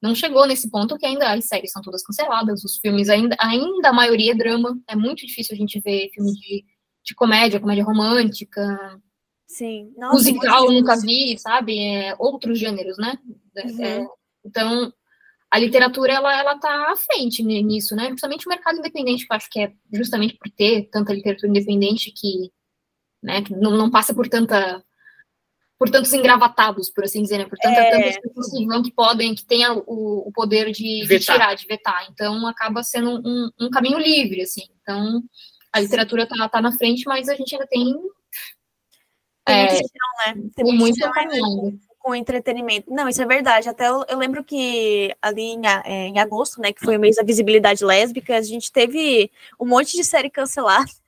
Não 0.00 0.14
chegou 0.14 0.46
nesse 0.46 0.70
ponto 0.70 0.96
que 0.96 1.06
ainda 1.06 1.32
as 1.32 1.46
séries 1.46 1.72
são 1.72 1.82
todas 1.82 2.04
canceladas, 2.04 2.62
os 2.62 2.76
filmes 2.76 3.08
ainda, 3.08 3.34
ainda 3.40 3.88
a 3.88 3.92
maioria 3.92 4.30
é 4.30 4.36
drama. 4.36 4.78
É 4.86 4.94
muito 4.94 5.26
difícil 5.26 5.56
a 5.56 5.58
gente 5.58 5.80
ver 5.80 6.10
filme 6.14 6.30
de, 6.32 6.64
de 7.04 7.14
comédia, 7.16 7.58
comédia 7.58 7.82
romântica, 7.82 9.00
Sim. 9.48 9.94
Nossa, 9.96 10.16
musical 10.16 10.66
eu 10.66 10.72
nunca 10.72 10.94
vi, 11.00 11.38
sabe? 11.38 11.78
É, 11.78 12.14
outros 12.18 12.58
gêneros, 12.58 12.98
né? 12.98 13.18
É, 13.56 13.66
uhum. 13.66 13.82
É, 13.82 14.06
então, 14.44 14.92
a 15.50 15.58
literatura, 15.58 16.12
ela, 16.12 16.38
ela 16.38 16.58
tá 16.58 16.92
à 16.92 16.96
frente 16.96 17.42
nisso, 17.42 17.96
né? 17.96 18.08
Principalmente 18.08 18.46
o 18.46 18.50
mercado 18.50 18.78
independente, 18.78 19.26
que 19.26 19.32
eu 19.32 19.36
acho 19.36 19.48
que 19.50 19.60
é 19.60 19.72
justamente 19.92 20.36
por 20.36 20.50
ter 20.50 20.88
tanta 20.92 21.14
literatura 21.14 21.48
independente 21.48 22.12
que, 22.12 22.52
né, 23.22 23.40
que 23.42 23.54
não, 23.54 23.70
não 23.70 23.90
passa 23.90 24.14
por 24.14 24.28
tanta 24.28 24.84
por 25.78 25.88
tantos 25.88 26.12
engravatados, 26.12 26.90
por 26.90 27.04
assim 27.04 27.22
dizer, 27.22 27.38
né? 27.38 27.44
Por 27.46 27.56
tanta, 27.56 27.80
é... 27.80 27.90
tantas 27.90 28.20
pessoas 28.20 28.50
que 28.50 28.66
vão 28.66 28.82
que 28.82 28.90
podem, 28.90 29.34
que 29.34 29.46
tenham 29.46 29.82
o, 29.86 30.28
o 30.28 30.32
poder 30.32 30.72
de, 30.72 31.06
de, 31.06 31.20
tirar, 31.20 31.54
de 31.54 31.66
vetar. 31.66 32.06
Então, 32.10 32.46
acaba 32.48 32.82
sendo 32.82 33.22
um, 33.24 33.48
um, 33.60 33.70
caminho 33.70 33.96
livre, 33.96 34.42
assim. 34.42 34.64
Então, 34.82 35.22
a 35.72 35.78
literatura 35.78 36.26
tá, 36.26 36.48
tá 36.48 36.60
na 36.60 36.72
frente, 36.72 37.04
mas 37.06 37.28
a 37.28 37.36
gente 37.36 37.54
ainda 37.54 37.66
tem 37.68 37.94
tem 39.48 39.56
é, 39.56 39.66
muito 39.66 39.88
chão, 39.88 40.34
né? 40.34 40.50
Tem 40.54 40.64
muito, 40.76 41.80
com 41.98 42.14
entretenimento. 42.14 42.90
Não, 42.92 43.08
isso 43.08 43.20
é 43.20 43.26
verdade. 43.26 43.68
Até 43.68 43.88
eu, 43.88 44.04
eu 44.08 44.16
lembro 44.16 44.42
que 44.42 45.14
ali 45.20 45.42
em, 45.42 45.66
é, 45.66 46.06
em, 46.06 46.18
agosto, 46.18 46.60
né, 46.60 46.72
que 46.72 46.84
foi 46.84 46.96
o 46.96 47.00
mês 47.00 47.16
da 47.16 47.22
visibilidade 47.22 47.84
lésbica, 47.84 48.36
a 48.36 48.42
gente 48.42 48.72
teve 48.72 49.30
um 49.60 49.66
monte 49.66 49.96
de 49.96 50.04
série 50.04 50.30
cancelada. 50.30 50.90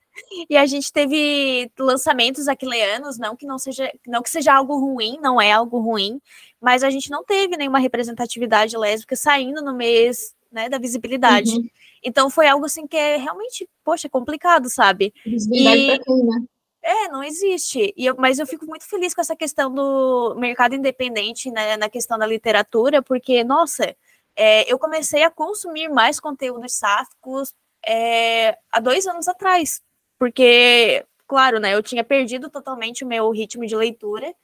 E 0.50 0.56
a 0.56 0.66
gente 0.66 0.92
teve 0.92 1.70
lançamentos 1.78 2.46
aquileanos, 2.46 3.16
não 3.16 3.34
que 3.34 3.46
não 3.46 3.58
seja, 3.58 3.90
não 4.06 4.22
que 4.22 4.28
seja 4.28 4.52
algo 4.52 4.78
ruim, 4.78 5.18
não 5.22 5.40
é 5.40 5.50
algo 5.50 5.78
ruim, 5.78 6.20
mas 6.60 6.82
a 6.82 6.90
gente 6.90 7.08
não 7.08 7.24
teve 7.24 7.56
nenhuma 7.56 7.78
representatividade 7.78 8.76
lésbica 8.76 9.16
saindo 9.16 9.62
no 9.62 9.72
mês, 9.72 10.34
né, 10.52 10.68
da 10.68 10.78
visibilidade. 10.78 11.52
Uhum. 11.52 11.68
Então 12.02 12.28
foi 12.28 12.48
algo 12.48 12.66
assim 12.66 12.86
que 12.86 12.96
é 12.96 13.16
realmente, 13.16 13.66
poxa, 13.82 14.10
complicado, 14.10 14.68
sabe? 14.68 15.14
Visibilidade 15.24 15.80
e... 15.80 15.86
pra 15.86 16.04
quem, 16.04 16.24
né? 16.24 16.44
É, 16.82 17.08
não 17.08 17.22
existe. 17.22 17.92
Eu, 17.96 18.14
mas 18.16 18.38
eu 18.38 18.46
fico 18.46 18.66
muito 18.66 18.88
feliz 18.88 19.14
com 19.14 19.20
essa 19.20 19.36
questão 19.36 19.72
do 19.72 20.34
mercado 20.36 20.74
independente 20.74 21.50
né, 21.50 21.76
na 21.76 21.90
questão 21.90 22.18
da 22.18 22.26
literatura, 22.26 23.02
porque, 23.02 23.44
nossa, 23.44 23.94
é, 24.34 24.70
eu 24.72 24.78
comecei 24.78 25.22
a 25.22 25.30
consumir 25.30 25.88
mais 25.88 26.18
conteúdos 26.18 26.74
sáficos 26.74 27.54
é, 27.86 28.56
há 28.72 28.80
dois 28.80 29.06
anos 29.06 29.28
atrás. 29.28 29.82
Porque, 30.18 31.04
claro, 31.26 31.60
né, 31.60 31.74
eu 31.74 31.82
tinha 31.82 32.04
perdido 32.04 32.50
totalmente 32.50 33.04
o 33.04 33.06
meu 33.06 33.30
ritmo 33.30 33.66
de 33.66 33.76
leitura, 33.76 34.34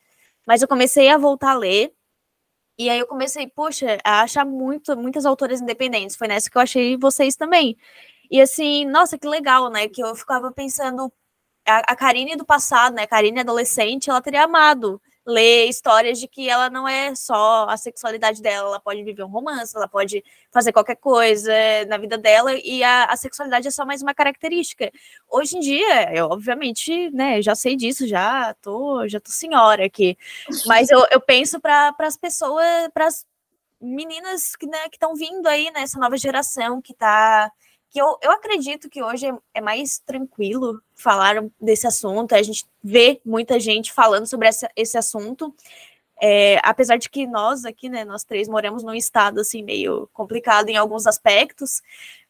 mas 0.46 0.62
eu 0.62 0.68
comecei 0.68 1.08
a 1.08 1.18
voltar 1.18 1.52
a 1.52 1.58
ler. 1.58 1.92
E 2.78 2.90
aí 2.90 2.98
eu 2.98 3.06
comecei, 3.06 3.46
poxa, 3.48 3.98
a 4.04 4.22
achar 4.22 4.44
muito, 4.44 4.96
muitas 4.96 5.24
autoras 5.26 5.60
independentes. 5.60 6.16
Foi 6.16 6.28
nessa 6.28 6.50
que 6.50 6.58
eu 6.58 6.62
achei 6.62 6.96
vocês 6.98 7.36
também. 7.36 7.76
E 8.30 8.40
assim, 8.40 8.84
nossa, 8.84 9.18
que 9.18 9.26
legal, 9.26 9.70
né? 9.70 9.88
Que 9.88 10.02
eu 10.02 10.14
ficava 10.14 10.52
pensando, 10.52 11.12
a, 11.66 11.96
Karine 11.96 12.36
do 12.36 12.44
passado, 12.44 12.94
né? 12.94 13.02
A 13.02 13.06
Karine 13.06 13.40
adolescente, 13.40 14.10
ela 14.10 14.22
teria 14.22 14.44
amado 14.44 15.00
ler 15.26 15.68
histórias 15.68 16.20
de 16.20 16.28
que 16.28 16.48
ela 16.48 16.70
não 16.70 16.86
é 16.86 17.12
só 17.16 17.66
a 17.68 17.76
sexualidade 17.76 18.40
dela, 18.40 18.68
ela 18.68 18.80
pode 18.80 19.02
viver 19.02 19.24
um 19.24 19.28
romance, 19.28 19.76
ela 19.76 19.88
pode 19.88 20.22
fazer 20.52 20.72
qualquer 20.72 20.94
coisa 20.94 21.52
na 21.88 21.98
vida 21.98 22.16
dela 22.16 22.54
e 22.54 22.84
a, 22.84 23.06
a 23.06 23.16
sexualidade 23.16 23.66
é 23.66 23.70
só 23.72 23.84
mais 23.84 24.00
uma 24.02 24.14
característica. 24.14 24.90
Hoje 25.28 25.56
em 25.56 25.60
dia, 25.60 26.16
eu 26.16 26.26
obviamente, 26.26 27.10
né, 27.10 27.42
já 27.42 27.56
sei 27.56 27.74
disso, 27.74 28.06
já 28.06 28.54
tô, 28.62 29.08
já 29.08 29.18
tô 29.18 29.32
senhora 29.32 29.84
aqui, 29.84 30.16
mas 30.64 30.90
eu, 30.90 31.04
eu 31.10 31.20
penso 31.20 31.60
para 31.60 31.92
as 31.98 32.16
pessoas, 32.16 32.64
para 32.94 33.06
as 33.06 33.26
meninas 33.80 34.54
que 34.54 34.66
né, 34.66 34.78
estão 34.92 35.16
vindo 35.16 35.48
aí 35.48 35.72
nessa 35.72 35.98
nova 35.98 36.16
geração 36.16 36.80
que 36.80 36.92
está 36.92 37.50
que 37.96 38.00
eu, 38.02 38.18
eu 38.20 38.30
acredito 38.30 38.90
que 38.90 39.02
hoje 39.02 39.26
é, 39.26 39.32
é 39.54 39.60
mais 39.62 39.98
tranquilo 40.00 40.82
falar 40.94 41.42
desse 41.58 41.86
assunto, 41.86 42.34
a 42.34 42.42
gente 42.42 42.66
vê 42.84 43.22
muita 43.24 43.58
gente 43.58 43.90
falando 43.90 44.26
sobre 44.26 44.48
essa, 44.48 44.68
esse 44.76 44.98
assunto, 44.98 45.54
é, 46.20 46.60
apesar 46.62 46.98
de 46.98 47.08
que 47.08 47.26
nós 47.26 47.64
aqui, 47.64 47.88
né, 47.88 48.04
nós 48.04 48.22
três 48.22 48.48
moramos 48.48 48.82
num 48.82 48.94
estado, 48.94 49.40
assim, 49.40 49.62
meio 49.62 50.10
complicado 50.12 50.68
em 50.68 50.76
alguns 50.76 51.06
aspectos, 51.06 51.80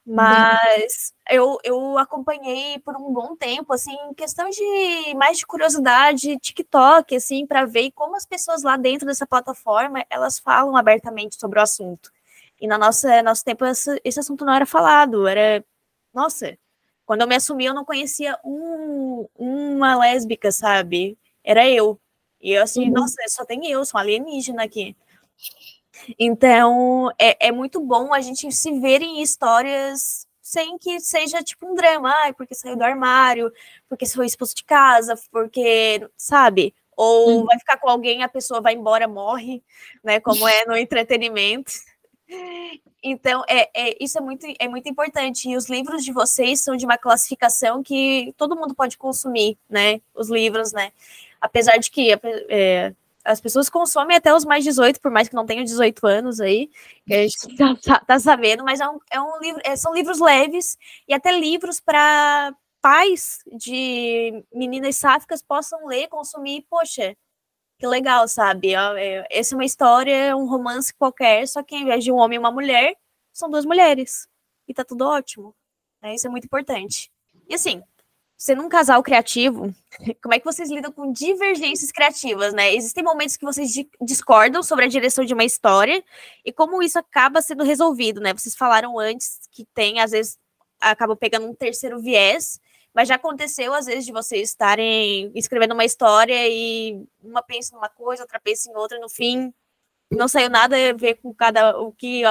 mas 0.07 1.13
eu, 1.29 1.59
eu 1.65 1.99
acompanhei 1.99 2.79
por 2.79 2.95
um 2.95 3.13
bom 3.13 3.35
tempo, 3.35 3.73
assim, 3.73 3.97
questão 4.17 4.49
de 4.49 5.15
mais 5.17 5.39
de 5.39 5.47
curiosidade, 5.47 6.39
TikTok, 6.39 7.17
assim, 7.17 7.45
para 7.45 7.65
ver 7.65 7.91
como 7.91 8.15
as 8.15 8.25
pessoas 8.25 8.63
lá 8.63 8.77
dentro 8.77 9.05
dessa 9.05 9.27
plataforma, 9.27 10.07
elas 10.09 10.39
falam 10.39 10.77
abertamente 10.77 11.35
sobre 11.35 11.59
o 11.59 11.63
assunto. 11.63 12.13
E 12.61 12.67
na 12.67 12.79
nossa 12.79 13.23
nosso 13.23 13.45
tempo 13.45 13.65
esse, 13.65 14.01
esse 14.05 14.21
assunto 14.21 14.45
não 14.45 14.55
era 14.55 14.67
falado, 14.67 15.27
era 15.27 15.65
nossa, 16.13 16.59
quando 17.05 17.23
eu 17.23 17.29
me 17.29 17.37
assumi 17.37 17.67
eu 17.67 17.75
não 17.75 17.85
conhecia 17.85 18.39
um, 18.45 19.27
uma 19.37 19.97
lésbica, 19.97 20.51
sabe? 20.51 21.19
Era 21.45 21.69
eu. 21.69 22.01
E 22.41 22.53
eu 22.53 22.63
assim, 22.63 22.87
uhum. 22.87 22.93
nossa, 22.93 23.17
só 23.29 23.45
tem 23.45 23.71
eu, 23.71 23.85
sou 23.85 24.01
alienígena 24.01 24.65
aqui. 24.65 24.97
Então, 26.19 27.11
é, 27.19 27.49
é 27.49 27.53
muito 27.53 27.81
bom 27.81 28.13
a 28.13 28.21
gente 28.21 28.51
se 28.53 28.79
ver 28.81 29.03
em 29.03 29.23
histórias 29.23 30.27
sem 30.47 30.79
que 30.79 31.01
seja 31.01 31.43
tipo 31.43 31.67
um 31.67 31.75
drama, 31.75 32.09
ai, 32.23 32.33
porque 32.33 32.55
saiu 32.55 32.77
do 32.77 32.85
armário, 32.85 33.53
porque 33.89 34.07
foi 34.07 34.27
expulso 34.27 34.55
de 34.55 34.65
casa, 34.65 35.17
porque, 35.33 36.09
sabe? 36.17 36.73
Ou 36.97 37.41
hum. 37.41 37.45
vai 37.45 37.59
ficar 37.59 37.77
com 37.79 37.91
alguém, 37.91 38.23
a 38.23 38.29
pessoa 38.29 38.61
vai 38.61 38.75
embora, 38.75 39.09
morre, 39.09 39.63
né? 40.05 40.21
Como 40.21 40.47
é 40.47 40.65
no 40.65 40.77
entretenimento. 40.77 41.73
Então, 43.03 43.45
é, 43.49 43.71
é, 43.75 43.97
isso 44.03 44.19
é 44.19 44.21
muito, 44.21 44.47
é 44.59 44.69
muito 44.69 44.89
importante. 44.89 45.49
E 45.49 45.57
os 45.57 45.69
livros 45.69 46.05
de 46.05 46.13
vocês 46.13 46.61
são 46.61 46.77
de 46.77 46.85
uma 46.85 46.99
classificação 46.99 47.83
que 47.83 48.35
todo 48.37 48.57
mundo 48.57 48.75
pode 48.75 48.99
consumir, 48.99 49.57
né? 49.69 50.01
Os 50.15 50.29
livros, 50.29 50.73
né? 50.73 50.93
Apesar 51.41 51.77
de 51.77 51.91
que 51.91 52.13
é, 52.49 52.93
as 53.25 53.41
pessoas 53.41 53.69
consomem 53.69 54.17
até 54.17 54.35
os 54.35 54.45
mais 54.45 54.65
18, 54.65 55.01
por 55.01 55.11
mais 55.11 55.29
que 55.29 55.35
não 55.35 55.47
tenham 55.47 55.65
18 55.65 56.07
anos 56.07 56.41
aí, 56.41 56.71
que 57.07 57.15
a 57.15 57.23
gente 57.23 57.57
tá, 57.57 57.77
tá, 57.85 58.01
tá 58.01 58.19
sabendo, 58.19 58.65
mas 58.65 58.81
é 58.81 58.89
um, 58.89 58.99
é 59.11 59.21
um 59.21 59.39
livro, 59.41 59.61
é, 59.65 59.77
são 59.77 59.95
livros 59.95 60.21
leves 60.21 60.79
e 61.09 61.15
até 61.15 61.33
livros 61.33 61.81
para 61.81 62.55
pais 62.81 63.41
de 63.53 64.45
meninas 64.55 64.97
sáficas 64.97 65.43
possam 65.43 65.87
ler, 65.87 66.09
consumir, 66.09 66.65
poxa, 66.71 67.17
que 67.79 67.87
legal, 67.87 68.27
sabe? 68.29 68.75
É, 68.75 69.27
essa 69.31 69.55
é 69.55 69.57
uma 69.57 69.65
história, 69.65 70.37
um 70.37 70.47
romance 70.49 70.95
qualquer, 70.95 71.47
só 71.47 71.63
que 71.63 71.75
ao 71.75 71.83
invés 71.83 72.03
de 72.05 72.11
um 72.11 72.17
homem 72.17 72.37
e 72.37 72.39
uma 72.39 72.51
mulher, 72.51 72.97
são 73.33 73.51
duas 73.51 73.65
mulheres. 73.65 74.29
E 74.67 74.75
tá 74.75 74.85
tudo 74.85 75.05
ótimo. 75.07 75.55
Né? 76.03 76.15
Isso 76.15 76.27
é 76.27 76.31
muito 76.31 76.47
importante. 76.47 77.11
E 77.49 77.55
assim, 77.55 77.83
sendo 78.37 78.63
um 78.63 78.69
casal 78.69 79.03
criativo, 79.03 79.75
como 80.23 80.35
é 80.35 80.39
que 80.39 80.45
vocês 80.45 80.71
lidam 80.71 80.93
com 80.93 81.13
divergências 81.13 81.91
criativas, 81.93 82.53
né? 82.53 82.75
Existem 82.75 83.05
momentos 83.05 83.37
que 83.37 83.45
vocês 83.45 83.73
discordam 84.01 84.63
sobre 84.63 84.85
a 84.85 84.89
direção 84.89 85.25
de 85.25 85.35
uma 85.35 85.45
história 85.45 86.03
e 86.45 86.53
como 86.53 86.83
isso 86.83 86.99
acaba 86.99 87.41
sendo 87.41 87.65
resolvido, 87.65 88.21
né? 88.21 88.33
Vocês 88.33 88.55
falaram 88.55 88.99
antes 88.99 89.41
que 89.51 89.65
tem, 89.75 90.01
às 90.01 90.11
vezes, 90.11 90.39
acaba 90.81 91.17
pegando 91.17 91.47
um 91.47 91.55
terceiro 91.55 92.01
viés, 92.01 92.61
mas 92.97 93.09
já 93.09 93.17
aconteceu, 93.17 93.75
às 93.75 93.85
vezes, 93.85 94.07
de 94.07 94.13
vocês 94.13 94.49
estarem 94.49 95.31
escrevendo 95.35 95.75
uma 95.75 95.85
história 95.85 96.49
e 96.49 96.99
uma 97.23 97.43
pensa 97.43 97.77
numa 97.77 97.91
coisa, 97.91 98.23
outra 98.23 98.41
pensa 98.41 98.71
em 98.71 98.75
outra, 98.75 98.99
no 98.99 99.11
fim, 99.11 99.53
não 100.11 100.27
saiu 100.27 100.49
nada 100.49 100.75
a 100.77 100.95
ver 100.95 101.17
com 101.17 101.35
cada 101.35 101.79
o 101.79 101.93
que 101.93 102.23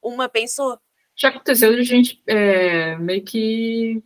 uma 0.00 0.28
pensou? 0.28 0.78
Já 1.16 1.30
aconteceu 1.30 1.74
de 1.74 1.80
a 1.80 1.82
gente 1.82 2.22
é, 2.28 2.96
meio 2.98 3.24
que 3.24 4.00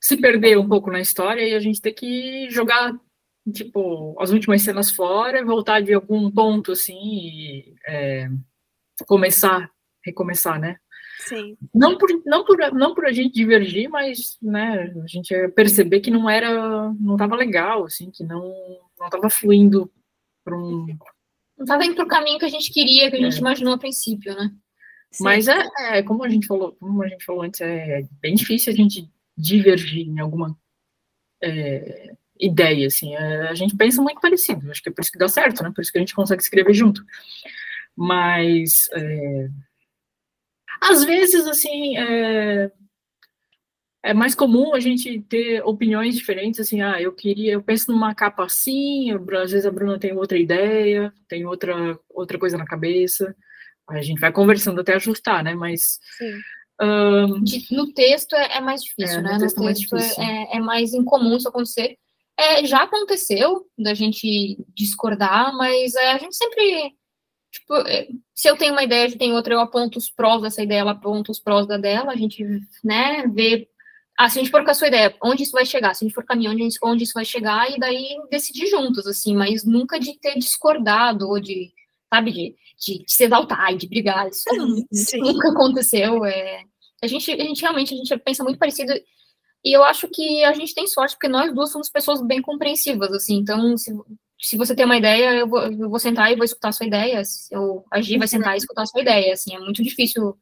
se 0.00 0.16
perder 0.16 0.56
um 0.58 0.66
pouco 0.66 0.90
na 0.90 1.02
história 1.02 1.46
e 1.46 1.54
a 1.54 1.60
gente 1.60 1.82
ter 1.82 1.92
que 1.92 2.48
jogar, 2.48 2.98
tipo, 3.52 4.16
as 4.18 4.30
últimas 4.30 4.62
cenas 4.62 4.90
fora, 4.90 5.44
voltar 5.44 5.82
de 5.82 5.92
algum 5.92 6.30
ponto, 6.30 6.72
assim, 6.72 6.96
e 6.98 7.74
é, 7.86 8.30
começar, 9.06 9.70
recomeçar, 10.02 10.58
né? 10.58 10.78
Sim. 11.20 11.56
Não 11.74 11.96
por, 11.96 12.08
não, 12.24 12.44
por, 12.44 12.58
não 12.72 12.94
por 12.94 13.06
a 13.06 13.12
gente 13.12 13.34
divergir, 13.34 13.88
mas 13.88 14.36
né, 14.40 14.92
a 15.02 15.06
gente 15.06 15.34
perceber 15.48 16.00
que 16.00 16.10
não 16.10 16.28
era, 16.28 16.92
não 17.00 17.14
estava 17.14 17.34
legal, 17.34 17.84
assim, 17.84 18.10
que 18.10 18.22
não 18.22 18.52
não 18.98 19.06
estava 19.06 19.30
fluindo 19.30 19.90
para 20.44 20.56
um. 20.56 20.86
Não 21.56 21.64
estava 21.64 21.84
indo 21.84 21.94
para 21.94 22.04
o 22.04 22.08
caminho 22.08 22.38
que 22.38 22.44
a 22.44 22.50
gente 22.50 22.72
queria, 22.72 23.10
que 23.10 23.16
a 23.16 23.20
gente 23.20 23.36
é. 23.36 23.40
imaginou 23.40 23.74
a 23.74 23.78
princípio, 23.78 24.34
né? 24.34 24.50
Sim. 25.10 25.24
Mas 25.24 25.48
é, 25.48 25.66
é, 25.80 26.02
como 26.02 26.24
a 26.24 26.28
gente 26.28 26.46
falou, 26.46 26.72
como 26.72 27.02
a 27.02 27.08
gente 27.08 27.24
falou 27.24 27.42
antes, 27.42 27.60
é 27.60 28.06
bem 28.20 28.34
difícil 28.34 28.72
a 28.72 28.76
gente 28.76 29.10
divergir 29.36 30.06
em 30.06 30.18
alguma 30.18 30.56
é, 31.42 32.12
ideia, 32.38 32.86
assim. 32.86 33.14
É, 33.14 33.48
a 33.48 33.54
gente 33.54 33.76
pensa 33.76 34.02
muito 34.02 34.20
parecido, 34.20 34.70
acho 34.70 34.82
que 34.82 34.88
é 34.88 34.92
por 34.92 35.00
isso 35.00 35.12
que 35.12 35.18
dá 35.18 35.28
certo, 35.28 35.62
né? 35.62 35.72
Por 35.74 35.80
isso 35.80 35.92
que 35.92 35.98
a 35.98 36.00
gente 36.00 36.14
consegue 36.14 36.42
escrever 36.42 36.74
junto. 36.74 37.04
Mas 37.96 38.88
é, 38.92 39.48
às 40.80 41.04
vezes, 41.04 41.46
assim, 41.46 41.96
é, 41.96 42.70
é 44.02 44.14
mais 44.14 44.34
comum 44.34 44.74
a 44.74 44.80
gente 44.80 45.20
ter 45.22 45.62
opiniões 45.64 46.16
diferentes, 46.16 46.60
assim, 46.60 46.80
ah, 46.80 47.00
eu 47.00 47.12
queria, 47.12 47.54
eu 47.54 47.62
penso 47.62 47.90
numa 47.90 48.14
capa 48.14 48.44
assim, 48.44 49.12
às 49.12 49.50
vezes 49.50 49.66
a 49.66 49.70
Bruna 49.70 49.98
tem 49.98 50.12
outra 50.12 50.38
ideia, 50.38 51.12
tem 51.28 51.44
outra, 51.44 51.98
outra 52.08 52.38
coisa 52.38 52.56
na 52.56 52.64
cabeça, 52.64 53.34
a 53.88 54.00
gente 54.02 54.20
vai 54.20 54.32
conversando 54.32 54.80
até 54.80 54.94
ajustar, 54.94 55.42
né, 55.42 55.54
mas... 55.54 55.98
Um, 56.78 57.42
no 57.70 57.92
texto 57.94 58.36
é, 58.36 58.58
é 58.58 58.60
mais 58.60 58.82
difícil, 58.82 59.20
é, 59.20 59.22
né, 59.22 59.32
no 59.32 59.38
texto, 59.38 59.56
no 59.58 59.66
texto 59.66 59.94
é, 59.94 59.98
mais 59.98 60.18
é, 60.18 60.56
é, 60.56 60.60
mais 60.60 60.94
incomum 60.94 61.36
isso 61.36 61.48
acontecer. 61.48 61.96
É, 62.38 62.66
já 62.66 62.82
aconteceu 62.82 63.66
da 63.78 63.94
gente 63.94 64.62
discordar, 64.74 65.56
mas 65.56 65.94
é, 65.94 66.12
a 66.12 66.18
gente 66.18 66.36
sempre 66.36 66.94
Tipo, 67.56 67.74
é, 67.88 68.08
se 68.34 68.48
eu 68.48 68.56
tenho 68.56 68.72
uma 68.72 68.84
ideia, 68.84 69.08
gente 69.08 69.18
tem 69.18 69.32
outra, 69.32 69.54
eu 69.54 69.60
aponto 69.60 69.98
os 69.98 70.10
prós 70.10 70.42
dessa 70.42 70.62
ideia, 70.62 70.80
ela 70.80 70.92
aponta 70.92 71.32
os 71.32 71.40
prós 71.40 71.66
da 71.66 71.78
dela, 71.78 72.12
a 72.12 72.16
gente, 72.16 72.44
né, 72.84 73.26
vê. 73.28 73.66
Ah, 74.18 74.28
se 74.28 74.38
a 74.38 74.42
gente 74.42 74.50
for 74.50 74.64
com 74.64 74.70
a 74.70 74.74
sua 74.74 74.88
ideia, 74.88 75.14
onde 75.22 75.42
isso 75.42 75.52
vai 75.52 75.64
chegar? 75.64 75.94
Se 75.94 76.04
a 76.04 76.06
gente 76.06 76.14
for 76.14 76.24
caminhando, 76.24 76.62
onde, 76.62 76.76
onde 76.82 77.04
isso 77.04 77.14
vai 77.14 77.24
chegar, 77.24 77.70
e 77.70 77.78
daí 77.78 78.18
decidir 78.30 78.66
juntos, 78.66 79.06
assim, 79.06 79.34
mas 79.34 79.64
nunca 79.64 79.98
de 79.98 80.18
ter 80.18 80.38
discordado, 80.38 81.28
ou 81.28 81.40
de, 81.40 81.72
sabe, 82.12 82.32
de, 82.32 82.54
de, 82.78 83.04
de 83.04 83.12
se 83.12 83.24
exaltar 83.24 83.72
e 83.72 83.76
de 83.76 83.88
brigar. 83.88 84.28
Isso, 84.28 84.44
isso 84.92 85.16
nunca 85.18 85.50
aconteceu. 85.50 86.24
É, 86.24 86.62
a, 87.02 87.06
gente, 87.06 87.30
a 87.30 87.44
gente 87.44 87.62
realmente 87.62 87.94
a 87.94 87.96
gente 87.96 88.18
pensa 88.18 88.44
muito 88.44 88.58
parecido. 88.58 88.92
E 89.64 89.72
eu 89.76 89.82
acho 89.84 90.08
que 90.08 90.44
a 90.44 90.52
gente 90.52 90.74
tem 90.74 90.86
sorte, 90.86 91.14
porque 91.14 91.28
nós 91.28 91.54
duas 91.54 91.72
somos 91.72 91.90
pessoas 91.90 92.22
bem 92.22 92.40
compreensivas, 92.40 93.12
assim. 93.12 93.36
Então, 93.36 93.76
se, 93.76 93.92
se 94.40 94.56
você 94.56 94.74
tem 94.74 94.84
uma 94.84 94.96
ideia, 94.96 95.34
eu 95.34 95.48
vou, 95.48 95.60
eu 95.60 95.88
vou 95.88 95.98
sentar 95.98 96.30
e 96.30 96.36
vou 96.36 96.44
escutar 96.44 96.68
a 96.68 96.72
sua 96.72 96.86
ideia. 96.86 97.22
Eu, 97.50 97.84
a 97.90 98.00
Gi 98.00 98.18
vai 98.18 98.28
sentar 98.28 98.54
e 98.54 98.58
escutar 98.58 98.82
a 98.82 98.86
sua 98.86 99.00
ideia. 99.00 99.32
Assim, 99.32 99.54
é 99.54 99.58
muito 99.58 99.82
difícil 99.82 100.36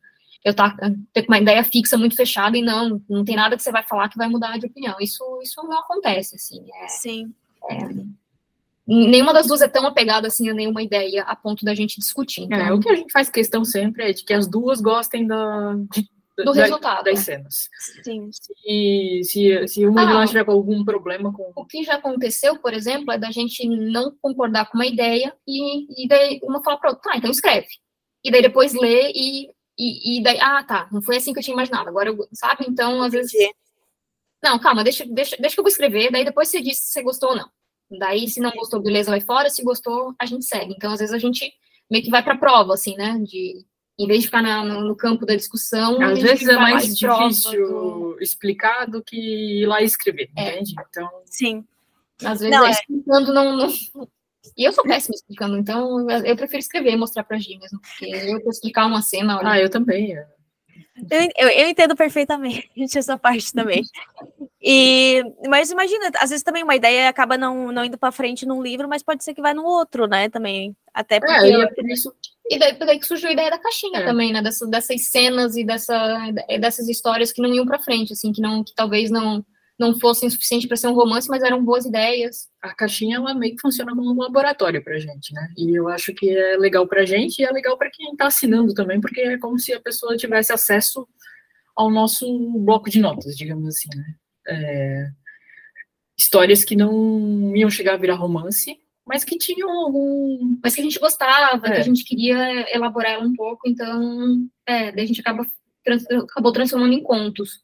eu 0.44 0.52
tá, 0.52 0.76
ter 1.12 1.24
uma 1.26 1.38
ideia 1.38 1.64
fixa 1.64 1.96
muito 1.96 2.14
fechada 2.14 2.56
e 2.58 2.62
não, 2.62 3.00
não 3.08 3.24
tem 3.24 3.34
nada 3.34 3.56
que 3.56 3.62
você 3.62 3.72
vai 3.72 3.82
falar 3.82 4.10
que 4.10 4.18
vai 4.18 4.28
mudar 4.28 4.58
de 4.58 4.66
opinião. 4.66 4.96
Isso, 5.00 5.24
isso 5.42 5.62
não 5.62 5.78
acontece, 5.78 6.36
assim. 6.36 6.66
É, 6.82 6.88
Sim. 6.88 7.34
É, 7.70 7.78
nenhuma 8.86 9.32
das 9.32 9.46
duas 9.46 9.62
é 9.62 9.68
tão 9.68 9.86
apegada 9.86 10.28
assim 10.28 10.50
a 10.50 10.54
nenhuma 10.54 10.82
ideia 10.82 11.22
a 11.22 11.34
ponto 11.34 11.64
da 11.64 11.74
gente 11.74 11.98
discutir. 11.98 12.42
Então, 12.42 12.58
é, 12.58 12.72
o 12.72 12.78
que 12.78 12.90
a 12.90 12.94
gente 12.94 13.10
faz 13.10 13.30
questão 13.30 13.64
sempre 13.64 14.10
é 14.10 14.12
de 14.12 14.22
que 14.22 14.34
as 14.34 14.46
duas 14.46 14.82
gostem 14.82 15.26
da, 15.26 15.74
de 15.90 16.06
do 16.36 16.52
da, 16.52 16.62
resultado. 16.62 17.04
Das 17.04 17.20
cenas. 17.20 17.68
Sim. 18.02 18.30
Se, 18.32 19.20
se, 19.24 19.68
se 19.68 19.86
uma 19.86 20.02
ah, 20.02 20.06
de 20.06 20.12
nós 20.12 20.30
tiver 20.30 20.48
algum 20.48 20.84
problema 20.84 21.32
com. 21.32 21.52
O 21.54 21.64
que 21.64 21.84
já 21.84 21.94
aconteceu, 21.94 22.58
por 22.58 22.72
exemplo, 22.72 23.12
é 23.12 23.18
da 23.18 23.30
gente 23.30 23.66
não 23.68 24.16
concordar 24.20 24.66
com 24.66 24.78
uma 24.78 24.86
ideia 24.86 25.34
e, 25.46 26.04
e 26.04 26.08
daí 26.08 26.40
uma 26.42 26.62
fala 26.62 26.78
para 26.78 26.90
outra, 26.90 27.12
tá, 27.12 27.16
então 27.16 27.30
escreve. 27.30 27.68
E 28.24 28.30
daí 28.30 28.42
depois 28.42 28.72
lê 28.74 29.12
e, 29.14 29.48
e, 29.78 30.18
e, 30.18 30.22
daí, 30.22 30.38
ah, 30.40 30.64
tá, 30.64 30.88
não 30.90 31.02
foi 31.02 31.16
assim 31.16 31.32
que 31.32 31.38
eu 31.38 31.42
tinha 31.42 31.54
imaginado. 31.54 31.88
Agora, 31.88 32.08
eu, 32.08 32.28
sabe? 32.32 32.64
Então, 32.68 33.02
às 33.02 33.12
vezes. 33.12 33.32
Não, 34.42 34.58
calma, 34.58 34.82
deixa, 34.82 35.06
deixa, 35.06 35.36
deixa 35.38 35.54
que 35.54 35.60
eu 35.60 35.64
vou 35.64 35.70
escrever, 35.70 36.10
daí 36.10 36.24
depois 36.24 36.48
você 36.48 36.60
diz 36.60 36.78
se 36.78 36.92
você 36.92 37.02
gostou 37.02 37.30
ou 37.30 37.36
não. 37.36 37.48
Daí, 37.98 38.28
se 38.28 38.40
não 38.40 38.50
gostou, 38.50 38.82
beleza, 38.82 39.10
vai 39.10 39.20
fora, 39.20 39.48
se 39.48 39.62
gostou, 39.62 40.14
a 40.18 40.26
gente 40.26 40.44
segue. 40.44 40.74
Então, 40.76 40.92
às 40.92 40.98
vezes, 40.98 41.14
a 41.14 41.18
gente 41.18 41.52
meio 41.90 42.02
que 42.02 42.10
vai 42.10 42.22
para 42.22 42.36
prova, 42.36 42.74
assim, 42.74 42.96
né? 42.96 43.18
De 43.22 43.64
em 43.98 44.06
vez 44.06 44.20
de 44.20 44.26
ficar 44.26 44.42
na, 44.42 44.64
no, 44.64 44.80
no, 44.80 44.96
campo 44.96 45.24
da 45.24 45.36
discussão. 45.36 46.00
Às 46.02 46.20
vezes 46.20 46.48
é 46.48 46.56
mais 46.56 46.96
difícil 46.96 47.52
do... 47.52 48.16
explicar 48.20 48.86
do 48.86 49.02
que 49.02 49.16
ir 49.62 49.66
lá 49.66 49.82
escrever, 49.82 50.30
é. 50.36 50.54
entende? 50.54 50.74
Então. 50.88 51.08
Sim. 51.26 51.64
Às 52.24 52.40
vezes 52.40 52.56
não, 52.56 52.64
é, 52.64 52.68
é 52.68 52.72
explicando 52.72 53.32
não, 53.32 53.56
não. 53.56 53.68
E 54.56 54.64
eu 54.64 54.72
sou 54.72 54.84
péssima 54.84 55.14
explicando, 55.14 55.56
então 55.56 56.08
eu 56.10 56.36
prefiro 56.36 56.58
escrever 56.58 56.92
e 56.92 56.96
mostrar 56.96 57.24
pra 57.24 57.38
Gi 57.38 57.58
mesmo, 57.58 57.80
porque 57.80 58.06
eu 58.06 58.40
vou 58.40 58.50
explicar 58.50 58.86
uma 58.86 59.02
cena. 59.02 59.38
Olha... 59.38 59.50
Ah, 59.50 59.60
eu 59.60 59.70
também. 59.70 60.16
É. 60.16 60.26
Eu, 61.10 61.20
eu, 61.36 61.48
eu, 61.48 61.68
entendo 61.68 61.96
perfeitamente 61.96 62.70
essa 62.98 63.18
parte 63.18 63.52
também. 63.52 63.82
E, 64.62 65.22
mas 65.48 65.70
imagina, 65.70 66.10
às 66.20 66.30
vezes 66.30 66.42
também 66.42 66.62
uma 66.62 66.76
ideia 66.76 67.08
acaba 67.08 67.36
não, 67.36 67.72
não 67.72 67.84
indo 67.84 67.98
para 67.98 68.12
frente 68.12 68.46
num 68.46 68.62
livro, 68.62 68.88
mas 68.88 69.02
pode 69.02 69.22
ser 69.22 69.34
que 69.34 69.42
vai 69.42 69.52
no 69.52 69.64
outro, 69.64 70.06
né? 70.06 70.28
Também. 70.28 70.74
Até 70.92 71.18
porque. 71.18 71.34
É, 71.34 71.50
e, 71.50 71.62
é 71.62 71.66
por 71.66 71.90
isso... 71.90 72.14
e 72.48 72.58
daí, 72.58 72.72
daí 72.78 72.98
que 72.98 73.06
surgiu 73.06 73.28
a 73.28 73.32
ideia 73.32 73.50
da 73.50 73.58
caixinha 73.58 74.00
é. 74.00 74.04
também, 74.04 74.32
né? 74.32 74.40
Dessa, 74.40 74.66
dessas 74.66 75.10
cenas 75.10 75.56
e 75.56 75.64
dessa, 75.64 76.18
dessas 76.60 76.88
histórias 76.88 77.32
que 77.32 77.42
não 77.42 77.52
iam 77.52 77.66
para 77.66 77.82
frente, 77.82 78.12
assim, 78.12 78.32
que, 78.32 78.40
não, 78.40 78.62
que 78.64 78.74
talvez 78.74 79.10
não 79.10 79.44
não 79.78 79.98
fossem 79.98 80.30
suficiente 80.30 80.68
para 80.68 80.76
ser 80.76 80.86
um 80.86 80.94
romance, 80.94 81.28
mas 81.28 81.42
eram 81.42 81.64
boas 81.64 81.84
ideias. 81.84 82.48
A 82.62 82.72
caixinha 82.74 83.16
ela 83.16 83.34
meio 83.34 83.56
que 83.56 83.60
funciona 83.60 83.94
como 83.94 84.12
um 84.12 84.22
laboratório 84.22 84.82
para 84.82 84.98
gente, 84.98 85.32
né? 85.32 85.48
E 85.56 85.76
eu 85.76 85.88
acho 85.88 86.14
que 86.14 86.30
é 86.30 86.56
legal 86.56 86.86
para 86.86 87.04
gente 87.04 87.40
e 87.40 87.44
é 87.44 87.50
legal 87.50 87.76
para 87.76 87.90
quem 87.90 88.12
está 88.12 88.26
assinando 88.26 88.72
também, 88.72 89.00
porque 89.00 89.20
é 89.20 89.38
como 89.38 89.58
se 89.58 89.72
a 89.72 89.80
pessoa 89.80 90.16
tivesse 90.16 90.52
acesso 90.52 91.06
ao 91.76 91.90
nosso 91.90 92.26
bloco 92.60 92.88
de 92.88 93.00
notas, 93.00 93.36
digamos 93.36 93.66
assim, 93.66 93.88
né? 93.96 94.14
É, 94.46 95.08
histórias 96.16 96.64
que 96.64 96.76
não 96.76 97.54
iam 97.56 97.70
chegar 97.70 97.94
a 97.94 97.98
virar 97.98 98.14
romance, 98.14 98.78
mas 99.06 99.24
que 99.24 99.36
tinham 99.36 99.70
algum. 99.70 100.56
Mas 100.62 100.74
que 100.74 100.80
a 100.80 100.84
gente 100.84 100.98
gostava, 100.98 101.66
é. 101.66 101.72
que 101.72 101.80
a 101.80 101.82
gente 101.82 102.04
queria 102.04 102.74
elaborar 102.74 103.12
ela 103.12 103.24
um 103.24 103.34
pouco, 103.34 103.68
então, 103.68 104.46
é, 104.66 104.92
daí 104.92 105.04
a 105.04 105.06
gente 105.06 105.20
acaba, 105.20 105.46
trans, 105.84 106.04
acabou 106.10 106.52
transformando 106.52 106.94
em 106.94 107.02
contos. 107.02 107.62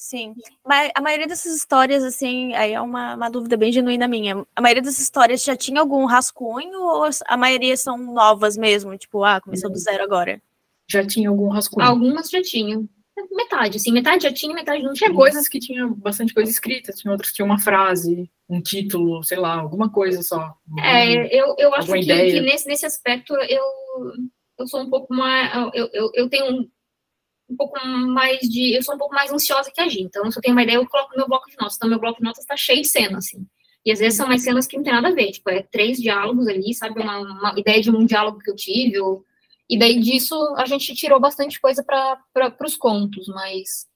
Sim, 0.00 0.34
mas 0.66 0.90
a 0.94 1.00
maioria 1.02 1.26
dessas 1.26 1.54
histórias, 1.54 2.02
assim, 2.02 2.54
aí 2.54 2.72
é 2.72 2.80
uma, 2.80 3.16
uma 3.16 3.30
dúvida 3.30 3.54
bem 3.54 3.70
genuína 3.70 4.08
minha. 4.08 4.46
A 4.56 4.60
maioria 4.62 4.82
dessas 4.82 5.00
histórias 5.00 5.44
já 5.44 5.54
tinha 5.54 5.78
algum 5.78 6.06
rascunho 6.06 6.80
ou 6.80 7.04
a 7.26 7.36
maioria 7.36 7.76
são 7.76 7.98
novas 7.98 8.56
mesmo? 8.56 8.96
Tipo, 8.96 9.22
ah, 9.22 9.42
começou 9.42 9.70
do 9.70 9.78
zero 9.78 10.02
agora? 10.02 10.40
Já 10.88 11.06
tinha 11.06 11.28
algum 11.28 11.48
rascunho. 11.48 11.86
Algumas 11.86 12.30
já 12.30 12.40
tinham. 12.40 12.88
metade, 13.30 13.76
assim, 13.76 13.92
metade 13.92 14.22
já 14.22 14.32
tinha, 14.32 14.54
metade 14.54 14.82
não 14.82 14.94
tinha. 14.94 15.10
Tinha 15.10 15.14
coisas 15.14 15.46
que 15.46 15.60
tinha 15.60 15.86
bastante 15.86 16.32
coisa 16.32 16.50
escrita, 16.50 16.94
tinha 16.94 17.12
outras 17.12 17.28
que 17.28 17.36
tinha 17.36 17.44
uma 17.44 17.58
frase, 17.58 18.30
um 18.48 18.62
título, 18.62 19.22
sei 19.22 19.36
lá, 19.36 19.52
alguma 19.52 19.90
coisa 19.90 20.22
só. 20.22 20.54
É, 20.82 21.26
eu, 21.26 21.54
eu 21.58 21.74
acho 21.74 21.92
que, 21.92 22.00
que, 22.00 22.40
nesse, 22.40 22.66
nesse 22.66 22.86
aspecto 22.86 23.34
eu, 23.36 23.62
eu 24.58 24.66
sou 24.66 24.80
um 24.80 24.88
pouco 24.88 25.12
mais. 25.12 25.54
Eu, 25.74 25.90
eu, 25.92 26.10
eu 26.14 26.28
tenho 26.30 26.70
um, 27.50 27.56
pouco 27.56 27.78
mais 27.86 28.40
de. 28.40 28.74
Eu 28.76 28.82
sou 28.82 28.94
um 28.94 28.98
pouco 28.98 29.14
mais 29.14 29.32
ansiosa 29.32 29.70
que 29.70 29.80
a 29.80 29.88
Gi. 29.88 30.02
Então, 30.02 30.30
se 30.30 30.38
eu 30.38 30.42
tenho 30.42 30.54
uma 30.54 30.62
ideia, 30.62 30.76
eu 30.76 30.88
coloco 30.88 31.12
no 31.12 31.18
meu 31.18 31.28
bloco 31.28 31.50
de 31.50 31.56
notas. 31.58 31.76
Então, 31.76 31.88
meu 31.88 32.00
bloco 32.00 32.18
de 32.18 32.24
notas 32.24 32.44
está 32.44 32.56
cheio 32.56 32.82
de 32.82 32.88
cenas, 32.88 33.26
assim. 33.26 33.46
E 33.84 33.90
às 33.90 33.98
vezes 33.98 34.16
são 34.16 34.28
mais 34.28 34.42
cenas 34.42 34.66
que 34.66 34.76
não 34.76 34.84
tem 34.84 34.92
nada 34.92 35.08
a 35.08 35.14
ver. 35.14 35.30
Tipo, 35.32 35.50
é 35.50 35.62
três 35.62 35.98
diálogos 35.98 36.46
ali, 36.46 36.74
sabe? 36.74 37.00
Uma, 37.00 37.18
uma 37.18 37.54
ideia 37.58 37.80
de 37.80 37.90
um 37.90 38.04
diálogo 38.04 38.38
que 38.38 38.50
eu 38.50 38.56
tive, 38.56 39.00
ou 39.00 39.24
e 39.70 39.78
daí 39.78 40.00
disso 40.00 40.34
a 40.56 40.66
gente 40.66 40.92
tirou 40.96 41.20
bastante 41.20 41.60
coisa 41.60 41.84
para 41.84 42.56
os 42.66 42.76
contos, 42.76 43.28
mas. 43.28 43.88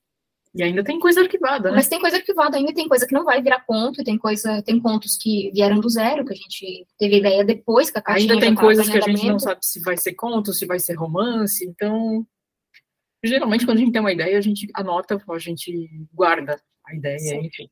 E 0.54 0.62
ainda 0.62 0.84
tem 0.84 1.00
coisa 1.00 1.20
arquivada, 1.20 1.70
né? 1.70 1.74
Mas 1.74 1.88
tem 1.88 2.00
coisa 2.00 2.16
arquivada, 2.16 2.56
ainda 2.56 2.72
tem 2.72 2.86
coisa 2.86 3.04
que 3.04 3.12
não 3.12 3.24
vai 3.24 3.42
virar 3.42 3.64
conto, 3.66 4.04
tem 4.04 4.16
coisa, 4.16 4.62
tem 4.62 4.78
contos 4.78 5.16
que 5.16 5.50
vieram 5.52 5.80
do 5.80 5.88
zero, 5.88 6.24
que 6.24 6.32
a 6.32 6.36
gente 6.36 6.86
teve 6.96 7.16
ideia 7.16 7.44
depois 7.44 7.90
que 7.90 7.98
a 7.98 8.02
caixinha 8.02 8.34
Ainda 8.34 8.46
tem 8.46 8.54
coisas 8.54 8.88
que 8.88 8.96
a 8.96 9.00
gente 9.00 9.26
não 9.26 9.40
sabe 9.40 9.66
se 9.66 9.80
vai 9.80 9.96
ser 9.96 10.14
conto, 10.14 10.52
se 10.52 10.64
vai 10.64 10.78
ser 10.78 10.94
romance, 10.94 11.66
então 11.66 12.24
geralmente 13.24 13.64
quando 13.64 13.78
a 13.78 13.80
gente 13.80 13.92
tem 13.92 14.00
uma 14.00 14.12
ideia, 14.12 14.38
a 14.38 14.40
gente 14.40 14.68
anota, 14.74 15.20
a 15.28 15.38
gente 15.38 15.90
guarda 16.12 16.60
a 16.86 16.94
ideia, 16.94 17.18
Sim. 17.18 17.46
enfim. 17.46 17.68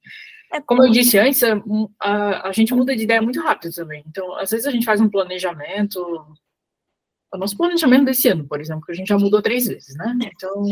É, 0.53 0.61
como 0.61 0.85
eu 0.85 0.91
disse 0.91 1.19
antes, 1.19 1.43
a, 1.43 1.63
a, 2.01 2.49
a, 2.49 2.53
gente 2.53 2.75
muda 2.75 2.95
de 2.95 3.05
ideia 3.05 3.23
muito 3.23 3.41
rápido 3.41 3.75
também. 3.75 4.05
Então, 4.07 4.35
às 4.37 4.51
vezes 4.51 4.67
a 4.67 4.71
gente 4.71 4.85
faz 4.85 5.01
um 5.01 5.09
planejamento, 5.09 5.99
o 7.33 7.39
nosso 7.39 7.57
planejamento 7.57 8.05
desse 8.05 8.29
ano, 8.29 8.47
por 8.47 8.61
exemplo, 8.61 8.85
que 8.85 8.93
a 8.93 8.95
gente 8.95 9.09
já 9.09 9.19
mudou 9.19 9.41
três 9.41 9.67
vezes, 9.67 9.97
né? 9.97 10.15
Então, 10.35 10.65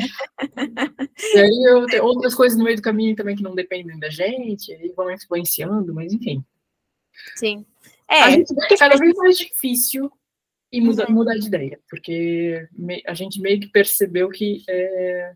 e 1.35 1.39
aí 1.39 1.65
eu 1.71 1.87
tenho 1.87 2.05
outras 2.05 2.35
coisas 2.35 2.59
no 2.59 2.65
meio 2.65 2.77
do 2.77 2.83
caminho 2.83 3.17
também 3.17 3.37
que 3.37 3.43
não 3.43 3.55
dependem 3.55 3.99
da 3.99 4.11
gente, 4.11 4.71
e 4.71 4.93
vão 4.93 5.11
influenciando, 5.11 5.95
mas 5.95 6.13
enfim. 6.13 6.45
Sim. 7.37 7.65
É. 8.09 8.23
A 8.23 8.31
gente 8.31 8.53
é 8.71 8.77
cada 8.77 8.97
vez 8.97 9.15
mais 9.15 9.39
difícil 9.39 10.11
e 10.73 10.81
muda, 10.81 11.07
uhum. 11.07 11.15
mudar 11.15 11.35
de 11.35 11.47
ideia, 11.47 11.81
porque 11.89 12.69
a 13.07 13.15
gente 13.15 13.41
meio 13.41 13.61
que 13.61 13.69
percebeu 13.69 14.29
que 14.29 14.63
é, 14.69 15.33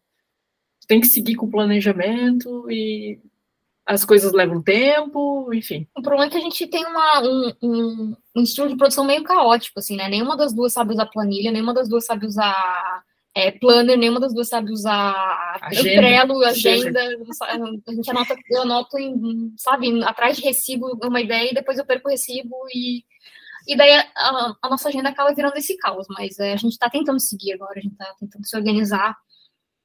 tem 0.87 1.01
que 1.01 1.07
seguir 1.07 1.35
com 1.35 1.47
o 1.47 1.51
planejamento 1.51 2.71
e 2.71 3.19
as 3.87 4.05
coisas 4.05 4.33
levam 4.33 4.63
tempo, 4.63 5.53
enfim. 5.53 5.87
O 5.97 6.01
problema 6.01 6.27
é 6.27 6.31
que 6.31 6.39
a 6.39 6.41
gente 6.41 6.67
tem 6.67 6.87
uma, 6.87 7.21
um, 7.21 7.53
um, 7.63 8.17
um, 8.37 8.43
estilo 8.43 8.69
de 8.69 8.77
produção 8.77 9.05
meio 9.05 9.23
caótico, 9.23 9.79
assim, 9.79 9.97
né? 9.97 10.09
Nenhuma 10.09 10.37
das 10.37 10.55
duas 10.55 10.73
sabe 10.73 10.95
usar 10.95 11.07
planilha, 11.07 11.53
nenhuma 11.53 11.75
das 11.75 11.89
duas 11.89 12.07
sabe 12.07 12.25
usar 12.25 13.03
é, 13.35 13.51
planner, 13.51 13.99
nenhuma 13.99 14.21
das 14.21 14.33
duas 14.33 14.49
sabe 14.49 14.71
usar 14.71 15.59
agenda. 15.61 16.01
Trello, 16.01 16.45
agenda. 16.45 17.01
A 17.87 17.93
gente 17.93 18.11
anota, 18.11 18.37
eu 18.49 18.63
anoto, 18.63 18.99
em, 18.99 19.53
sabe, 19.59 20.03
atrás 20.05 20.37
de 20.37 20.43
recibo 20.43 20.99
uma 21.05 21.21
ideia 21.21 21.51
e 21.51 21.55
depois 21.55 21.77
eu 21.77 21.85
perco 21.85 22.09
o 22.09 22.11
recibo 22.11 22.57
e 22.75 23.05
e 23.67 23.77
daí 23.77 23.93
a, 23.93 24.57
a, 24.63 24.69
nossa 24.69 24.89
agenda 24.89 25.09
acaba 25.09 25.35
virando 25.35 25.57
esse 25.57 25.77
caos, 25.79 26.07
mas 26.11 26.39
é, 26.39 26.53
a 26.53 26.57
gente 26.57 26.73
está 26.73 26.91
tentando 26.91 27.21
seguir 27.21 27.53
agora, 27.53 27.79
a 27.79 27.83
gente 27.83 27.93
está 27.93 28.15
tentando 28.19 28.47
se 28.47 28.57
organizar 28.57 29.17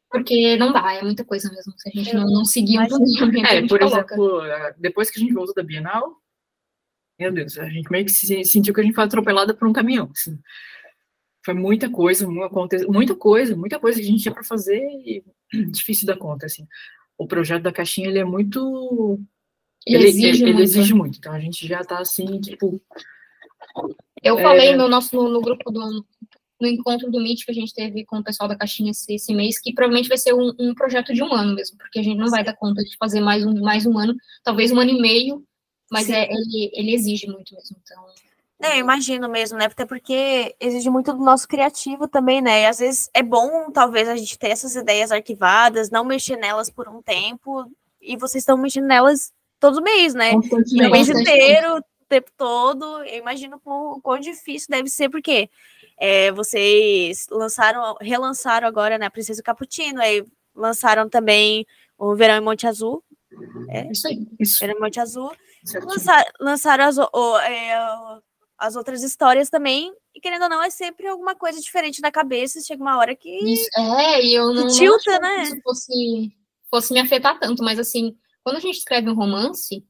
porque 0.09 0.57
não 0.57 0.73
dá, 0.73 0.93
é 0.93 1.03
muita 1.03 1.23
coisa 1.23 1.51
mesmo. 1.51 1.73
Se 1.77 1.89
a 1.89 1.91
gente 1.91 2.15
não, 2.15 2.25
não 2.25 2.45
seguir 2.45 2.79
um 2.79 2.87
planejamento, 2.87 3.45
É, 3.45 3.67
por 3.67 3.79
coloca. 3.79 4.15
exemplo, 4.15 4.41
depois 4.77 5.11
que 5.11 5.19
a 5.19 5.21
gente 5.21 5.33
voltou 5.33 5.53
da 5.53 5.61
Bienal, 5.61 6.15
meu 7.19 7.31
Deus, 7.31 7.57
a 7.59 7.69
gente 7.69 7.91
meio 7.91 8.05
que 8.05 8.11
se 8.11 8.43
sentiu 8.43 8.73
que 8.73 8.81
a 8.81 8.83
gente 8.83 8.95
foi 8.95 9.03
atropelada 9.03 9.53
por 9.53 9.67
um 9.67 9.73
caminhão, 9.73 10.09
assim. 10.11 10.39
Foi 11.45 11.53
muita 11.53 11.89
coisa, 11.89 12.27
muita 12.27 13.15
coisa, 13.15 13.55
muita 13.55 13.79
coisa 13.79 13.99
que 13.99 14.05
a 14.05 14.09
gente 14.09 14.21
tinha 14.23 14.33
para 14.33 14.43
fazer 14.43 14.81
e 14.81 15.23
difícil 15.71 16.07
da 16.07 16.17
conta, 16.17 16.47
assim. 16.47 16.65
O 17.17 17.27
projeto 17.27 17.63
da 17.63 17.71
caixinha, 17.71 18.07
ele 18.07 18.19
é 18.19 18.25
muito... 18.25 19.19
Ele, 19.85 19.97
ele 19.97 20.07
exige, 20.07 20.43
ele, 20.43 20.53
muito. 20.53 20.63
exige 20.63 20.93
muito, 20.93 21.17
então 21.19 21.33
a 21.33 21.39
gente 21.39 21.67
já 21.67 21.81
está 21.81 21.99
assim, 21.99 22.39
tipo... 22.41 22.81
Eu 24.21 24.37
é... 24.37 24.41
falei 24.41 24.75
no 24.75 24.87
nosso 24.87 25.15
no, 25.15 25.29
no 25.29 25.41
grupo 25.41 25.71
do, 25.71 26.05
no 26.59 26.67
encontro 26.67 27.09
do 27.09 27.21
Meet 27.21 27.45
que 27.45 27.51
a 27.51 27.53
gente 27.53 27.73
teve 27.73 28.05
com 28.05 28.17
o 28.17 28.23
pessoal 28.23 28.49
da 28.49 28.55
Caixinha 28.55 28.91
esse, 28.91 29.13
esse 29.13 29.33
mês, 29.33 29.59
que 29.59 29.73
provavelmente 29.73 30.09
vai 30.09 30.17
ser 30.17 30.33
um, 30.33 30.53
um, 30.59 30.73
projeto 30.73 31.13
de 31.13 31.23
um 31.23 31.33
ano 31.33 31.55
mesmo, 31.55 31.77
porque 31.77 31.99
a 31.99 32.03
gente 32.03 32.17
não 32.17 32.29
vai 32.29 32.43
dar 32.43 32.55
conta 32.55 32.83
de 32.83 32.95
fazer 32.97 33.21
mais 33.21 33.45
um, 33.45 33.61
mais 33.61 33.85
um 33.85 33.97
ano, 33.97 34.15
talvez 34.43 34.71
um 34.71 34.79
ano 34.79 34.91
e 34.91 35.01
meio, 35.01 35.43
mas 35.89 36.09
é, 36.09 36.25
ele, 36.25 36.71
ele 36.73 36.93
exige 36.93 37.27
muito 37.27 37.55
mesmo, 37.55 37.77
então... 37.81 38.05
É, 38.61 38.75
eu 38.75 38.79
imagino 38.81 39.29
mesmo, 39.29 39.57
né? 39.57 39.67
Até 39.67 39.85
porque 39.85 40.53
exige 40.59 40.89
muito 40.89 41.13
do 41.13 41.23
nosso 41.23 41.47
criativo 41.47 42.09
também, 42.09 42.41
né? 42.41 42.63
E 42.63 42.65
às 42.65 42.79
vezes 42.79 43.09
é 43.13 43.23
bom, 43.23 43.71
talvez, 43.71 44.09
a 44.09 44.17
gente 44.17 44.37
ter 44.37 44.49
essas 44.49 44.75
ideias 44.75 45.13
arquivadas, 45.13 45.89
não 45.89 46.03
mexer 46.03 46.35
nelas 46.35 46.69
por 46.69 46.89
um 46.89 47.01
tempo, 47.01 47.71
e 48.01 48.17
vocês 48.17 48.41
estão 48.41 48.57
mexendo 48.57 48.85
nelas 48.85 49.31
todo 49.61 49.81
mês, 49.81 50.13
né? 50.13 50.33
O 50.33 50.91
mês 50.91 51.07
inteiro, 51.07 51.81
tempo 52.09 52.31
todo. 52.35 53.03
Eu 53.03 53.19
imagino 53.19 53.61
o 53.63 54.01
quão 54.01 54.19
difícil 54.19 54.67
deve 54.69 54.89
ser, 54.89 55.09
porque 55.09 55.49
é, 55.97 56.31
vocês 56.31 57.27
lançaram, 57.29 57.95
relançaram 58.01 58.67
agora, 58.67 58.97
né, 58.97 59.05
a 59.05 59.11
Princesa 59.11 59.43
Cappuccino, 59.43 60.01
aí 60.01 60.25
lançaram 60.55 61.07
também 61.07 61.65
o 61.97 62.15
Verão 62.15 62.37
em 62.37 62.43
Monte 62.43 62.67
Azul. 62.67 63.03
É, 63.69 63.91
isso 63.91 64.07
aí. 64.07 64.27
Isso. 64.39 64.59
Verão 64.59 64.75
em 64.77 64.81
Monte 64.81 64.99
Azul. 64.99 65.31
Lançaram, 65.85 66.31
lançaram 66.39 66.85
as, 66.85 66.97
o, 66.97 67.39
é, 67.39 68.19
as 68.57 68.75
outras 68.75 69.03
histórias 69.03 69.49
também, 69.49 69.93
e 70.15 70.19
querendo 70.19 70.43
ou 70.43 70.49
não, 70.49 70.63
é 70.63 70.69
sempre 70.69 71.07
alguma 71.07 71.35
coisa 71.35 71.59
diferente 71.59 72.01
na 72.01 72.11
cabeça, 72.11 72.61
chega 72.61 72.81
uma 72.81 72.97
hora 72.97 73.15
que. 73.15 73.29
Isso, 73.29 73.69
é, 73.77 74.23
e 74.23 74.35
eu 74.35 74.53
não, 74.53 74.67
tilta, 74.67 75.13
não 75.13 75.21
né? 75.21 75.37
que 75.37 75.43
isso 75.43 75.61
fosse, 75.61 76.31
fosse 76.69 76.93
me 76.93 76.99
afetar 76.99 77.39
tanto, 77.39 77.63
mas 77.63 77.77
assim, 77.77 78.15
quando 78.43 78.57
a 78.57 78.59
gente 78.59 78.77
escreve 78.77 79.09
um 79.09 79.15
romance, 79.15 79.85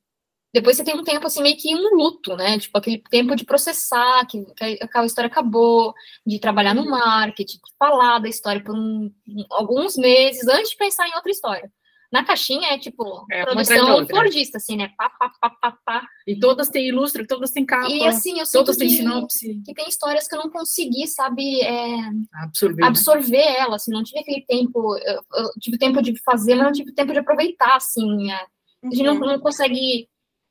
depois 0.54 0.76
você 0.76 0.84
tem 0.84 0.96
um 0.96 1.04
tempo 1.04 1.28
assim 1.28 1.44
meio 1.44 1.58
que 1.58 1.76
um 1.76 1.96
luto, 1.96 2.36
né? 2.36 2.58
Tipo 2.58 2.78
aquele 2.78 3.04
tempo 3.10 3.36
de 3.36 3.46
processar 3.46 4.26
que, 4.26 4.44
que 4.56 4.80
aquela 4.82 5.06
história 5.06 5.28
acabou, 5.28 5.94
de 6.26 6.40
trabalhar 6.40 6.74
no 6.74 6.90
marketing, 6.90 7.58
de 7.58 7.78
falar 7.78 8.20
da 8.20 8.28
história 8.28 8.64
por 8.64 8.76
um, 8.76 9.12
alguns 9.52 9.96
meses 9.96 10.48
antes 10.48 10.72
de 10.72 10.78
pensar 10.78 11.08
em 11.08 11.16
outra 11.16 11.32
história. 11.32 11.72
Na 12.12 12.26
caixinha 12.26 12.70
é 12.70 12.80
tipo 12.80 13.24
é, 13.32 13.44
produção 13.44 14.08
fordista, 14.08 14.58
assim, 14.58 14.76
né? 14.76 14.90
Pá, 14.98 15.12
pá, 15.12 15.32
pá, 15.40 15.50
pá, 15.62 15.78
pá. 15.86 16.08
E 16.26 16.40
todas 16.40 16.68
têm 16.68 16.88
ilustre, 16.88 17.28
todas 17.28 17.52
têm 17.52 17.64
capa. 17.64 17.88
E 17.88 18.04
assim, 18.08 18.40
eu 18.40 18.46
todas 18.52 18.78
têm 18.78 18.90
sinopse. 18.90 19.62
Que 19.64 19.76
tem 19.76 19.88
histórias 19.88 20.28
que 20.28 20.34
eu 20.36 20.40
não 20.40 20.50
consegui, 20.50 21.06
sabe, 21.06 21.62
é, 21.62 22.00
absorver, 22.42 22.84
absorver 22.84 23.38
né? 23.38 23.60
ela, 23.60 23.76
assim, 23.76 23.92
não 23.92 24.04
tive 24.04 24.22
aquele 24.22 24.44
tempo, 24.48 24.98
eu, 24.98 25.22
eu, 25.36 25.50
tive 25.62 25.78
tempo 25.78 26.02
de 26.02 26.20
fazer, 26.24 26.56
mas 26.56 26.66
não 26.66 26.72
tive 26.72 26.92
tempo 26.92 27.14
de 27.14 27.20
aproveitar, 27.20 27.76
assim. 27.76 28.32
É. 28.32 28.46
A 28.84 28.90
gente 28.90 29.08
uhum. 29.08 29.20
não, 29.20 29.28
não 29.34 29.40
consegue 29.40 30.09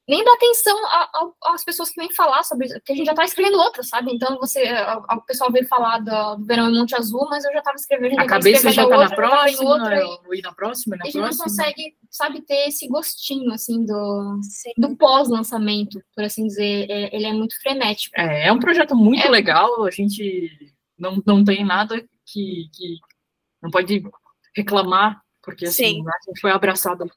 nem 0.08 0.24
dá 0.24 0.32
atenção 0.32 0.74
às 1.44 1.62
pessoas 1.62 1.90
que 1.90 2.00
vêm 2.00 2.10
falar 2.10 2.42
sobre 2.42 2.66
isso, 2.66 2.74
porque 2.76 2.92
a 2.92 2.96
gente 2.96 3.04
já 3.04 3.12
está 3.12 3.24
escrevendo 3.24 3.58
outras, 3.58 3.90
sabe? 3.90 4.10
Então 4.10 4.38
você, 4.38 4.64
o 5.10 5.20
pessoal 5.20 5.52
veio 5.52 5.68
falar 5.68 5.98
do, 5.98 6.36
do 6.36 6.46
Verão 6.46 6.70
em 6.70 6.78
Monte 6.78 6.96
Azul, 6.96 7.26
mas 7.28 7.44
eu 7.44 7.52
já 7.52 7.58
estava 7.58 7.76
escrevendo. 7.76 8.18
A 8.18 8.26
cabeça 8.26 8.72
já 8.72 8.84
está 8.84 8.96
na 8.96 9.10
próxima, 9.14 9.68
outra, 9.68 10.02
e, 10.32 10.40
na 10.40 10.52
próxima, 10.54 10.96
na 10.96 11.04
a 11.04 11.06
gente 11.06 11.18
não 11.18 11.36
consegue, 11.36 11.94
sabe, 12.10 12.40
ter 12.40 12.68
esse 12.68 12.88
gostinho, 12.88 13.52
assim, 13.52 13.84
do, 13.84 14.40
do 14.78 14.96
pós-lançamento, 14.96 16.02
por 16.14 16.24
assim 16.24 16.46
dizer. 16.46 16.90
É, 16.90 17.14
ele 17.14 17.26
é 17.26 17.32
muito 17.34 17.60
frenético. 17.60 18.18
É, 18.18 18.48
é 18.48 18.52
um 18.52 18.58
projeto 18.58 18.96
muito 18.96 19.26
é, 19.26 19.28
legal, 19.30 19.84
a 19.84 19.90
gente 19.90 20.74
não, 20.98 21.22
não 21.26 21.44
tem 21.44 21.62
nada 21.66 22.00
que, 22.24 22.70
que 22.72 22.96
não 23.62 23.70
pode 23.70 24.02
reclamar, 24.56 25.20
porque 25.42 25.66
assim, 25.66 26.02
a 26.08 26.30
gente 26.30 26.40
foi 26.40 26.50
abraçado 26.50 27.10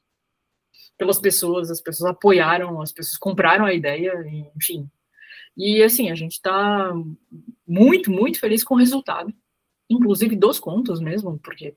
pelas 1.02 1.18
pessoas, 1.18 1.68
as 1.68 1.80
pessoas 1.80 2.12
apoiaram, 2.12 2.80
as 2.80 2.92
pessoas 2.92 3.18
compraram 3.18 3.64
a 3.64 3.74
ideia, 3.74 4.14
enfim. 4.54 4.88
E 5.56 5.82
assim, 5.82 6.12
a 6.12 6.14
gente 6.14 6.34
está 6.34 6.92
muito, 7.66 8.08
muito 8.08 8.38
feliz 8.38 8.62
com 8.62 8.76
o 8.76 8.78
resultado, 8.78 9.34
inclusive 9.90 10.36
dos 10.36 10.60
contos 10.60 11.00
mesmo, 11.00 11.40
porque 11.40 11.74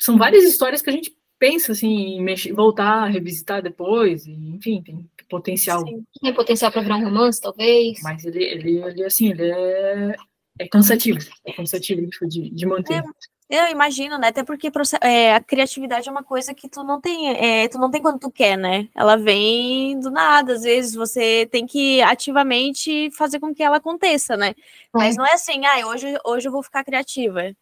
são 0.00 0.16
várias 0.16 0.44
histórias 0.44 0.80
que 0.80 0.88
a 0.88 0.92
gente 0.94 1.14
pensa 1.38 1.72
assim, 1.72 2.16
em 2.16 2.22
mexer, 2.22 2.54
voltar, 2.54 3.04
revisitar 3.08 3.62
depois, 3.62 4.24
e, 4.24 4.32
enfim, 4.32 4.82
tem 4.82 5.10
potencial. 5.28 5.86
Sim. 5.86 6.02
Tem 6.22 6.32
potencial 6.32 6.72
para 6.72 6.80
virar 6.80 6.96
um 6.96 7.04
romance, 7.04 7.38
talvez. 7.38 8.00
Mas 8.02 8.24
ele, 8.24 8.42
ele, 8.42 8.82
ele 8.82 9.04
assim, 9.04 9.28
ele 9.28 9.50
é, 9.50 10.16
é 10.58 10.68
cansativo, 10.68 11.18
é 11.44 11.52
cansativo 11.52 12.08
de, 12.26 12.48
de 12.48 12.66
manter. 12.66 12.94
É, 12.94 13.04
eu 13.48 13.66
imagino, 13.68 14.16
né? 14.18 14.28
Até 14.28 14.42
porque 14.42 14.70
é, 15.02 15.34
a 15.34 15.40
criatividade 15.40 16.08
é 16.08 16.12
uma 16.12 16.22
coisa 16.22 16.54
que 16.54 16.68
tu 16.68 16.82
não 16.82 17.00
tem, 17.00 17.30
é, 17.36 17.68
tu 17.68 17.78
não 17.78 17.90
tem 17.90 18.00
quando 18.00 18.18
tu 18.18 18.30
quer, 18.30 18.56
né? 18.56 18.88
Ela 18.94 19.16
vem 19.16 19.98
do 20.00 20.10
nada, 20.10 20.54
às 20.54 20.62
vezes 20.62 20.94
você 20.94 21.46
tem 21.50 21.66
que 21.66 22.00
ativamente 22.02 23.10
fazer 23.10 23.38
com 23.38 23.54
que 23.54 23.62
ela 23.62 23.76
aconteça, 23.76 24.36
né? 24.36 24.48
É. 24.50 24.54
Mas 24.92 25.16
não 25.16 25.26
é 25.26 25.34
assim, 25.34 25.64
ah, 25.66 25.86
hoje, 25.86 26.18
hoje 26.24 26.48
eu 26.48 26.52
vou 26.52 26.62
ficar 26.62 26.84
criativa. 26.84 27.54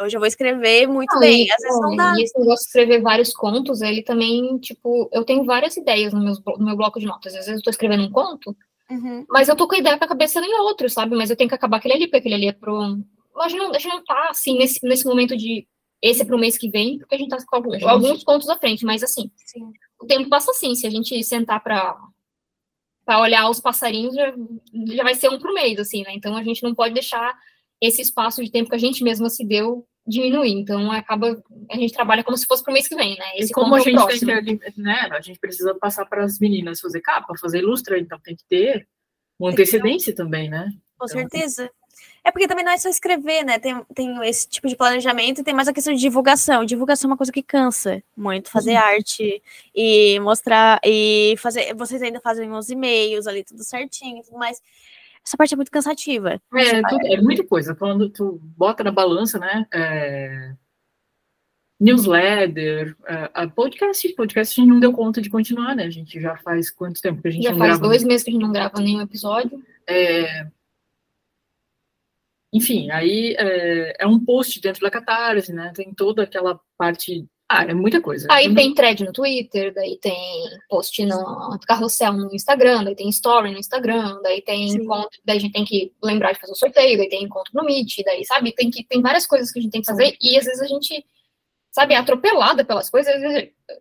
Hoje 0.00 0.16
eu 0.16 0.20
vou 0.20 0.26
escrever 0.26 0.88
muito 0.88 1.12
não, 1.14 1.20
bem. 1.20 1.48
Às 1.52 1.62
vezes 1.62 1.80
não 1.80 1.94
dá. 1.94 2.14
E 2.18 2.24
esse 2.24 2.36
negócio 2.36 2.64
de 2.64 2.68
escrever 2.68 3.00
vários 3.00 3.32
contos, 3.32 3.80
ele 3.80 4.02
também, 4.02 4.58
tipo, 4.58 5.08
eu 5.12 5.24
tenho 5.24 5.44
várias 5.44 5.76
ideias 5.76 6.12
no 6.12 6.20
meu, 6.20 6.34
no 6.58 6.64
meu 6.64 6.76
bloco 6.76 6.98
de 6.98 7.06
notas. 7.06 7.32
Às 7.34 7.46
vezes 7.46 7.60
eu 7.60 7.62
tô 7.62 7.70
escrevendo 7.70 8.02
um 8.02 8.10
conto, 8.10 8.56
uhum. 8.90 9.24
mas 9.28 9.48
eu 9.48 9.54
tô 9.54 9.68
com 9.68 9.76
a 9.76 9.78
ideia 9.78 9.96
com 9.96 10.04
a 10.04 10.08
cabeça 10.08 10.40
em 10.40 10.60
outro, 10.60 10.90
sabe? 10.90 11.14
Mas 11.14 11.30
eu 11.30 11.36
tenho 11.36 11.48
que 11.48 11.54
acabar 11.54 11.76
aquele 11.76 11.94
ali, 11.94 12.06
porque 12.06 12.16
aquele 12.16 12.34
ali 12.34 12.48
é 12.48 12.52
pro 12.52 12.98
a 13.42 13.48
gente 13.48 13.58
não, 13.58 13.70
a 13.70 13.78
gente 13.78 13.88
não 13.88 14.04
tá, 14.04 14.28
assim, 14.30 14.56
nesse, 14.58 14.78
nesse 14.82 15.04
momento 15.04 15.36
de 15.36 15.66
esse 16.02 16.22
é 16.22 16.24
para 16.24 16.36
o 16.36 16.38
mês 16.38 16.58
que 16.58 16.68
vem, 16.68 16.98
porque 16.98 17.14
a 17.14 17.18
gente 17.18 17.32
está 17.32 17.44
com 17.46 17.56
alguns, 17.56 17.74
gente... 17.74 17.88
alguns 17.88 18.24
pontos 18.24 18.48
à 18.50 18.56
frente, 18.58 18.84
mas 18.84 19.02
assim, 19.02 19.30
Sim. 19.46 19.72
o 19.98 20.06
tempo 20.06 20.28
passa 20.28 20.50
assim, 20.50 20.74
se 20.74 20.86
a 20.86 20.90
gente 20.90 21.22
sentar 21.24 21.62
para 21.62 21.98
para 23.06 23.20
olhar 23.20 23.50
os 23.50 23.60
passarinhos, 23.60 24.14
já, 24.14 24.32
já 24.86 25.02
vai 25.02 25.14
ser 25.14 25.28
um 25.28 25.38
por 25.38 25.52
mês, 25.52 25.78
assim, 25.78 26.02
né? 26.02 26.14
Então 26.14 26.34
a 26.36 26.42
gente 26.42 26.62
não 26.62 26.74
pode 26.74 26.94
deixar 26.94 27.38
esse 27.80 28.00
espaço 28.00 28.42
de 28.42 28.50
tempo 28.50 28.70
que 28.70 28.76
a 28.76 28.78
gente 28.78 29.04
mesma 29.04 29.28
se 29.28 29.44
deu 29.46 29.86
diminuir. 30.06 30.52
Então, 30.52 30.90
acaba, 30.90 31.42
a 31.70 31.76
gente 31.76 31.92
trabalha 31.92 32.24
como 32.24 32.36
se 32.36 32.46
fosse 32.46 32.62
para 32.62 32.70
o 32.70 32.74
mês 32.74 32.88
que 32.88 32.94
vem, 32.94 33.16
né? 33.18 33.26
Esse 33.36 33.50
e 33.50 33.54
como 33.54 33.74
a 33.74 33.80
gente 33.80 33.94
próximo. 33.94 34.42
tem 34.42 34.58
que, 34.58 34.80
né, 34.80 35.08
a 35.10 35.20
gente 35.20 35.38
precisa 35.38 35.74
passar 35.74 36.06
para 36.06 36.24
as 36.24 36.38
meninas 36.38 36.80
fazer 36.80 37.00
capa, 37.00 37.34
fazer 37.38 37.58
ilustra, 37.58 37.98
então 37.98 38.18
tem 38.20 38.36
que 38.36 38.44
ter 38.48 38.88
uma 39.38 39.50
antecedência 39.50 40.14
também, 40.14 40.48
né? 40.48 40.70
Com 40.98 41.06
então, 41.06 41.08
certeza. 41.08 41.70
É 42.24 42.30
porque 42.32 42.48
também 42.48 42.64
não 42.64 42.72
é 42.72 42.78
só 42.78 42.88
escrever, 42.88 43.44
né? 43.44 43.58
Tem, 43.58 43.84
tem 43.94 44.26
esse 44.26 44.48
tipo 44.48 44.66
de 44.66 44.74
planejamento 44.74 45.40
e 45.40 45.44
tem 45.44 45.52
mais 45.52 45.68
a 45.68 45.74
questão 45.74 45.92
de 45.92 46.00
divulgação. 46.00 46.64
Divulgação 46.64 47.08
é 47.08 47.12
uma 47.12 47.16
coisa 47.18 47.30
que 47.30 47.42
cansa 47.42 48.02
muito. 48.16 48.50
Fazer 48.50 48.72
uhum. 48.72 48.78
arte 48.78 49.42
e 49.74 50.18
mostrar. 50.20 50.80
E 50.82 51.34
fazer. 51.38 51.74
Vocês 51.74 52.00
ainda 52.02 52.20
fazem 52.20 52.50
os 52.50 52.70
e-mails 52.70 53.26
ali, 53.26 53.44
tudo 53.44 53.62
certinho 53.62 54.20
e 54.20 54.22
tudo 54.22 54.38
mais 54.38 54.60
essa 55.26 55.38
parte 55.38 55.54
é 55.54 55.56
muito 55.56 55.70
cansativa. 55.70 56.40
É, 56.54 56.82
tudo, 56.82 57.06
é 57.06 57.20
muita 57.20 57.42
coisa. 57.44 57.74
Quando 57.74 58.10
tu 58.10 58.38
bota 58.42 58.84
na 58.84 58.92
balança, 58.92 59.38
né? 59.38 59.66
É, 59.72 60.52
newsletter, 61.80 62.94
é, 63.06 63.30
a 63.32 63.48
podcast, 63.48 64.06
podcast 64.10 64.60
a 64.60 64.62
gente 64.62 64.72
não 64.72 64.80
deu 64.80 64.92
conta 64.92 65.22
de 65.22 65.30
continuar, 65.30 65.74
né? 65.74 65.84
A 65.84 65.90
gente 65.90 66.20
já 66.20 66.36
faz 66.36 66.70
quanto 66.70 67.00
tempo 67.00 67.22
que 67.22 67.28
a 67.28 67.30
gente 67.30 67.44
já 67.44 67.52
não 67.52 67.58
faz 67.58 67.70
grava? 67.70 67.88
dois 67.88 68.04
meses 68.04 68.22
que 68.22 68.30
a 68.30 68.32
gente 68.34 68.42
não 68.42 68.52
grava 68.52 68.80
nenhum 68.80 69.00
episódio. 69.00 69.62
É, 69.86 70.46
enfim, 72.54 72.88
aí 72.92 73.34
é, 73.36 73.96
é, 73.98 74.06
um 74.06 74.24
post 74.24 74.60
dentro 74.60 74.80
da 74.80 74.90
Catarse, 74.90 75.52
né? 75.52 75.72
Tem 75.74 75.92
toda 75.92 76.22
aquela 76.22 76.60
parte 76.78 77.26
ah, 77.48 77.62
é 77.62 77.74
muita 77.74 78.00
coisa. 78.00 78.26
Aí 78.30 78.52
tem 78.54 78.72
thread 78.74 79.04
no 79.04 79.12
Twitter, 79.12 79.72
daí 79.74 79.98
tem 80.00 80.16
post 80.68 81.04
no 81.04 81.58
carrossel 81.66 82.12
no 82.14 82.34
Instagram, 82.34 82.84
daí 82.84 82.96
tem 82.96 83.08
story 83.10 83.52
no 83.52 83.58
Instagram, 83.58 84.18
daí 84.22 84.40
tem 84.40 84.70
Sim. 84.70 84.78
encontro, 84.78 85.20
daí 85.24 85.36
a 85.36 85.40
gente 85.40 85.52
tem 85.52 85.64
que 85.64 85.92
lembrar 86.02 86.32
de 86.32 86.40
fazer 86.40 86.52
o 86.52 86.56
sorteio, 86.56 86.96
daí 86.96 87.08
tem 87.08 87.22
encontro 87.22 87.52
no 87.54 87.64
Meet, 87.64 88.02
daí, 88.04 88.24
sabe, 88.24 88.52
tem, 88.52 88.70
que, 88.70 88.82
tem 88.84 89.02
várias 89.02 89.26
coisas 89.26 89.52
que 89.52 89.58
a 89.58 89.62
gente 89.62 89.72
tem 89.72 89.82
que 89.82 89.86
fazer, 89.86 90.16
e 90.22 90.38
às 90.38 90.44
vezes 90.46 90.62
a 90.62 90.66
gente, 90.66 91.04
sabe, 91.70 91.92
é 91.92 91.98
atropelada 91.98 92.64
pelas 92.64 92.88
coisas. 92.88 93.14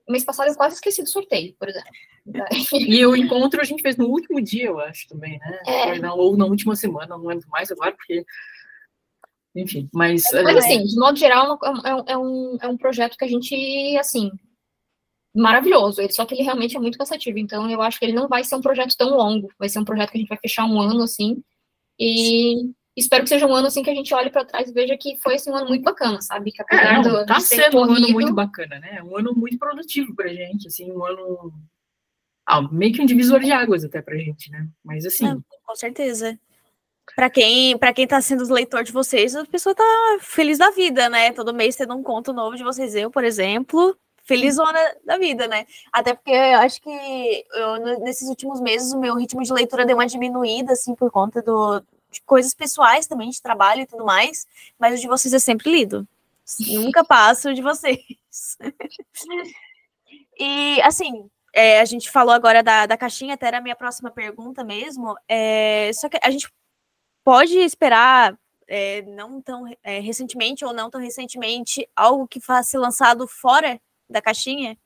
Mês 0.09 0.26
passado 0.26 0.49
eu 0.49 0.55
quase 0.55 0.76
esqueci 0.76 1.01
do 1.01 1.09
sorteio, 1.09 1.55
por 1.57 1.69
exemplo. 1.69 1.89
E 2.74 3.05
o 3.05 3.15
encontro 3.15 3.61
a 3.61 3.65
gente 3.65 3.82
fez 3.82 3.97
no 3.97 4.07
último 4.07 4.41
dia, 4.41 4.67
eu 4.67 4.80
acho, 4.80 5.07
também, 5.07 5.39
né? 5.39 5.59
É. 5.67 6.11
Ou 6.11 6.36
na 6.38 6.45
última 6.45 6.76
semana, 6.76 7.17
não 7.17 7.26
lembro 7.26 7.47
mais 7.49 7.71
agora, 7.71 7.91
porque 7.93 8.26
enfim, 9.56 9.88
mas. 9.93 10.26
É, 10.34 10.41
mas 10.41 10.58
assim, 10.58 10.84
de 10.84 10.95
modo 10.95 11.18
geral, 11.18 11.60
é, 11.64 11.89
é, 11.89 12.14
é, 12.14 12.18
um, 12.18 12.58
é 12.62 12.68
um 12.68 12.78
projeto 12.78 13.18
que 13.18 13.24
a 13.24 13.28
gente, 13.28 13.97
assim, 13.97 14.32
maravilhoso. 15.36 16.01
Ele, 16.01 16.12
só 16.12 16.26
que 16.26 16.34
ele 16.34 16.43
realmente 16.43 16.76
é 16.76 16.80
muito 16.80 16.97
cansativo. 16.97 17.38
Então, 17.38 17.70
eu 17.70 17.82
acho 17.82 17.99
que 17.99 18.06
ele 18.06 18.14
não 18.14 18.28
vai 18.28 18.43
ser 18.43 18.56
um 18.56 18.62
projeto 18.62 18.95
tão 18.97 19.16
longo. 19.16 19.49
Vai 19.60 19.70
ser 19.70 19.80
um 19.80 19.86
projeto 19.86 20.12
que 20.12 20.18
a 20.18 20.22
gente 20.22 20.30
vai 20.30 20.39
fechar 20.39 20.66
um 20.66 20.80
ano, 20.82 21.04
assim. 21.04 21.43
E 21.99 22.72
espero 22.97 23.24
que 23.24 23.30
seja 23.30 23.45
um 23.45 23.54
ano, 23.54 23.68
assim, 23.68 23.84
que 23.84 23.91
a 23.91 23.95
gente 23.95 24.14
olhe 24.14 24.32
para 24.32 24.45
trás 24.45 24.70
e 24.70 24.74
veja 24.74 24.97
que 24.97 25.18
foi, 25.18 25.36
assim, 25.36 25.51
um 25.51 25.56
ano 25.56 25.68
muito 25.68 25.84
bacana, 25.84 26.20
sabe? 26.22 26.51
Que 26.51 26.62
apesar 26.62 26.86
é, 26.86 26.93
não, 26.93 27.01
do. 27.04 27.26
Tá 27.26 27.39
sendo 27.39 27.72
corrido, 27.72 27.91
um 27.91 27.95
ano 27.95 28.10
muito 28.10 28.34
bacana, 28.34 28.80
né? 28.80 29.04
Um 29.04 29.16
ano 29.16 29.36
muito 29.36 29.60
produtivo 29.60 30.16
pra 30.16 30.30
gente, 30.30 30.68
assim, 30.68 30.91
um 30.91 31.06
ano. 31.06 31.54
Ah, 32.45 32.62
meio 32.62 32.91
que 32.91 33.01
um 33.01 33.06
divisor 33.06 33.39
de 33.39 33.51
águas 33.51 33.86
até 33.86 34.01
pra 34.01 34.18
gente, 34.18 34.49
né? 34.49 34.68
Mas 34.84 35.06
assim. 35.06 35.28
É, 35.28 35.38
com 35.64 35.76
certeza 35.76 36.38
para 37.16 37.30
quem 37.30 37.78
para 37.78 37.93
quem 37.93 38.08
tá 38.08 38.22
sendo 38.22 38.51
leitor 38.51 38.84
de 38.84 38.91
vocês, 38.91 39.36
a 39.36 39.45
pessoa 39.45 39.76
tá 39.76 39.84
feliz 40.22 40.58
da 40.58 40.72
vida, 40.72 41.10
né? 41.10 41.32
Todo 41.32 41.54
mês 41.54 41.76
tendo 41.76 41.95
um 41.95 42.04
conto 42.04 42.34
novo 42.34 42.56
de 42.56 42.64
vocês. 42.64 42.95
Eu, 42.95 43.12
por 43.12 43.24
exemplo, 43.24 43.97
felizona 44.24 44.80
da 45.06 45.18
vida, 45.18 45.47
né? 45.47 45.66
Até 45.91 46.14
porque 46.14 46.32
eu 46.32 46.60
acho 46.60 46.82
que 46.82 47.45
eu, 47.54 47.99
nesses 47.99 48.28
últimos 48.30 48.62
meses 48.62 48.93
o 48.93 48.99
meu 48.99 49.16
ritmo 49.16 49.43
de 49.43 49.54
leitura 49.54 49.86
deu 49.86 49.97
uma 49.97 50.08
diminuída, 50.08 50.74
assim, 50.74 50.95
por 50.95 51.12
conta 51.12 51.41
do, 51.41 51.84
de 52.10 52.22
coisas 52.22 52.54
pessoais 52.54 53.08
também, 53.08 53.30
de 53.30 53.41
trabalho 53.41 53.82
e 53.82 53.88
tudo 53.88 54.06
mais. 54.06 54.47
Mas 54.80 54.97
o 54.97 55.01
de 55.01 55.08
vocês 55.08 55.34
é 55.34 55.39
sempre 55.39 55.72
lido. 55.72 56.08
Nunca 56.68 57.04
passo 57.04 57.54
de 57.54 57.62
vocês. 57.62 57.99
e, 60.39 60.82
assim, 60.82 61.30
é, 61.54 61.80
a 61.80 61.86
gente 61.86 62.10
falou 62.10 62.34
agora 62.34 62.64
da, 62.64 62.86
da 62.86 62.97
caixinha, 62.97 63.36
até 63.36 63.47
era 63.47 63.58
a 63.58 63.62
minha 63.62 63.76
próxima 63.76 64.12
pergunta 64.12 64.64
mesmo. 64.64 65.16
É, 65.28 65.91
só 65.93 66.10
que 66.10 66.18
a 66.22 66.32
gente 66.32 66.49
pode 67.24 67.57
esperar, 67.57 68.38
é, 68.67 69.01
não 69.03 69.41
tão 69.41 69.65
é, 69.84 69.99
recentemente 69.99 70.65
ou 70.65 70.74
não 70.74 70.89
tão 70.89 71.01
recentemente, 71.01 71.88
algo 71.95 72.28
que 72.28 72.39
faça 72.39 72.71
ser 72.71 72.78
lançado 72.78 73.28
fora 73.28 73.80
da 74.09 74.21
caixinha? 74.21 74.78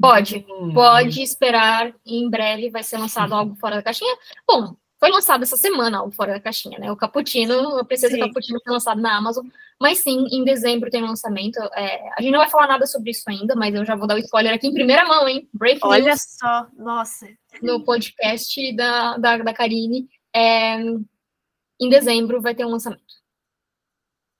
Pode, 0.00 0.44
hum. 0.48 0.72
pode 0.74 1.22
esperar. 1.22 1.94
Em 2.04 2.28
breve 2.28 2.70
vai 2.70 2.82
ser 2.82 2.98
lançado 2.98 3.32
algo 3.32 3.54
fora 3.56 3.76
da 3.76 3.82
caixinha. 3.82 4.14
Bom, 4.46 4.76
foi 4.98 5.10
lançado 5.10 5.42
essa 5.42 5.56
semana 5.56 5.98
algo 5.98 6.12
fora 6.12 6.32
da 6.32 6.40
caixinha, 6.40 6.78
né? 6.78 6.90
O 6.90 6.96
Cappuccino, 6.96 7.78
a 7.78 7.84
Princesa 7.84 8.18
Cappuccino 8.18 8.58
foi 8.64 8.72
lançado 8.72 9.00
na 9.00 9.16
Amazon, 9.16 9.46
mas 9.80 9.98
sim, 9.98 10.26
em 10.30 10.44
dezembro 10.44 10.90
tem 10.90 11.02
lançamento. 11.02 11.58
É, 11.74 12.08
a 12.16 12.22
gente 12.22 12.32
não 12.32 12.40
vai 12.40 12.50
falar 12.50 12.66
nada 12.66 12.86
sobre 12.86 13.10
isso 13.10 13.22
ainda, 13.28 13.54
mas 13.54 13.74
eu 13.74 13.84
já 13.84 13.94
vou 13.94 14.06
dar 14.06 14.14
o 14.14 14.18
spoiler 14.18 14.54
aqui 14.54 14.66
em 14.66 14.74
primeira 14.74 15.04
mão, 15.06 15.28
hein? 15.28 15.48
Break 15.52 15.80
Olha 15.82 16.04
news, 16.04 16.22
só, 16.38 16.66
nossa. 16.76 17.26
No 17.62 17.84
podcast 17.84 18.74
da, 18.74 19.16
da, 19.18 19.36
da 19.38 19.54
Karine 19.54 20.08
é, 20.34 20.76
em 20.76 21.88
dezembro 21.88 22.40
vai 22.40 22.54
ter 22.54 22.64
um 22.64 22.70
lançamento. 22.70 23.02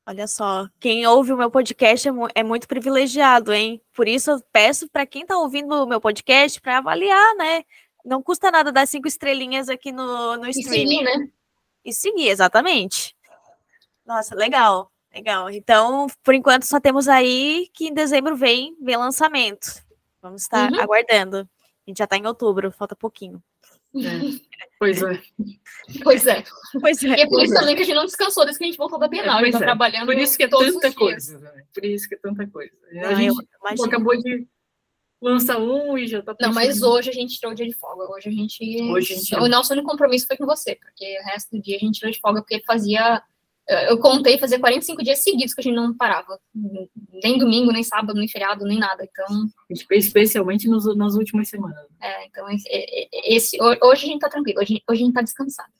Olha 0.06 0.26
só, 0.26 0.68
quem 0.78 1.06
ouve 1.06 1.32
o 1.32 1.36
meu 1.36 1.50
podcast 1.50 2.06
é, 2.06 2.10
mu 2.10 2.28
é 2.34 2.42
muito 2.42 2.68
privilegiado, 2.68 3.54
hein? 3.54 3.80
Por 3.94 4.06
isso 4.06 4.30
eu 4.30 4.42
peço 4.52 4.86
para 4.90 5.06
quem 5.06 5.22
está 5.22 5.38
ouvindo 5.38 5.72
o 5.72 5.86
meu 5.86 5.98
podcast 5.98 6.60
para 6.60 6.76
avaliar, 6.76 7.34
né? 7.36 7.64
Não 8.04 8.22
custa 8.22 8.50
nada 8.50 8.70
dar 8.70 8.86
cinco 8.86 9.08
estrelinhas 9.08 9.70
aqui 9.70 9.90
no, 9.90 10.36
no 10.36 10.46
streaming. 10.50 10.84
E 10.84 10.98
seguir, 10.98 11.04
né? 11.04 11.28
E 11.86 11.92
seguir, 11.92 12.28
exatamente. 12.28 13.16
Nossa, 14.04 14.34
legal, 14.34 14.92
legal. 15.10 15.48
Então, 15.48 16.06
por 16.22 16.34
enquanto, 16.34 16.64
só 16.64 16.78
temos 16.78 17.08
aí 17.08 17.70
que 17.72 17.88
em 17.88 17.94
dezembro 17.94 18.36
vem, 18.36 18.76
vem 18.82 18.98
lançamento. 18.98 19.82
Vamos 20.20 20.42
estar 20.42 20.70
uhum. 20.70 20.80
aguardando. 20.80 21.48
A 21.86 21.90
gente 21.90 21.96
já 21.96 22.04
está 22.04 22.18
em 22.18 22.26
outubro, 22.26 22.70
falta 22.70 22.94
pouquinho. 22.94 23.42
É. 23.96 24.44
Pois 24.76 25.00
é. 25.00 25.22
Pois 26.02 26.26
é. 26.26 26.44
Pois 26.80 27.02
é. 27.04 27.08
E 27.08 27.20
é 27.22 27.26
por 27.26 27.42
isso 27.42 27.54
também 27.54 27.76
que 27.76 27.82
a 27.82 27.84
gente 27.84 27.94
não 27.94 28.04
descansou 28.04 28.44
desde 28.44 28.58
que 28.58 28.64
a 28.64 28.66
gente 28.66 28.76
voltou 28.76 28.98
da 28.98 29.08
Bienal. 29.08 29.38
É, 29.38 29.42
a 29.42 29.44
gente 29.44 29.52
tá 29.54 29.60
é. 29.60 29.62
trabalhando. 29.62 30.06
Por 30.06 30.18
isso 30.18 30.36
que 30.36 30.42
é 30.42 30.48
tanta 30.48 30.92
coisa. 30.92 31.38
Né? 31.38 31.64
Por 31.72 31.84
isso 31.84 32.08
que 32.08 32.14
é 32.16 32.18
tanta 32.18 32.46
coisa. 32.46 32.72
A 32.92 33.10
não, 33.10 33.16
gente 33.16 33.46
pô, 33.76 33.84
acabou 33.84 34.20
de 34.20 34.46
lançar 35.22 35.58
um 35.58 35.96
e 35.96 36.06
já 36.06 36.20
tá 36.20 36.34
Não, 36.40 36.52
mas 36.52 36.82
hoje 36.82 37.08
a 37.08 37.12
gente 37.12 37.38
tirou 37.38 37.52
o 37.52 37.54
dia 37.54 37.66
de 37.66 37.72
folga. 37.72 38.12
Hoje 38.12 38.28
a 38.28 38.32
gente. 38.32 38.82
Hoje 38.82 39.14
a 39.14 39.16
gente... 39.16 39.34
O 39.36 39.48
nosso 39.48 39.72
único 39.72 39.88
compromisso 39.88 40.26
foi 40.26 40.36
com 40.36 40.44
você, 40.44 40.74
porque 40.74 41.18
o 41.20 41.24
resto 41.24 41.56
do 41.56 41.62
dia 41.62 41.76
a 41.76 41.80
gente 41.80 41.98
tirou 41.98 42.12
de 42.12 42.20
folga 42.20 42.42
porque 42.42 42.62
fazia 42.66 43.22
eu 43.66 43.98
contei 43.98 44.38
fazer 44.38 44.58
45 44.58 45.02
dias 45.02 45.22
seguidos 45.22 45.54
que 45.54 45.60
a 45.60 45.64
gente 45.64 45.74
não 45.74 45.94
parava. 45.94 46.38
Nem 47.22 47.38
domingo, 47.38 47.72
nem 47.72 47.82
sábado, 47.82 48.18
nem 48.18 48.28
feriado, 48.28 48.64
nem 48.64 48.78
nada. 48.78 49.08
Então. 49.10 49.46
Especialmente 49.90 50.68
nos, 50.68 50.94
nas 50.96 51.14
últimas 51.14 51.48
semanas. 51.48 51.84
É, 52.00 52.26
então 52.26 52.46
esse, 53.24 53.56
hoje 53.60 54.04
a 54.04 54.08
gente 54.08 54.20
tá 54.20 54.28
tranquilo, 54.28 54.60
hoje, 54.60 54.82
hoje 54.88 55.02
a 55.02 55.04
gente 55.06 55.14
tá 55.14 55.22
descansado. 55.22 55.72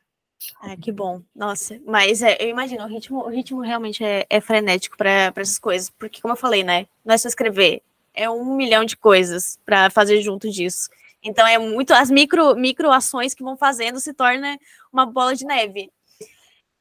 Ah, 0.61 0.77
que 0.77 0.93
bom. 0.93 1.23
Nossa, 1.35 1.81
mas 1.87 2.23
é, 2.23 2.37
eu 2.41 2.49
imagino, 2.49 2.85
o 2.85 2.89
ritmo, 2.89 3.19
o 3.21 3.29
ritmo 3.29 3.61
realmente 3.61 4.05
é, 4.05 4.27
é 4.29 4.41
frenético 4.41 4.97
para 4.97 5.33
essas 5.37 5.59
coisas, 5.59 5.91
porque, 5.91 6.21
como 6.21 6.33
eu 6.33 6.39
falei, 6.39 6.63
né? 6.63 6.87
Não 7.05 7.15
é 7.15 7.19
só 7.19 7.29
escrever, 7.29 7.83
é 8.13 8.29
um 8.29 8.55
milhão 8.55 8.85
de 8.85 8.97
coisas 8.97 9.59
para 9.65 9.91
fazer 9.91 10.21
junto 10.23 10.51
disso. 10.51 10.89
Então, 11.23 11.47
é 11.47 11.59
muito. 11.59 11.93
As 11.93 12.11
micro, 12.11 12.55
micro 12.55 12.91
ações 12.91 13.35
que 13.35 13.43
vão 13.43 13.57
fazendo 13.57 13.99
se 14.01 14.13
torna 14.13 14.59
uma 14.93 15.07
bola 15.07 15.35
de 15.35 15.47
neve. 15.47 15.91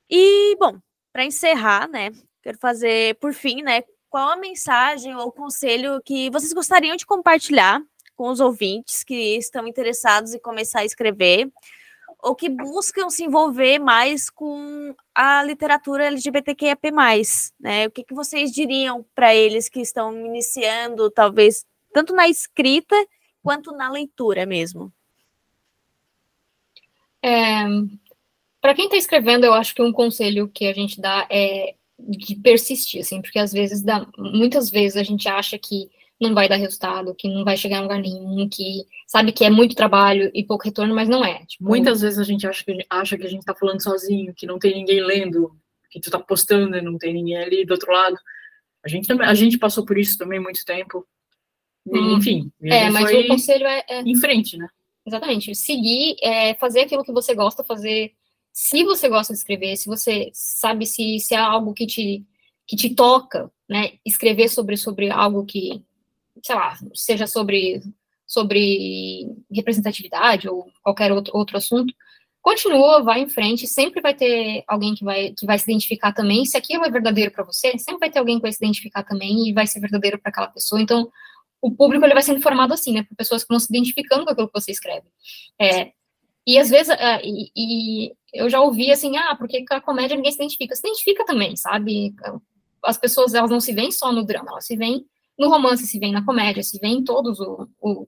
E, 0.10 0.56
bom, 0.58 0.78
para 1.14 1.24
encerrar, 1.24 1.88
né, 1.88 2.12
quero 2.42 2.58
fazer, 2.58 3.16
por 3.20 3.34
fim, 3.34 3.62
né, 3.62 3.84
qual 4.10 4.30
a 4.30 4.36
mensagem 4.36 5.16
ou 5.16 5.32
conselho 5.32 6.02
que 6.04 6.30
vocês 6.32 6.52
gostariam 6.52 6.96
de 6.96 7.06
compartilhar 7.06 7.82
com 8.16 8.30
os 8.30 8.40
ouvintes 8.40 9.04
que 9.04 9.38
estão 9.38 9.68
interessados 9.68 10.34
em 10.34 10.40
começar 10.40 10.80
a 10.80 10.86
escrever 10.86 11.52
ou 12.24 12.36
que 12.36 12.48
buscam 12.48 13.10
se 13.10 13.26
envolver 13.26 13.80
mais 13.80 14.30
com 14.30 14.96
a 15.14 15.44
literatura 15.44 16.06
LGBTQIAP+, 16.06 16.92
né? 17.60 17.88
O 17.88 17.92
que, 17.92 18.04
que 18.04 18.14
vocês 18.14 18.52
diriam 18.52 19.06
para 19.14 19.36
eles 19.36 19.68
que 19.68 19.82
estão 19.82 20.16
iniciando, 20.26 21.12
talvez, 21.12 21.66
tanto 21.92 22.14
na 22.14 22.30
escrita 22.30 22.96
quanto 23.42 23.74
na 23.74 23.92
leitura 23.92 24.46
mesmo? 24.46 24.92
É, 27.22 27.64
para 28.64 28.74
quem 28.74 28.86
está 28.86 28.96
escrevendo, 28.96 29.44
eu 29.44 29.54
acho 29.54 29.76
que 29.76 29.82
um 29.82 29.92
conselho 29.92 30.48
que 30.48 30.66
a 30.66 30.74
gente 30.74 31.02
dá 31.02 31.28
é 31.30 31.76
de 32.00 32.36
persistir, 32.38 33.02
assim, 33.02 33.22
porque 33.22 33.38
às 33.38 33.52
vezes 33.52 33.82
dá, 33.82 34.08
muitas 34.18 34.70
vezes 34.70 34.96
a 34.96 35.04
gente 35.04 35.28
acha 35.28 35.60
que 35.60 35.90
não 36.20 36.34
vai 36.34 36.48
dar 36.48 36.56
resultado, 36.56 37.14
que 37.14 37.28
não 37.28 37.44
vai 37.44 37.58
chegar 37.58 37.80
a 37.80 37.82
lugar 37.82 38.00
nenhum, 38.00 38.48
que 38.48 38.86
sabe 39.06 39.34
que 39.34 39.44
é 39.44 39.50
muito 39.50 39.76
trabalho 39.76 40.32
e 40.34 40.46
pouco 40.46 40.64
retorno, 40.64 40.96
mas 40.96 41.10
não 41.10 41.26
é. 41.26 41.46
Tipo, 41.46 41.66
Muitas 41.66 42.00
vezes 42.00 42.18
a 42.18 42.24
gente 42.24 42.48
acha 42.48 42.64
que, 42.64 42.86
acha 42.90 43.18
que 43.18 43.26
a 43.26 43.30
gente 43.30 43.42
está 43.42 43.54
falando 43.54 43.84
sozinho, 43.84 44.34
que 44.34 44.48
não 44.48 44.58
tem 44.58 44.74
ninguém 44.74 45.02
lendo, 45.02 45.52
que 45.92 46.00
tu 46.00 46.06
está 46.06 46.18
postando 46.18 46.78
e 46.78 46.82
não 46.82 46.98
tem 46.98 47.14
ninguém 47.14 47.38
ali 47.38 47.66
do 47.66 47.72
outro 47.72 47.92
lado. 47.92 48.16
A 48.82 48.88
gente, 48.88 49.08
também, 49.08 49.28
a 49.28 49.34
gente 49.34 49.58
passou 49.58 49.86
por 49.86 49.98
isso 49.98 50.18
também 50.18 50.40
muito 50.40 50.64
tempo. 50.64 51.06
Hum. 51.86 52.18
Enfim. 52.18 52.52
É, 52.62 52.90
mas 52.90 53.12
o 53.12 53.28
conselho 53.28 53.68
é, 53.68 53.84
é, 53.90 54.02
Em 54.02 54.16
frente, 54.16 54.58
né? 54.58 54.70
Exatamente. 55.06 55.54
Seguir, 55.54 56.16
é, 56.24 56.54
fazer 56.54 56.82
aquilo 56.82 57.04
que 57.04 57.12
você 57.12 57.36
gosta, 57.36 57.64
fazer. 57.64 58.14
Se 58.54 58.84
você 58.84 59.10
gosta 59.10 59.34
de 59.34 59.40
escrever, 59.40 59.76
se 59.76 59.88
você 59.88 60.30
sabe 60.32 60.86
se, 60.86 61.20
se 61.20 61.34
é 61.34 61.38
algo 61.38 61.74
que 61.74 61.88
te, 61.88 62.24
que 62.68 62.76
te 62.76 62.94
toca, 62.94 63.52
né? 63.68 63.94
Escrever 64.06 64.48
sobre, 64.48 64.78
sobre 64.78 65.10
algo 65.10 65.44
que, 65.44 65.84
sei 66.46 66.56
lá, 66.56 66.78
seja 66.94 67.26
sobre, 67.26 67.82
sobre 68.28 69.28
representatividade 69.52 70.48
ou 70.48 70.68
qualquer 70.84 71.12
outro, 71.12 71.36
outro 71.36 71.58
assunto, 71.58 71.94
continua, 72.44 73.02
vai 73.02 73.22
em 73.22 73.30
frente, 73.30 73.66
sempre 73.66 74.02
vai 74.02 74.14
ter 74.14 74.64
alguém 74.68 74.94
que 74.94 75.04
vai, 75.04 75.32
que 75.32 75.46
vai 75.48 75.58
se 75.58 75.64
identificar 75.64 76.14
também. 76.14 76.46
Se 76.46 76.56
aquilo 76.56 76.86
é 76.86 76.92
verdadeiro 76.92 77.32
para 77.32 77.44
você, 77.44 77.76
sempre 77.80 78.02
vai 78.02 78.12
ter 78.12 78.20
alguém 78.20 78.36
que 78.36 78.44
vai 78.44 78.52
se 78.52 78.64
identificar 78.64 79.04
também 79.04 79.48
e 79.50 79.54
vai 79.54 79.66
ser 79.66 79.80
verdadeiro 79.80 80.20
para 80.20 80.30
aquela 80.30 80.48
pessoa. 80.48 80.80
Então, 80.80 81.10
o 81.60 81.72
público 81.72 82.06
ele 82.06 82.14
vai 82.14 82.22
sendo 82.22 82.42
formado 82.42 82.74
assim, 82.74 82.94
né, 82.94 83.04
por 83.04 83.16
pessoas 83.16 83.44
que 83.44 83.50
vão 83.50 83.60
se 83.60 83.68
identificando 83.70 84.26
com 84.26 84.32
aquilo 84.32 84.48
que 84.48 84.60
você 84.62 84.72
escreve. 84.72 85.08
É, 85.60 85.94
e 86.46 86.58
às 86.58 86.70
vezes, 86.70 86.90
é, 86.90 87.22
e, 87.24 87.52
e, 87.56 88.14
eu 88.34 88.50
já 88.50 88.62
ouvi 88.62 88.92
assim, 88.92 89.16
ah, 89.18 89.36
porque 89.36 89.66
com 89.66 89.76
a 89.76 89.82
comédia 89.82 90.16
ninguém 90.16 90.32
se 90.32 90.38
identifica. 90.38 90.76
Se 90.76 90.86
identifica 90.86 91.26
também, 91.26 91.56
sabe? 91.56 92.14
As 92.84 92.98
pessoas, 92.98 93.34
elas 93.34 93.50
não 93.50 93.60
se 93.60 93.74
veem 93.74 93.92
só 93.92 94.12
no 94.12 94.26
drama, 94.26 94.52
elas 94.52 94.66
se 94.66 94.76
veem 94.76 95.06
no 95.38 95.50
romance, 95.50 95.88
se 95.88 96.00
veem 96.00 96.12
na 96.12 96.26
comédia, 96.26 96.62
se 96.62 96.80
veem 96.80 96.98
em 96.98 97.04
todos, 97.04 97.40
o, 97.40 97.68
o 97.80 98.08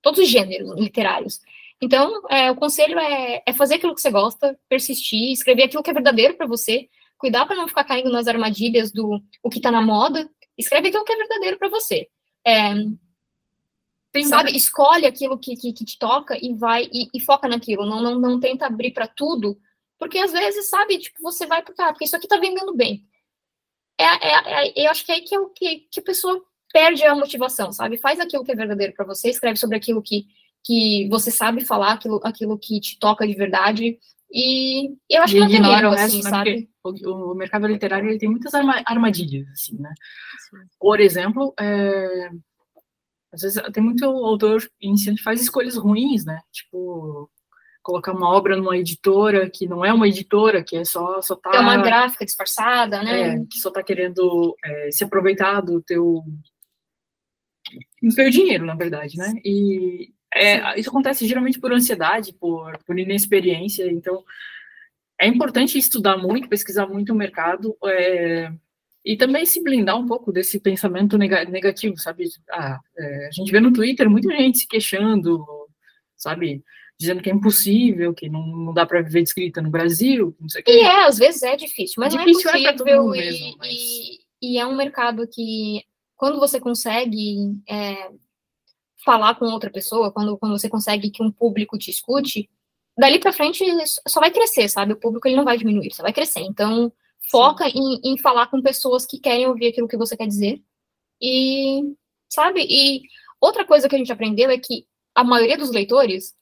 todos 0.00 0.20
os 0.20 0.28
gêneros 0.28 0.78
literários. 0.78 1.40
Então, 1.82 2.22
é, 2.30 2.50
o 2.50 2.56
conselho 2.56 2.98
é, 2.98 3.42
é 3.44 3.52
fazer 3.52 3.74
aquilo 3.74 3.94
que 3.94 4.00
você 4.00 4.10
gosta, 4.10 4.58
persistir, 4.68 5.32
escrever 5.32 5.64
aquilo 5.64 5.82
que 5.82 5.90
é 5.90 5.94
verdadeiro 5.94 6.36
para 6.36 6.46
você, 6.46 6.88
cuidar 7.18 7.46
para 7.46 7.56
não 7.56 7.66
ficar 7.66 7.84
caindo 7.84 8.10
nas 8.10 8.26
armadilhas 8.26 8.92
do 8.92 9.20
o 9.42 9.50
que 9.50 9.58
está 9.58 9.70
na 9.70 9.82
moda, 9.82 10.28
escreve 10.56 10.88
aquilo 10.88 11.04
que 11.04 11.12
é 11.12 11.16
verdadeiro 11.16 11.58
para 11.58 11.68
você. 11.68 12.08
É, 12.46 12.74
sabe, 14.22 14.56
escolhe 14.56 15.06
aquilo 15.06 15.38
que, 15.38 15.56
que, 15.56 15.72
que, 15.72 15.84
te 15.84 15.98
toca 15.98 16.38
e 16.40 16.54
vai 16.54 16.84
e, 16.92 17.08
e, 17.12 17.20
foca 17.20 17.48
naquilo. 17.48 17.84
Não, 17.84 18.00
não, 18.00 18.20
não 18.20 18.38
tenta 18.38 18.66
abrir 18.66 18.92
para 18.92 19.08
tudo, 19.08 19.58
porque 19.98 20.18
às 20.18 20.30
vezes, 20.30 20.68
sabe, 20.68 20.98
tipo, 20.98 21.20
você 21.20 21.46
vai 21.46 21.62
porque, 21.62 21.82
ah, 21.82 21.92
porque 21.92 22.04
isso 22.04 22.14
aqui 22.14 22.28
tá 22.28 22.38
vendendo 22.38 22.74
bem. 22.74 23.04
É, 23.98 24.04
é, 24.04 24.68
é, 24.68 24.86
eu 24.86 24.90
acho 24.90 25.04
que 25.04 25.12
é 25.12 25.16
aí 25.16 25.22
que, 25.22 25.34
é 25.34 25.38
o 25.38 25.48
que, 25.48 25.88
que 25.90 26.00
a 26.00 26.02
pessoa 26.02 26.40
perde 26.72 27.04
a 27.04 27.14
motivação, 27.14 27.72
sabe? 27.72 27.98
Faz 27.98 28.20
aquilo 28.20 28.44
que 28.44 28.52
é 28.52 28.56
verdadeiro 28.56 28.92
para 28.94 29.06
você, 29.06 29.30
escreve 29.30 29.56
sobre 29.56 29.76
aquilo 29.76 30.02
que, 30.02 30.26
que 30.64 31.08
você 31.08 31.30
sabe 31.30 31.64
falar, 31.64 31.92
aquilo, 31.92 32.20
aquilo 32.24 32.58
que 32.58 32.80
te 32.80 32.98
toca 32.98 33.26
de 33.26 33.34
verdade. 33.34 33.98
E 34.32 34.96
eu 35.08 35.22
acho 35.22 35.36
e 35.36 35.46
que 35.46 35.58
não 35.60 35.70
tem 35.70 36.04
assim, 36.04 36.22
né? 36.22 36.30
sabe? 36.30 36.70
O, 36.82 37.30
o, 37.30 37.34
mercado 37.34 37.66
literário 37.66 38.10
ele 38.10 38.18
tem 38.18 38.28
muitas 38.28 38.52
armadilhas, 38.54 39.48
assim, 39.50 39.78
né? 39.78 39.94
Por 40.78 40.98
exemplo, 40.98 41.54
é, 41.58 42.30
às 43.34 43.42
vezes 43.42 43.62
tem 43.72 43.82
muito 43.82 44.04
autor 44.04 44.62
iniciante 44.80 45.18
que 45.18 45.24
faz 45.24 45.40
escolhas 45.40 45.76
ruins, 45.76 46.24
né? 46.24 46.40
Tipo, 46.52 47.30
colocar 47.82 48.12
uma 48.12 48.30
obra 48.30 48.56
numa 48.56 48.78
editora 48.78 49.50
que 49.50 49.66
não 49.66 49.84
é 49.84 49.92
uma 49.92 50.08
editora, 50.08 50.64
que 50.64 50.76
é 50.76 50.84
só, 50.84 51.20
só 51.20 51.36
tá... 51.36 51.50
É 51.54 51.58
uma 51.58 51.76
gráfica 51.76 52.24
disfarçada, 52.24 53.02
né? 53.02 53.34
É, 53.34 53.38
que 53.50 53.58
só 53.58 53.70
tá 53.70 53.82
querendo 53.82 54.56
é, 54.64 54.90
se 54.90 55.04
aproveitar 55.04 55.60
do 55.60 55.82
teu... 55.82 56.24
do 58.02 58.14
teu 58.14 58.30
dinheiro, 58.30 58.64
na 58.64 58.74
verdade, 58.74 59.18
né? 59.18 59.34
E 59.44 60.12
é, 60.32 60.78
isso 60.80 60.88
acontece 60.88 61.26
geralmente 61.26 61.60
por 61.60 61.72
ansiedade, 61.72 62.32
por, 62.32 62.78
por 62.84 62.98
inexperiência, 62.98 63.90
então 63.90 64.24
é 65.20 65.26
importante 65.26 65.78
estudar 65.78 66.16
muito, 66.16 66.48
pesquisar 66.48 66.86
muito 66.86 67.12
o 67.12 67.16
mercado, 67.16 67.76
é, 67.84 68.52
e 69.04 69.16
também 69.16 69.44
se 69.44 69.62
blindar 69.62 69.98
um 69.98 70.06
pouco 70.06 70.32
desse 70.32 70.58
pensamento 70.58 71.18
negativo, 71.18 71.98
sabe? 71.98 72.24
Ah, 72.50 72.80
é, 72.96 73.26
a 73.26 73.30
gente 73.30 73.52
vê 73.52 73.60
no 73.60 73.72
Twitter 73.72 74.08
muita 74.08 74.34
gente 74.34 74.58
se 74.58 74.66
queixando, 74.66 75.44
sabe? 76.16 76.64
Dizendo 76.98 77.20
que 77.20 77.28
é 77.28 77.34
impossível, 77.34 78.14
que 78.14 78.30
não, 78.30 78.46
não 78.46 78.72
dá 78.72 78.86
para 78.86 79.02
viver 79.02 79.22
de 79.22 79.28
escrita 79.28 79.60
no 79.60 79.70
Brasil, 79.70 80.34
não 80.40 80.48
sei 80.48 80.62
o 80.66 80.70
E 80.70 80.80
é, 80.80 81.04
às 81.04 81.18
vezes 81.18 81.42
é 81.42 81.54
difícil, 81.54 81.96
mas 81.98 82.14
difícil 82.14 82.50
não 82.50 82.58
é 82.58 82.62
impossível. 82.62 83.14
É 83.14 83.18
e, 83.18 83.20
mesmo, 83.20 83.56
mas... 83.58 83.68
e, 83.70 84.18
e, 84.40 84.58
é 84.58 84.66
um 84.66 84.76
mercado 84.76 85.28
que, 85.30 85.84
quando 86.16 86.40
você 86.40 86.58
consegue 86.58 87.60
é, 87.68 88.10
falar 89.04 89.34
com 89.34 89.44
outra 89.46 89.70
pessoa, 89.70 90.10
quando, 90.12 90.38
quando 90.38 90.58
você 90.58 90.68
consegue 90.70 91.10
que 91.10 91.22
um 91.22 91.30
público 91.30 91.76
te 91.76 91.90
escute, 91.90 92.48
dali 92.96 93.18
para 93.18 93.34
frente 93.34 93.64
só 94.08 94.20
vai 94.20 94.30
crescer, 94.30 94.68
sabe? 94.68 94.94
O 94.94 95.00
público 95.00 95.28
ele 95.28 95.36
não 95.36 95.44
vai 95.44 95.58
diminuir, 95.58 95.92
só 95.92 96.02
vai 96.02 96.12
crescer. 96.12 96.40
Então, 96.40 96.90
foca 97.30 97.68
em, 97.68 98.00
em, 98.04 98.18
falar 98.18 98.48
com 98.48 98.62
pessoas 98.62 99.06
que 99.06 99.18
querem 99.18 99.46
ouvir 99.46 99.68
aquilo 99.68 99.88
que 99.88 99.96
você 99.96 100.16
quer 100.16 100.26
dizer. 100.26 100.62
E, 101.20 101.82
sabe? 102.28 102.66
E 102.68 103.02
outra 103.40 103.64
coisa 103.66 103.88
que 103.88 103.94
a 103.94 103.98
gente 103.98 104.12
aprendeu 104.12 104.50
é 104.50 104.58
que 104.58 104.86
a 105.14 105.24
maioria 105.24 105.56
dos 105.56 105.70
leitores 105.70 106.34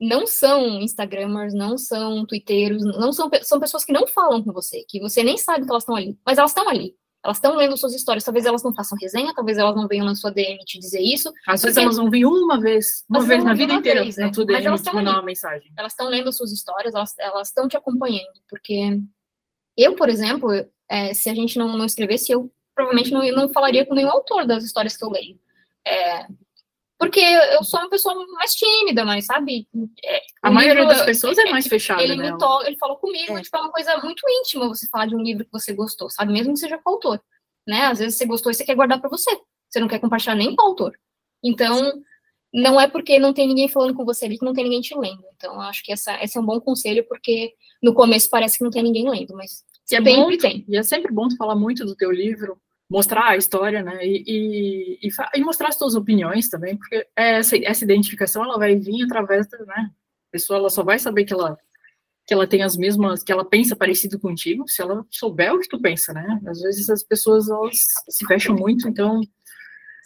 não 0.00 0.26
são 0.26 0.80
Instagramers, 0.80 1.54
não 1.54 1.76
são 1.76 2.24
twitteiros, 2.24 2.84
não 2.84 3.12
são, 3.12 3.28
são 3.42 3.58
pessoas 3.58 3.84
que 3.84 3.92
não 3.92 4.06
falam 4.06 4.42
com 4.42 4.52
você, 4.52 4.84
que 4.88 5.00
você 5.00 5.22
nem 5.22 5.36
sabe 5.36 5.64
que 5.64 5.70
elas 5.70 5.82
estão 5.82 5.96
ali, 5.96 6.16
mas 6.24 6.38
elas 6.38 6.50
estão 6.50 6.68
ali. 6.68 6.94
Elas 7.24 7.38
estão 7.38 7.56
lendo 7.56 7.76
suas 7.76 7.94
histórias, 7.94 8.22
talvez 8.22 8.46
elas 8.46 8.62
não 8.62 8.72
façam 8.72 8.96
resenha, 9.00 9.34
talvez 9.34 9.58
elas 9.58 9.74
não 9.74 9.88
venham 9.88 10.06
na 10.06 10.14
sua 10.14 10.30
DM 10.30 10.58
te 10.64 10.78
dizer 10.78 11.00
isso. 11.00 11.32
Às 11.48 11.62
vezes 11.62 11.76
elas 11.76 11.96
vão 11.96 12.08
vir 12.08 12.24
uma 12.24 12.60
vez, 12.60 13.04
uma 13.10 13.22
vez 13.22 13.42
na 13.42 13.54
vida 13.54 13.74
inteira 13.74 14.02
vez, 14.02 14.16
na 14.16 14.30
tua 14.30 14.46
DM 14.46 14.80
te 14.80 14.94
mandar 14.94 15.14
uma 15.14 15.22
mensagem. 15.22 15.72
Elas 15.76 15.92
estão 15.92 16.08
lendo 16.08 16.32
suas 16.32 16.52
histórias, 16.52 16.94
elas 16.94 17.48
estão 17.48 17.66
te 17.66 17.76
acompanhando, 17.76 18.40
porque 18.48 19.00
eu, 19.82 19.94
por 19.94 20.08
exemplo, 20.08 20.50
é, 20.88 21.14
se 21.14 21.30
a 21.30 21.34
gente 21.34 21.58
não, 21.58 21.76
não 21.76 21.86
escrevesse, 21.86 22.32
eu 22.32 22.50
provavelmente 22.74 23.12
não, 23.12 23.24
não 23.32 23.52
falaria 23.52 23.86
com 23.86 23.94
nenhum 23.94 24.10
autor 24.10 24.46
das 24.46 24.64
histórias 24.64 24.96
que 24.96 25.04
eu 25.04 25.10
leio. 25.10 25.38
É, 25.86 26.26
porque 26.98 27.20
eu 27.20 27.62
sou 27.62 27.78
uma 27.78 27.88
pessoa 27.88 28.26
mais 28.32 28.54
tímida, 28.54 29.04
mas 29.04 29.24
sabe? 29.24 29.68
É, 30.04 30.20
a 30.42 30.50
maioria 30.50 30.82
livro, 30.82 30.96
das 30.96 31.06
pessoas 31.06 31.38
é 31.38 31.44
mais 31.44 31.66
fechada, 31.68 32.02
ele 32.02 32.16
né? 32.16 32.36
To, 32.36 32.62
ele 32.66 32.76
falou 32.76 32.96
comigo, 32.96 33.38
é. 33.38 33.42
tipo, 33.42 33.56
é 33.56 33.60
uma 33.60 33.70
coisa 33.70 33.96
muito 33.98 34.22
íntima 34.28 34.66
você 34.66 34.88
falar 34.88 35.06
de 35.06 35.14
um 35.14 35.22
livro 35.22 35.44
que 35.44 35.52
você 35.52 35.72
gostou, 35.72 36.10
sabe? 36.10 36.32
Mesmo 36.32 36.54
que 36.54 36.58
seja 36.58 36.76
com 36.78 36.90
o 36.90 36.94
autor, 36.94 37.22
né? 37.66 37.86
Às 37.86 38.00
vezes 38.00 38.18
você 38.18 38.26
gostou 38.26 38.50
e 38.50 38.54
você 38.54 38.64
quer 38.64 38.74
guardar 38.74 39.00
para 39.00 39.08
você. 39.08 39.30
Você 39.70 39.78
não 39.78 39.86
quer 39.86 40.00
compartilhar 40.00 40.34
nem 40.34 40.56
com 40.56 40.62
o 40.62 40.66
autor. 40.66 40.98
Então, 41.42 42.02
não 42.52 42.80
é 42.80 42.88
porque 42.88 43.18
não 43.18 43.32
tem 43.32 43.46
ninguém 43.46 43.68
falando 43.68 43.94
com 43.94 44.04
você 44.04 44.24
ali 44.24 44.36
que 44.36 44.44
não 44.44 44.52
tem 44.52 44.64
ninguém 44.64 44.80
te 44.80 44.96
lendo. 44.96 45.22
Então, 45.36 45.54
eu 45.54 45.60
acho 45.60 45.84
que 45.84 45.92
essa, 45.92 46.20
esse 46.22 46.36
é 46.36 46.40
um 46.40 46.46
bom 46.46 46.60
conselho, 46.60 47.06
porque 47.06 47.54
no 47.80 47.94
começo 47.94 48.28
parece 48.28 48.58
que 48.58 48.64
não 48.64 48.70
tem 48.70 48.82
ninguém 48.82 49.08
lendo, 49.08 49.34
mas 49.34 49.64
e 49.90 49.94
é 49.94 49.98
sempre 49.98 50.14
bom, 50.14 50.36
tem. 50.36 50.64
E 50.68 50.76
é 50.76 50.82
sempre 50.82 51.12
bom 51.12 51.28
tu 51.28 51.36
falar 51.36 51.56
muito 51.56 51.84
do 51.84 51.96
teu 51.96 52.10
livro, 52.10 52.60
mostrar 52.90 53.30
a 53.30 53.36
história, 53.36 53.82
né? 53.82 53.98
E, 54.06 54.98
e, 55.02 55.08
e, 55.34 55.40
mostrar 55.40 55.68
as 55.68 55.76
tuas 55.76 55.94
opiniões 55.94 56.48
também, 56.48 56.76
porque 56.76 57.06
essa, 57.14 57.56
essa 57.56 57.84
identificação 57.84 58.44
ela 58.44 58.58
vai 58.58 58.76
vir 58.76 59.04
através 59.04 59.46
da, 59.48 59.58
né? 59.58 59.90
A 60.28 60.30
pessoa 60.32 60.58
ela 60.58 60.70
só 60.70 60.82
vai 60.82 60.98
saber 60.98 61.24
que 61.24 61.32
ela 61.32 61.58
que 62.26 62.34
ela 62.34 62.46
tem 62.46 62.62
as 62.62 62.76
mesmas, 62.76 63.22
que 63.22 63.32
ela 63.32 63.42
pensa 63.42 63.74
parecido 63.74 64.20
contigo, 64.20 64.68
se 64.68 64.82
ela 64.82 65.02
souber 65.10 65.54
o 65.54 65.58
que 65.58 65.66
tu 65.66 65.80
pensa, 65.80 66.12
né? 66.12 66.38
Às 66.46 66.60
vezes 66.60 66.90
as 66.90 67.02
pessoas 67.02 67.48
elas 67.48 67.78
se 68.06 68.26
fecham 68.26 68.54
muito, 68.54 68.86
então 68.86 69.22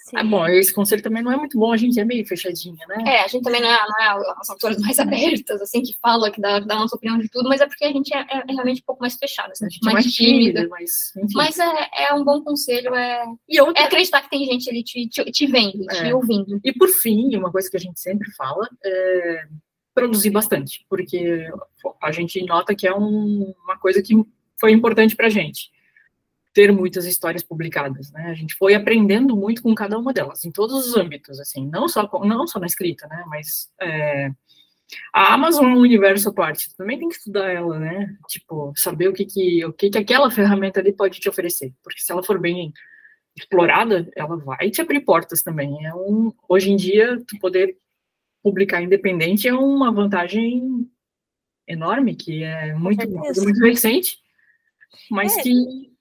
Sim. 0.02 0.16
Ah, 0.16 0.24
bom, 0.24 0.44
esse 0.48 0.74
conselho 0.74 1.00
também 1.00 1.22
não 1.22 1.30
é 1.30 1.36
muito 1.36 1.56
bom, 1.56 1.72
a 1.72 1.76
gente 1.76 1.98
é 2.00 2.04
meio 2.04 2.26
fechadinha, 2.26 2.84
né? 2.88 3.04
É, 3.06 3.20
a 3.20 3.28
gente 3.28 3.44
também 3.44 3.60
não 3.60 3.70
é, 3.70 3.78
não 3.86 4.00
é 4.00 4.34
as 4.36 4.50
autoras 4.50 4.78
mais 4.78 4.98
abertas, 5.00 5.62
assim, 5.62 5.80
que 5.80 5.94
fala, 6.00 6.28
que 6.28 6.40
dá, 6.40 6.58
dá 6.58 6.74
a 6.74 6.78
nossa 6.80 6.96
opinião 6.96 7.18
de 7.18 7.28
tudo, 7.28 7.48
mas 7.48 7.60
é 7.60 7.66
porque 7.66 7.84
a 7.84 7.92
gente 7.92 8.12
é, 8.12 8.18
é, 8.18 8.42
é 8.48 8.52
realmente 8.52 8.80
um 8.80 8.84
pouco 8.84 9.00
mais 9.00 9.14
fechada, 9.14 9.52
assim, 9.52 9.66
a 9.66 9.68
gente 9.68 9.88
é 9.88 9.92
mais, 9.92 10.04
mais 10.04 10.14
tímida. 10.14 10.68
Mas, 10.68 11.12
mas 11.34 11.58
é, 11.58 12.08
é 12.08 12.14
um 12.14 12.24
bom 12.24 12.42
conselho, 12.42 12.92
é, 12.96 13.24
e 13.48 13.60
outra... 13.60 13.80
é 13.80 13.86
acreditar 13.86 14.22
que 14.22 14.30
tem 14.30 14.44
gente 14.44 14.68
ali 14.68 14.82
te, 14.82 15.08
te, 15.08 15.24
te 15.30 15.46
vendo, 15.46 15.86
te 15.86 16.08
é. 16.08 16.14
ouvindo. 16.14 16.60
E 16.64 16.72
por 16.72 16.88
fim, 16.88 17.36
uma 17.36 17.52
coisa 17.52 17.70
que 17.70 17.76
a 17.76 17.80
gente 17.80 18.00
sempre 18.00 18.28
fala 18.32 18.68
é 18.84 19.44
produzir 19.94 20.30
bastante, 20.30 20.84
porque 20.88 21.46
a 22.02 22.10
gente 22.10 22.44
nota 22.44 22.74
que 22.74 22.88
é 22.88 22.94
um, 22.94 23.54
uma 23.62 23.78
coisa 23.78 24.02
que 24.02 24.14
foi 24.58 24.72
importante 24.72 25.14
pra 25.14 25.28
gente 25.28 25.70
ter 26.52 26.70
muitas 26.72 27.06
histórias 27.06 27.42
publicadas, 27.42 28.10
né? 28.12 28.26
A 28.30 28.34
gente 28.34 28.54
foi 28.54 28.74
aprendendo 28.74 29.36
muito 29.36 29.62
com 29.62 29.74
cada 29.74 29.98
uma 29.98 30.12
delas, 30.12 30.44
em 30.44 30.50
todos 30.50 30.86
os 30.86 30.96
âmbitos, 30.96 31.40
assim, 31.40 31.66
não 31.66 31.88
só 31.88 32.08
não 32.24 32.46
só 32.46 32.60
na 32.60 32.66
escrita, 32.66 33.06
né? 33.06 33.24
Mas 33.26 33.70
é, 33.80 34.30
a 35.12 35.34
Amazon 35.34 35.64
é 35.64 35.74
um 35.74 35.80
universo 35.80 36.28
à 36.28 36.32
parte, 36.32 36.74
também 36.76 36.98
tem 36.98 37.08
que 37.08 37.16
estudar 37.16 37.50
ela, 37.50 37.78
né? 37.78 38.16
Tipo, 38.28 38.72
saber 38.76 39.08
o 39.08 39.12
que 39.12 39.24
que 39.24 39.64
o 39.64 39.72
que 39.72 39.90
que 39.90 39.98
aquela 39.98 40.30
ferramenta 40.30 40.80
ali 40.80 40.92
pode 40.92 41.20
te 41.20 41.28
oferecer, 41.28 41.72
porque 41.82 42.00
se 42.00 42.12
ela 42.12 42.22
for 42.22 42.38
bem 42.38 42.72
explorada, 43.34 44.10
ela 44.14 44.36
vai 44.36 44.70
te 44.70 44.80
abrir 44.80 45.00
portas 45.00 45.42
também. 45.42 45.86
É 45.86 45.94
um 45.94 46.32
hoje 46.48 46.70
em 46.70 46.76
dia 46.76 47.18
tu 47.26 47.38
poder 47.38 47.78
publicar 48.42 48.82
independente 48.82 49.48
é 49.48 49.54
uma 49.54 49.92
vantagem 49.92 50.90
enorme 51.66 52.14
que 52.14 52.42
é 52.42 52.74
muito 52.74 53.08
muito 53.08 53.64
recente, 53.64 54.18
mas 55.10 55.36
é. 55.38 55.42
que 55.42 55.91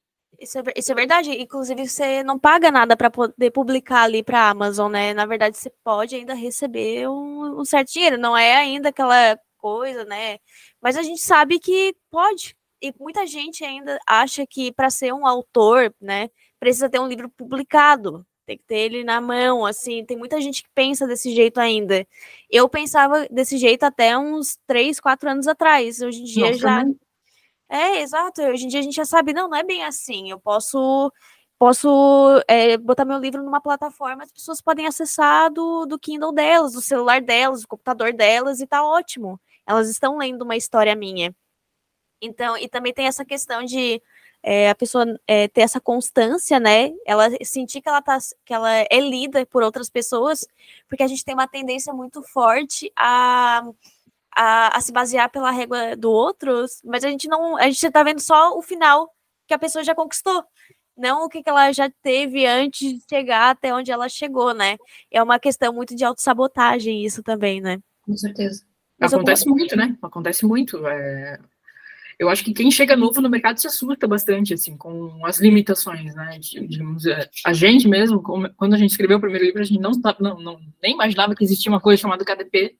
isso 0.41 0.59
é, 0.59 0.63
isso 0.75 0.91
é 0.91 0.95
verdade. 0.95 1.31
Inclusive, 1.31 1.87
você 1.87 2.23
não 2.23 2.39
paga 2.39 2.71
nada 2.71 2.97
para 2.97 3.09
poder 3.09 3.51
publicar 3.51 4.03
ali 4.03 4.23
para 4.23 4.41
a 4.41 4.49
Amazon, 4.49 4.91
né? 4.91 5.13
Na 5.13 5.25
verdade, 5.25 5.57
você 5.57 5.69
pode 5.83 6.15
ainda 6.15 6.33
receber 6.33 7.07
um, 7.07 7.61
um, 7.61 7.65
certo 7.65 7.93
dinheiro. 7.93 8.17
Não 8.17 8.35
é 8.37 8.55
ainda 8.55 8.89
aquela 8.89 9.39
coisa, 9.57 10.03
né? 10.05 10.39
Mas 10.81 10.97
a 10.97 11.03
gente 11.03 11.21
sabe 11.21 11.59
que 11.59 11.95
pode. 12.09 12.55
E 12.81 12.93
muita 12.99 13.27
gente 13.27 13.63
ainda 13.63 13.99
acha 14.07 14.45
que 14.47 14.71
para 14.71 14.89
ser 14.89 15.13
um 15.13 15.27
autor, 15.27 15.93
né? 16.01 16.29
precisa 16.61 16.87
ter 16.87 16.99
um 16.99 17.07
livro 17.07 17.27
publicado, 17.27 18.23
tem 18.45 18.55
que 18.55 18.63
ter 18.63 18.77
ele 18.77 19.03
na 19.03 19.19
mão, 19.19 19.65
assim, 19.65 20.05
tem 20.05 20.15
muita 20.15 20.39
gente 20.39 20.61
que 20.61 20.69
pensa 20.75 21.07
desse 21.07 21.33
jeito 21.33 21.59
ainda. 21.59 22.07
Eu 22.49 22.69
pensava 22.69 23.27
desse 23.31 23.57
jeito 23.57 23.83
até 23.83 24.15
uns 24.15 24.59
três, 24.67 24.99
quatro 24.99 25.27
anos 25.27 25.47
atrás. 25.47 26.01
Hoje 26.01 26.21
em 26.21 26.25
dia 26.25 26.51
Nossa, 26.51 26.59
já. 26.59 26.85
É, 27.71 28.01
exato. 28.01 28.41
Hoje 28.41 28.65
em 28.65 28.67
dia 28.67 28.81
a 28.81 28.83
gente 28.83 28.95
já 28.95 29.05
sabe, 29.05 29.31
não, 29.31 29.47
não 29.47 29.57
é 29.57 29.63
bem 29.63 29.83
assim. 29.85 30.29
Eu 30.29 30.37
posso 30.39 31.11
posso 31.57 32.43
é, 32.47 32.75
botar 32.77 33.05
meu 33.05 33.19
livro 33.19 33.41
numa 33.43 33.61
plataforma, 33.61 34.23
as 34.23 34.31
pessoas 34.31 34.59
podem 34.59 34.87
acessar 34.87 35.51
do, 35.53 35.85
do 35.85 35.99
Kindle 35.99 36.33
delas, 36.33 36.73
do 36.73 36.81
celular 36.81 37.21
delas, 37.21 37.61
do 37.61 37.67
computador 37.67 38.13
delas, 38.13 38.59
e 38.59 38.67
tá 38.67 38.83
ótimo. 38.83 39.39
Elas 39.65 39.89
estão 39.89 40.17
lendo 40.17 40.41
uma 40.41 40.57
história 40.57 40.95
minha. 40.95 41.35
Então, 42.21 42.57
e 42.57 42.67
também 42.67 42.93
tem 42.93 43.07
essa 43.07 43.23
questão 43.23 43.63
de 43.63 44.01
é, 44.43 44.69
a 44.71 44.75
pessoa 44.75 45.05
é, 45.27 45.47
ter 45.47 45.61
essa 45.61 45.79
constância, 45.79 46.59
né? 46.59 46.91
Ela 47.05 47.29
sentir 47.43 47.81
que 47.81 47.89
ela, 47.89 48.01
tá, 48.01 48.17
que 48.45 48.53
ela 48.53 48.71
é 48.71 48.99
lida 48.99 49.45
por 49.45 49.63
outras 49.63 49.89
pessoas, 49.89 50.45
porque 50.89 51.03
a 51.03 51.07
gente 51.07 51.23
tem 51.23 51.35
uma 51.35 51.47
tendência 51.47 51.93
muito 51.93 52.23
forte 52.23 52.91
a, 52.97 53.63
a, 54.35 54.77
a 54.77 54.81
se 54.81 54.91
basear 54.91 55.29
pela 55.29 55.51
régua 55.51 55.95
do 55.95 56.11
outro, 56.11 56.65
mas 56.83 57.03
a 57.03 57.09
gente 57.09 57.27
não. 57.27 57.57
A 57.57 57.69
gente 57.69 57.91
tá 57.91 58.03
vendo 58.03 58.19
só 58.19 58.57
o 58.57 58.61
final 58.61 59.09
que 59.47 59.53
a 59.53 59.59
pessoa 59.59 59.83
já 59.83 59.93
conquistou 59.93 60.43
não 60.97 61.25
o 61.25 61.29
que, 61.29 61.41
que 61.41 61.49
ela 61.49 61.71
já 61.71 61.89
teve 62.03 62.45
antes 62.45 62.93
de 62.93 63.01
chegar 63.09 63.49
até 63.49 63.73
onde 63.73 63.91
ela 63.91 64.07
chegou, 64.07 64.53
né? 64.53 64.77
É 65.09 65.21
uma 65.21 65.39
questão 65.39 65.73
muito 65.73 65.95
de 65.95 66.03
autossabotagem 66.03 67.03
isso 67.03 67.23
também, 67.23 67.59
né? 67.59 67.79
Com 68.03 68.15
certeza. 68.15 68.63
Mas 68.99 69.13
Acontece 69.13 69.49
muito, 69.49 69.75
né? 69.75 69.97
Acontece 70.01 70.45
muito. 70.45 70.85
É... 70.87 71.39
Eu 72.19 72.29
acho 72.29 72.43
que 72.43 72.53
quem 72.53 72.69
chega 72.69 72.95
novo 72.95 73.19
no 73.19 73.31
mercado 73.31 73.59
se 73.59 73.65
assusta 73.65 74.07
bastante, 74.07 74.53
assim, 74.53 74.77
com 74.77 75.25
as 75.25 75.39
limitações, 75.39 76.13
né? 76.13 76.37
Digamos, 76.39 77.03
a 77.43 77.51
gente 77.51 77.87
mesmo, 77.87 78.21
quando 78.55 78.75
a 78.75 78.77
gente 78.77 78.91
escreveu 78.91 79.17
o 79.17 79.21
primeiro 79.21 79.45
livro, 79.45 79.59
a 79.59 79.65
gente 79.65 79.81
não, 79.81 79.91
não, 80.19 80.39
não 80.39 80.59
nem 80.83 80.93
imaginava 80.93 81.33
que 81.33 81.43
existia 81.43 81.71
uma 81.71 81.81
coisa 81.81 81.99
chamada 81.99 82.23
KDP. 82.23 82.77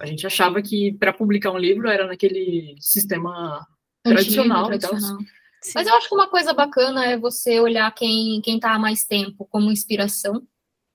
A 0.00 0.06
gente 0.06 0.26
achava 0.26 0.62
que 0.62 0.92
para 0.94 1.12
publicar 1.12 1.50
um 1.50 1.58
livro 1.58 1.88
era 1.88 2.06
naquele 2.06 2.74
sistema 2.80 3.66
tradicional. 4.02 4.66
tradicional. 4.66 5.18
Sim. 5.62 5.72
Mas 5.74 5.86
eu 5.86 5.94
acho 5.94 6.08
que 6.08 6.14
uma 6.14 6.28
coisa 6.28 6.54
bacana 6.54 7.04
é 7.04 7.18
você 7.18 7.60
olhar 7.60 7.94
quem 7.94 8.40
quem 8.42 8.56
está 8.56 8.74
há 8.74 8.78
mais 8.78 9.04
tempo 9.04 9.46
como 9.50 9.70
inspiração, 9.70 10.42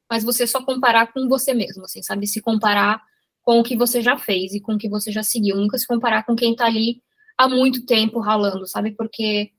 mas 0.10 0.24
você 0.24 0.48
só 0.48 0.64
comparar 0.64 1.14
com 1.14 1.28
você 1.30 1.54
mesmo, 1.54 1.84
assim, 1.84 2.02
sabe? 2.02 2.26
Se 2.26 2.42
comparar 2.42 3.00
com 3.44 3.60
o 3.60 3.64
que 3.64 3.78
você 3.78 4.02
já 4.02 4.18
fez 4.18 4.54
e 4.54 4.60
com 4.60 4.74
o 4.74 4.78
que 4.78 4.90
você 4.90 5.12
já 5.12 5.22
seguiu, 5.22 5.56
nunca 5.56 5.78
se 5.78 5.86
comparar 5.86 6.24
com 6.24 6.36
quem 6.36 6.54
está 6.54 6.66
ali 6.66 7.04
há 7.38 7.48
muito 7.48 7.86
tempo 7.86 8.20
ralando, 8.20 8.66
sabe? 8.66 8.92
Porque 8.92 9.52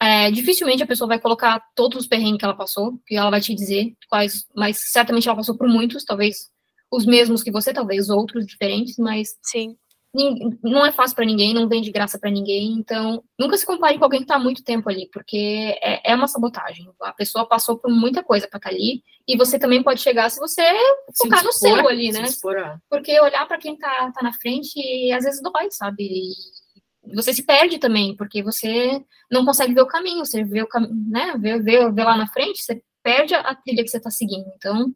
é, 0.00 0.30
dificilmente 0.30 0.82
a 0.82 0.86
pessoa 0.86 1.08
vai 1.08 1.18
colocar 1.18 1.62
todos 1.74 2.00
os 2.00 2.06
perrengues 2.06 2.38
que 2.38 2.44
ela 2.44 2.56
passou, 2.56 3.00
que 3.06 3.16
ela 3.16 3.30
vai 3.30 3.40
te 3.40 3.54
dizer 3.54 3.94
quais, 4.10 4.46
mas 4.54 4.78
certamente 4.92 5.26
ela 5.26 5.36
passou 5.36 5.56
por 5.56 5.66
muitos, 5.66 6.04
talvez 6.04 6.50
os 6.90 7.04
mesmos 7.04 7.42
que 7.42 7.50
você, 7.50 7.72
talvez 7.72 8.08
outros 8.08 8.46
diferentes, 8.46 8.96
mas 8.98 9.36
sim 9.42 9.76
não 10.62 10.84
é 10.84 10.92
fácil 10.92 11.14
para 11.14 11.24
ninguém, 11.24 11.52
não 11.52 11.68
vem 11.68 11.82
de 11.82 11.90
graça 11.90 12.18
para 12.18 12.30
ninguém, 12.30 12.72
então 12.72 13.22
nunca 13.38 13.56
se 13.56 13.66
compare 13.66 13.98
com 13.98 14.04
alguém 14.04 14.20
que 14.20 14.24
está 14.24 14.38
muito 14.38 14.64
tempo 14.64 14.88
ali, 14.88 15.08
porque 15.12 15.78
é, 15.82 16.12
é, 16.12 16.14
uma 16.14 16.26
sabotagem. 16.26 16.88
A 17.02 17.12
pessoa 17.12 17.46
passou 17.46 17.78
por 17.78 17.90
muita 17.90 18.22
coisa 18.22 18.48
para 18.48 18.58
estar 18.58 18.70
tá 18.70 18.74
ali, 18.74 19.02
e 19.28 19.36
você 19.36 19.58
também 19.58 19.82
pode 19.82 20.00
chegar 20.00 20.30
se 20.30 20.40
você 20.40 20.62
focar 21.16 21.44
no 21.44 21.52
seu 21.52 21.86
ali, 21.88 22.12
né? 22.12 22.22
Porque 22.88 23.20
olhar 23.20 23.46
para 23.46 23.58
quem 23.58 23.74
está 23.74 24.10
tá 24.12 24.22
na 24.22 24.32
frente 24.32 24.80
às 25.12 25.24
vezes 25.24 25.42
dói, 25.42 25.70
sabe? 25.70 26.02
E 26.02 27.14
você 27.14 27.32
se 27.32 27.44
perde 27.44 27.78
também, 27.78 28.16
porque 28.16 28.42
você 28.42 29.02
não 29.30 29.44
consegue 29.44 29.74
ver 29.74 29.82
o 29.82 29.86
caminho, 29.86 30.24
você 30.24 30.42
vê 30.42 30.62
o 30.62 30.68
caminho, 30.68 30.94
né? 31.08 31.34
Vê, 31.38 31.58
vê, 31.60 31.90
vê 31.92 32.04
lá 32.04 32.16
na 32.16 32.26
frente, 32.28 32.62
você 32.62 32.82
perde 33.02 33.34
a 33.34 33.54
trilha 33.54 33.84
que 33.84 33.88
você 33.88 33.98
está 33.98 34.10
seguindo. 34.10 34.46
Então, 34.56 34.92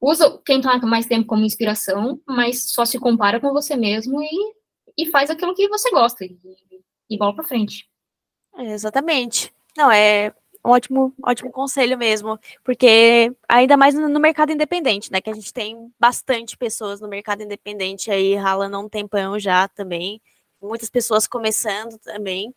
usa 0.00 0.40
quem 0.44 0.58
está 0.58 0.78
mais 0.78 1.06
tempo 1.06 1.26
como 1.26 1.44
inspiração, 1.44 2.20
mas 2.26 2.70
só 2.70 2.84
se 2.84 2.98
compara 2.98 3.40
com 3.40 3.52
você 3.52 3.76
mesmo 3.76 4.22
e, 4.22 4.54
e 4.96 5.06
faz 5.10 5.30
aquilo 5.30 5.54
que 5.54 5.68
você 5.68 5.90
gosta 5.90 6.24
e, 6.24 6.36
e 7.10 7.18
bola 7.18 7.34
para 7.34 7.44
frente. 7.44 7.88
Exatamente. 8.56 9.52
Não, 9.76 9.90
é 9.90 10.32
um 10.64 10.70
ótimo, 10.70 11.14
ótimo 11.22 11.50
conselho 11.50 11.96
mesmo, 11.96 12.38
porque 12.64 13.32
ainda 13.48 13.76
mais 13.76 13.94
no 13.94 14.20
mercado 14.20 14.52
independente, 14.52 15.10
né, 15.12 15.20
que 15.20 15.30
a 15.30 15.34
gente 15.34 15.52
tem 15.52 15.92
bastante 15.98 16.56
pessoas 16.56 17.00
no 17.00 17.08
mercado 17.08 17.42
independente 17.42 18.10
aí 18.10 18.34
ralando 18.34 18.78
um 18.78 18.88
tempão 18.88 19.38
já 19.38 19.68
também, 19.68 20.20
muitas 20.60 20.90
pessoas 20.90 21.26
começando 21.26 21.96
também, 21.98 22.52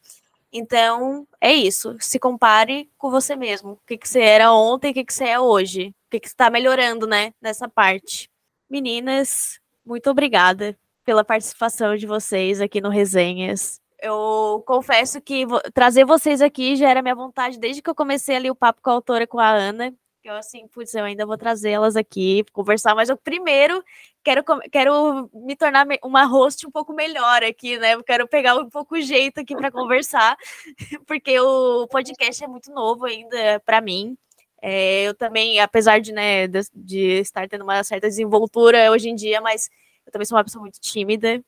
então, 0.51 1.25
é 1.39 1.53
isso. 1.53 1.95
Se 1.99 2.19
compare 2.19 2.89
com 2.97 3.09
você 3.09 3.35
mesmo. 3.35 3.71
O 3.73 3.79
que, 3.87 3.97
que 3.97 4.07
você 4.07 4.19
era 4.19 4.53
ontem, 4.53 4.91
o 4.91 4.93
que, 4.93 5.05
que 5.05 5.13
você 5.13 5.25
é 5.25 5.39
hoje. 5.39 5.95
Que, 6.11 6.19
que 6.19 6.27
está 6.27 6.49
melhorando, 6.49 7.07
né, 7.07 7.33
nessa 7.41 7.69
parte. 7.69 8.29
Meninas, 8.69 9.59
muito 9.85 10.09
obrigada 10.09 10.77
pela 11.05 11.23
participação 11.23 11.95
de 11.95 12.05
vocês 12.05 12.59
aqui 12.59 12.81
no 12.81 12.89
Resenhas. 12.89 13.79
Eu 13.97 14.61
confesso 14.67 15.21
que 15.21 15.45
trazer 15.73 16.03
vocês 16.05 16.41
aqui 16.41 16.75
já 16.75 16.89
era 16.89 17.01
minha 17.01 17.15
vontade 17.15 17.57
desde 17.57 17.81
que 17.81 17.89
eu 17.89 17.95
comecei 17.95 18.35
ali 18.35 18.51
o 18.51 18.55
papo 18.55 18.81
com 18.81 18.89
a 18.89 18.93
autora, 18.93 19.25
com 19.25 19.39
a 19.39 19.49
Ana. 19.49 19.93
Eu 20.23 20.35
assim, 20.35 20.67
putz, 20.67 20.93
eu 20.93 21.03
ainda 21.05 21.25
vou 21.25 21.37
trazer 21.37 21.71
elas 21.71 21.95
aqui, 21.95 22.43
conversar, 22.51 22.93
mas 22.93 23.09
eu 23.09 23.17
primeiro 23.17 23.83
quero, 24.23 24.43
quero 24.71 25.29
me 25.33 25.55
tornar 25.55 25.87
uma 26.03 26.25
host 26.25 26.67
um 26.67 26.71
pouco 26.71 26.93
melhor 26.93 27.41
aqui, 27.43 27.77
né? 27.77 27.95
Eu 27.95 28.03
quero 28.03 28.27
pegar 28.27 28.55
um 28.55 28.69
pouco 28.69 28.95
o 28.95 29.01
jeito 29.01 29.39
aqui 29.39 29.55
para 29.55 29.71
conversar, 29.71 30.35
porque 31.07 31.39
o 31.39 31.87
podcast 31.87 32.43
é 32.43 32.47
muito 32.47 32.71
novo 32.71 33.05
ainda 33.05 33.59
para 33.65 33.81
mim. 33.81 34.17
É, 34.61 35.03
eu 35.03 35.15
também, 35.15 35.59
apesar 35.59 35.99
de, 35.99 36.11
né, 36.13 36.47
de, 36.47 36.61
de, 36.73 36.99
estar 37.21 37.47
tendo 37.49 37.63
uma 37.63 37.83
certa 37.83 38.07
desenvoltura 38.07 38.91
hoje 38.91 39.09
em 39.09 39.15
dia, 39.15 39.41
mas 39.41 39.69
eu 40.05 40.11
também 40.11 40.25
sou 40.25 40.37
uma 40.37 40.43
pessoa 40.43 40.61
muito 40.61 40.79
tímida, 40.79 41.43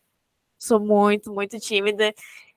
sou 0.59 0.79
muito, 0.79 1.33
muito 1.33 1.59
tímida, 1.59 2.13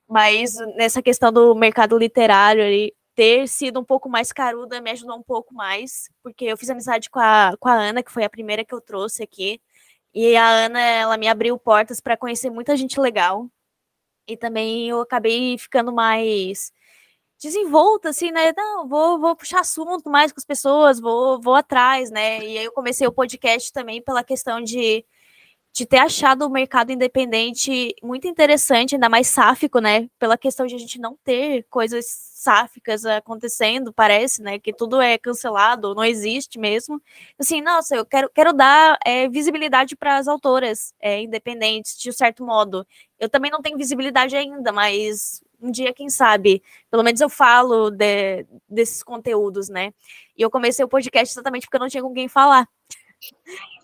mas 0.07 0.55
nessa 0.75 1.01
questão 1.01 1.31
do 1.31 1.53
mercado 1.55 1.97
literário 1.97 2.63
ali, 2.63 2.93
ter 3.15 3.47
sido 3.47 3.79
um 3.79 3.83
pouco 3.83 4.09
mais 4.09 4.31
caruda 4.31 4.81
me 4.81 4.91
ajudou 4.91 5.17
um 5.17 5.23
pouco 5.23 5.53
mais, 5.53 6.09
porque 6.23 6.45
eu 6.45 6.57
fiz 6.57 6.69
amizade 6.69 7.09
com 7.09 7.19
a, 7.19 7.55
com 7.59 7.69
a 7.69 7.73
Ana, 7.73 8.03
que 8.03 8.11
foi 8.11 8.23
a 8.23 8.29
primeira 8.29 8.65
que 8.65 8.73
eu 8.73 8.81
trouxe 8.81 9.23
aqui, 9.23 9.61
e 10.13 10.35
a 10.35 10.49
Ana, 10.49 10.79
ela 10.79 11.17
me 11.17 11.27
abriu 11.27 11.57
portas 11.59 11.99
para 12.01 12.17
conhecer 12.17 12.49
muita 12.49 12.75
gente 12.75 12.99
legal. 12.99 13.49
E 14.27 14.35
também 14.37 14.89
eu 14.89 15.01
acabei 15.01 15.57
ficando 15.57 15.93
mais 15.93 16.71
desenvolta, 17.39 18.09
assim, 18.09 18.31
né? 18.31 18.51
Não, 18.55 18.87
vou, 18.87 19.19
vou 19.19 19.35
puxar 19.35 19.61
assunto 19.61 20.09
mais 20.09 20.31
com 20.31 20.39
as 20.39 20.45
pessoas, 20.45 20.99
vou, 20.99 21.39
vou 21.41 21.55
atrás, 21.55 22.09
né? 22.11 22.39
E 22.39 22.57
aí 22.57 22.65
eu 22.65 22.71
comecei 22.71 23.07
o 23.07 23.11
podcast 23.11 23.71
também 23.71 24.01
pela 24.01 24.23
questão 24.23 24.61
de, 24.61 25.05
de 25.73 25.85
ter 25.85 25.99
achado 25.99 26.45
o 26.45 26.49
mercado 26.49 26.91
independente 26.91 27.93
muito 28.01 28.27
interessante, 28.27 28.95
ainda 28.95 29.09
mais 29.09 29.27
sáfico, 29.27 29.79
né? 29.79 30.09
Pela 30.17 30.37
questão 30.37 30.65
de 30.65 30.75
a 30.75 30.79
gente 30.79 30.99
não 30.99 31.15
ter 31.23 31.65
coisas 31.69 32.05
sáficas 32.07 33.05
acontecendo, 33.05 33.93
parece, 33.93 34.41
né? 34.41 34.57
Que 34.59 34.73
tudo 34.73 34.99
é 35.01 35.17
cancelado, 35.17 35.93
não 35.93 36.03
existe 36.03 36.57
mesmo. 36.59 37.01
Assim, 37.37 37.61
nossa, 37.61 37.95
eu 37.95 38.05
quero, 38.05 38.29
quero 38.29 38.53
dar 38.53 38.97
é, 39.05 39.29
visibilidade 39.29 39.95
para 39.95 40.17
as 40.17 40.27
autoras 40.27 40.93
é, 40.99 41.21
independentes, 41.21 41.97
de 41.99 42.09
um 42.09 42.13
certo 42.13 42.43
modo. 42.43 42.85
Eu 43.19 43.29
também 43.29 43.51
não 43.51 43.61
tenho 43.61 43.77
visibilidade 43.77 44.35
ainda, 44.35 44.71
mas 44.71 45.41
um 45.61 45.71
dia, 45.71 45.93
quem 45.93 46.09
sabe, 46.09 46.61
pelo 46.89 47.03
menos 47.03 47.19
eu 47.21 47.29
falo 47.29 47.89
de, 47.89 48.45
desses 48.69 49.03
conteúdos, 49.03 49.69
né? 49.69 49.93
E 50.37 50.41
eu 50.41 50.51
comecei 50.51 50.83
o 50.85 50.89
podcast 50.89 51.33
exatamente 51.33 51.65
porque 51.65 51.77
eu 51.77 51.81
não 51.81 51.89
tinha 51.89 52.03
com 52.03 52.13
quem 52.13 52.27
falar. 52.27 52.67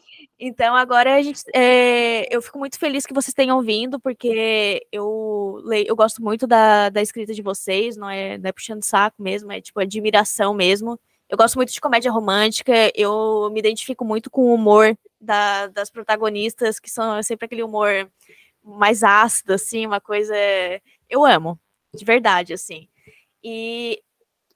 Então, 0.46 0.76
agora 0.76 1.16
a 1.16 1.22
gente, 1.22 1.42
é, 1.56 2.28
eu 2.36 2.42
fico 2.42 2.60
muito 2.60 2.78
feliz 2.78 3.06
que 3.06 3.14
vocês 3.14 3.34
tenham 3.34 3.62
vindo, 3.62 3.98
porque 3.98 4.86
eu, 4.92 5.62
leio, 5.64 5.86
eu 5.88 5.96
gosto 5.96 6.22
muito 6.22 6.46
da, 6.46 6.90
da 6.90 7.02
escrita 7.02 7.34
de 7.34 7.42
vocês, 7.42 7.96
não 7.96 8.10
é, 8.10 8.38
não 8.38 8.50
é 8.50 8.52
puxando 8.52 8.84
saco 8.84 9.24
mesmo, 9.24 9.54
é 9.54 9.62
tipo 9.62 9.80
admiração 9.80 10.54
mesmo. 10.54 11.00
Eu 11.30 11.38
gosto 11.38 11.56
muito 11.56 11.72
de 11.72 11.80
comédia 11.80 12.12
romântica, 12.12 12.74
eu 12.94 13.50
me 13.54 13.60
identifico 13.60 14.04
muito 14.04 14.30
com 14.30 14.42
o 14.42 14.54
humor 14.54 14.98
da, 15.20 15.68
das 15.68 15.90
protagonistas, 15.90 16.78
que 16.78 16.92
são 16.92 17.24
sempre 17.24 17.46
aquele 17.46 17.64
humor 17.64 18.10
mais 18.62 19.02
ácido, 19.04 19.54
assim, 19.54 19.86
uma 19.86 20.02
coisa. 20.02 20.36
Eu 21.10 21.26
amo, 21.26 21.60
de 21.94 22.06
verdade, 22.06 22.54
assim. 22.54 22.88
E 23.44 24.02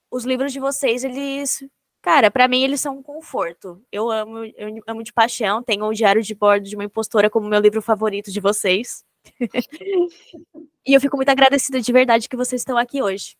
os 0.10 0.26
livros 0.26 0.54
de 0.54 0.60
vocês, 0.60 1.04
eles 1.04 1.64
Cara, 2.08 2.32
para 2.32 2.48
mim 2.48 2.64
eles 2.64 2.80
são 2.80 3.00
um 3.00 3.04
conforto. 3.04 3.82
Eu 3.92 4.10
amo, 4.10 4.46
eu 4.56 4.82
amo 4.88 5.04
de 5.04 5.12
paixão. 5.12 5.62
Tenho 5.62 5.84
o 5.84 5.94
Diário 5.94 6.24
de 6.24 6.34
Bordo 6.34 6.64
de 6.64 6.74
uma 6.74 6.86
Impostora 6.86 7.30
como 7.30 7.50
meu 7.50 7.60
livro 7.60 7.82
favorito 7.82 8.32
de 8.32 8.40
vocês. 8.40 9.04
e 10.88 10.94
eu 10.94 11.02
fico 11.02 11.18
muito 11.18 11.28
agradecida 11.28 11.82
de 11.82 11.92
verdade 11.92 12.30
que 12.30 12.38
vocês 12.38 12.62
estão 12.62 12.78
aqui 12.78 13.02
hoje. 13.02 13.36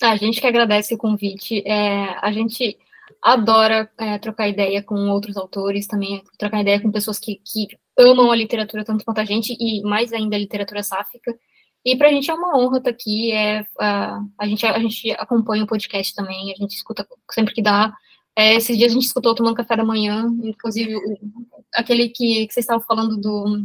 A 0.00 0.16
gente 0.16 0.40
que 0.40 0.46
agradece 0.46 0.94
o 0.94 0.98
convite. 0.98 1.62
É, 1.66 2.16
a 2.22 2.32
gente 2.32 2.78
adora 3.20 3.90
é, 3.98 4.18
trocar 4.18 4.48
ideia 4.48 4.82
com 4.82 5.10
outros 5.10 5.36
autores, 5.36 5.86
também 5.86 6.24
trocar 6.38 6.62
ideia 6.62 6.80
com 6.80 6.90
pessoas 6.90 7.18
que, 7.18 7.40
que 7.44 7.68
amam 7.98 8.30
a 8.30 8.36
literatura 8.36 8.82
tanto 8.82 9.04
quanto 9.04 9.20
a 9.20 9.24
gente, 9.26 9.54
e 9.60 9.82
mais 9.82 10.10
ainda 10.12 10.36
a 10.36 10.38
literatura 10.38 10.82
sáfica. 10.82 11.38
E 11.84 11.96
para 11.96 12.08
a 12.08 12.10
gente 12.10 12.30
é 12.30 12.34
uma 12.34 12.56
honra 12.58 12.78
estar 12.78 12.90
aqui. 12.90 13.32
É, 13.32 13.60
uh, 13.60 14.30
a, 14.38 14.46
gente, 14.46 14.64
a 14.64 14.78
gente 14.78 15.10
acompanha 15.12 15.64
o 15.64 15.66
podcast 15.66 16.14
também, 16.14 16.52
a 16.52 16.56
gente 16.56 16.74
escuta 16.74 17.06
sempre 17.30 17.54
que 17.54 17.62
dá. 17.62 17.92
É, 18.36 18.54
esses 18.54 18.76
dias 18.76 18.90
a 18.90 18.94
gente 18.94 19.06
escutou 19.06 19.34
tomando 19.34 19.54
café 19.54 19.76
da 19.76 19.84
manhã, 19.84 20.26
inclusive 20.42 20.96
o, 20.96 21.18
aquele 21.74 22.08
que, 22.08 22.46
que 22.46 22.54
vocês 22.54 22.64
estavam 22.64 22.82
falando 22.82 23.16
do. 23.16 23.62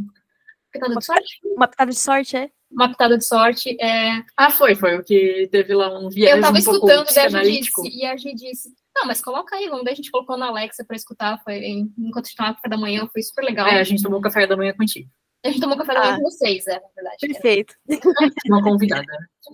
Pitada 0.72 0.95
de 0.95 1.05
sorte? 1.05 1.39
Uma 1.43 1.67
pitada 1.67 1.91
de 1.91 1.99
sorte, 1.99 2.38
é? 2.38 2.51
Uma 2.70 2.89
pitada 2.89 3.17
de 3.17 3.26
sorte. 3.26 3.78
É... 3.82 4.24
Ah, 4.38 4.51
foi, 4.51 4.76
foi 4.76 4.97
o 4.97 5.03
que 5.03 5.49
teve 5.51 5.74
lá 5.74 5.97
um 5.97 6.09
viés. 6.09 6.36
Eu 6.36 6.41
tava 6.41 6.55
um 6.55 6.59
escutando 6.59 7.07
e 7.09 7.20
a 7.20 7.43
gente 7.43 7.61
disse, 7.61 7.97
e 7.97 8.05
a 8.05 8.15
gente 8.15 8.36
disse, 8.36 8.70
não, 8.95 9.07
mas 9.07 9.22
coloca 9.22 9.55
aí, 9.55 9.67
vamos 9.67 9.84
ver, 9.84 9.91
a 9.91 9.95
gente 9.95 10.11
colocou 10.11 10.38
na 10.38 10.47
Alexa 10.47 10.84
para 10.86 10.95
escutar, 10.95 11.41
foi, 11.43 11.57
enquanto 11.97 12.26
a 12.26 12.28
gente 12.28 12.36
tomava 12.36 12.55
café 12.55 12.70
da 12.70 12.78
manhã, 12.78 13.07
foi 13.11 13.24
super 13.24 13.43
legal. 13.43 13.67
É, 13.67 13.80
a 13.80 13.84
gente 13.84 14.03
tomou 14.03 14.22
café 14.22 14.45
da 14.45 14.57
manhã 14.57 14.74
contigo. 14.74 15.09
A 15.43 15.49
gente 15.49 15.61
tomou 15.61 15.77
café 15.77 15.93
da 15.93 15.99
manhã 16.01 16.13
ah, 16.13 16.17
com 16.17 16.23
vocês, 16.23 16.67
é, 16.67 16.73
na 16.73 16.87
verdade. 16.95 17.17
Perfeito. 17.21 17.75
Uma 18.47 18.63
convidada. 18.63 19.05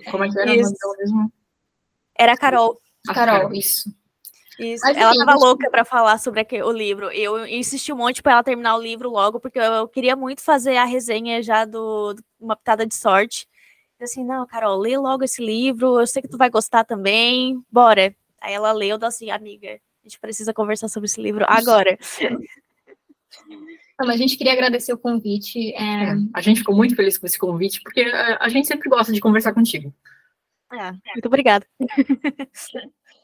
Como 0.10 0.24
é 0.24 0.30
que 0.30 0.40
era 0.40 0.56
isso. 0.56 0.74
mesmo? 0.98 1.32
Era 2.18 2.34
a 2.34 2.38
Carol. 2.38 2.80
A 3.08 3.14
Carol, 3.14 3.54
isso. 3.54 3.94
Isso. 4.58 4.84
Mas, 4.86 4.98
ela 4.98 5.14
tava 5.14 5.36
louca 5.36 5.70
para 5.70 5.86
falar 5.86 6.18
sobre 6.18 6.40
aquele, 6.40 6.64
o 6.64 6.72
livro. 6.72 7.12
Eu 7.12 7.46
insisti 7.46 7.92
um 7.92 7.98
monte 7.98 8.24
para 8.24 8.34
ela 8.34 8.44
terminar 8.44 8.76
o 8.78 8.82
livro 8.82 9.10
logo, 9.10 9.40
porque 9.40 9.60
eu 9.60 9.88
queria 9.88 10.16
muito 10.16 10.42
fazer 10.42 10.78
a 10.78 10.86
resenha 10.86 11.44
já 11.44 11.66
do, 11.66 12.14
do 12.14 12.24
Uma 12.40 12.56
Pitada 12.56 12.86
de 12.86 12.96
Sorte. 12.96 13.48
Eu 14.00 14.06
assim, 14.06 14.24
não, 14.24 14.46
Carol, 14.48 14.78
lê 14.78 14.98
logo 14.98 15.24
esse 15.24 15.44
livro, 15.44 16.00
eu 16.00 16.08
sei 16.08 16.22
que 16.22 16.28
tu 16.28 16.38
vai 16.38 16.50
gostar 16.50 16.84
também, 16.84 17.62
bora. 17.72 18.16
Aí 18.42 18.54
ela 18.54 18.72
leu, 18.72 18.98
eu 19.00 19.08
assim, 19.08 19.30
amiga, 19.30 19.70
a 19.70 19.80
gente 20.04 20.20
precisa 20.20 20.54
conversar 20.54 20.88
sobre 20.88 21.08
esse 21.08 21.22
livro 21.22 21.46
agora. 21.48 21.98
Mas 24.00 24.10
a 24.10 24.18
gente 24.18 24.38
queria 24.38 24.54
agradecer 24.54 24.94
o 24.94 24.98
convite. 24.98 25.74
É... 25.74 26.12
É, 26.12 26.16
a 26.34 26.42
gente 26.42 26.60
ficou 26.60 26.76
muito 26.76 26.96
feliz 26.96 27.18
com 27.18 27.26
esse 27.26 27.38
convite, 27.38 27.82
porque 27.82 28.02
a, 28.02 28.38
a 28.42 28.50
gente 28.50 28.68
sempre 28.68 28.90
gosta 28.90 29.12
de 29.12 29.22
conversar 29.22 29.54
contigo. 29.54 29.94
É, 30.72 30.92
muito 30.92 31.26
obrigada. 31.28 31.66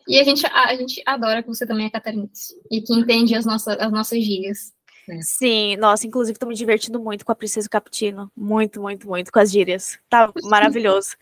e 0.08 0.20
a 0.20 0.24
gente, 0.24 0.46
a, 0.46 0.70
a, 0.70 0.76
gente 0.76 1.02
adora 1.06 1.42
que 1.42 1.50
você 1.50 1.66
também 1.66 1.88
é 1.88 1.90
catarinense 1.90 2.56
e 2.70 2.82
que 2.82 2.94
entende 2.94 3.36
as 3.36 3.46
nossas, 3.46 3.78
as 3.80 3.92
nossas 3.92 4.24
gírias. 4.24 4.74
Sim, 5.22 5.76
nossa, 5.78 6.08
inclusive 6.08 6.36
estou 6.36 6.48
me 6.48 6.56
divertindo 6.56 7.00
muito 7.00 7.26
com 7.26 7.32
a 7.32 7.36
Princesa 7.36 7.68
Capitino. 7.68 8.32
Muito, 8.36 8.82
muito, 8.82 9.08
muito 9.08 9.32
com 9.32 9.40
as 9.40 9.52
gírias. 9.52 10.00
Tá 10.10 10.32
maravilhoso. 10.44 11.18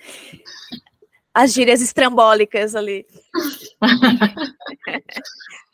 As 1.33 1.53
gírias 1.53 1.81
estrambólicas 1.81 2.75
ali. 2.75 3.05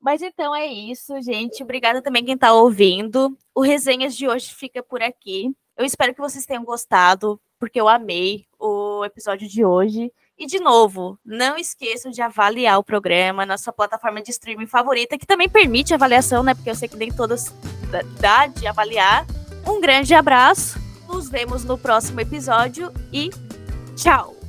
Mas 0.00 0.22
então 0.22 0.54
é 0.54 0.66
isso, 0.66 1.20
gente. 1.22 1.62
Obrigada 1.62 2.02
também 2.02 2.24
quem 2.24 2.34
está 2.34 2.52
ouvindo. 2.52 3.36
O 3.54 3.60
Resenhas 3.60 4.16
de 4.16 4.28
hoje 4.28 4.54
fica 4.54 4.82
por 4.82 5.02
aqui. 5.02 5.50
Eu 5.76 5.84
espero 5.84 6.14
que 6.14 6.20
vocês 6.20 6.46
tenham 6.46 6.64
gostado, 6.64 7.40
porque 7.58 7.80
eu 7.80 7.88
amei 7.88 8.46
o 8.58 9.04
episódio 9.04 9.48
de 9.48 9.64
hoje. 9.64 10.12
E, 10.38 10.46
de 10.46 10.58
novo, 10.58 11.18
não 11.24 11.56
esqueçam 11.56 12.10
de 12.10 12.20
avaliar 12.20 12.78
o 12.78 12.84
programa 12.84 13.46
na 13.46 13.56
sua 13.56 13.72
plataforma 13.72 14.20
de 14.20 14.30
streaming 14.30 14.66
favorita, 14.66 15.16
que 15.16 15.26
também 15.26 15.48
permite 15.48 15.94
avaliação, 15.94 16.42
né? 16.42 16.54
Porque 16.54 16.70
eu 16.70 16.74
sei 16.74 16.88
que 16.88 16.96
nem 16.96 17.12
todas 17.12 17.54
dá 18.18 18.46
de 18.46 18.66
avaliar. 18.66 19.26
Um 19.66 19.80
grande 19.80 20.14
abraço, 20.14 20.78
nos 21.06 21.28
vemos 21.28 21.64
no 21.64 21.78
próximo 21.78 22.20
episódio 22.20 22.92
e 23.12 23.30
tchau! 23.94 24.41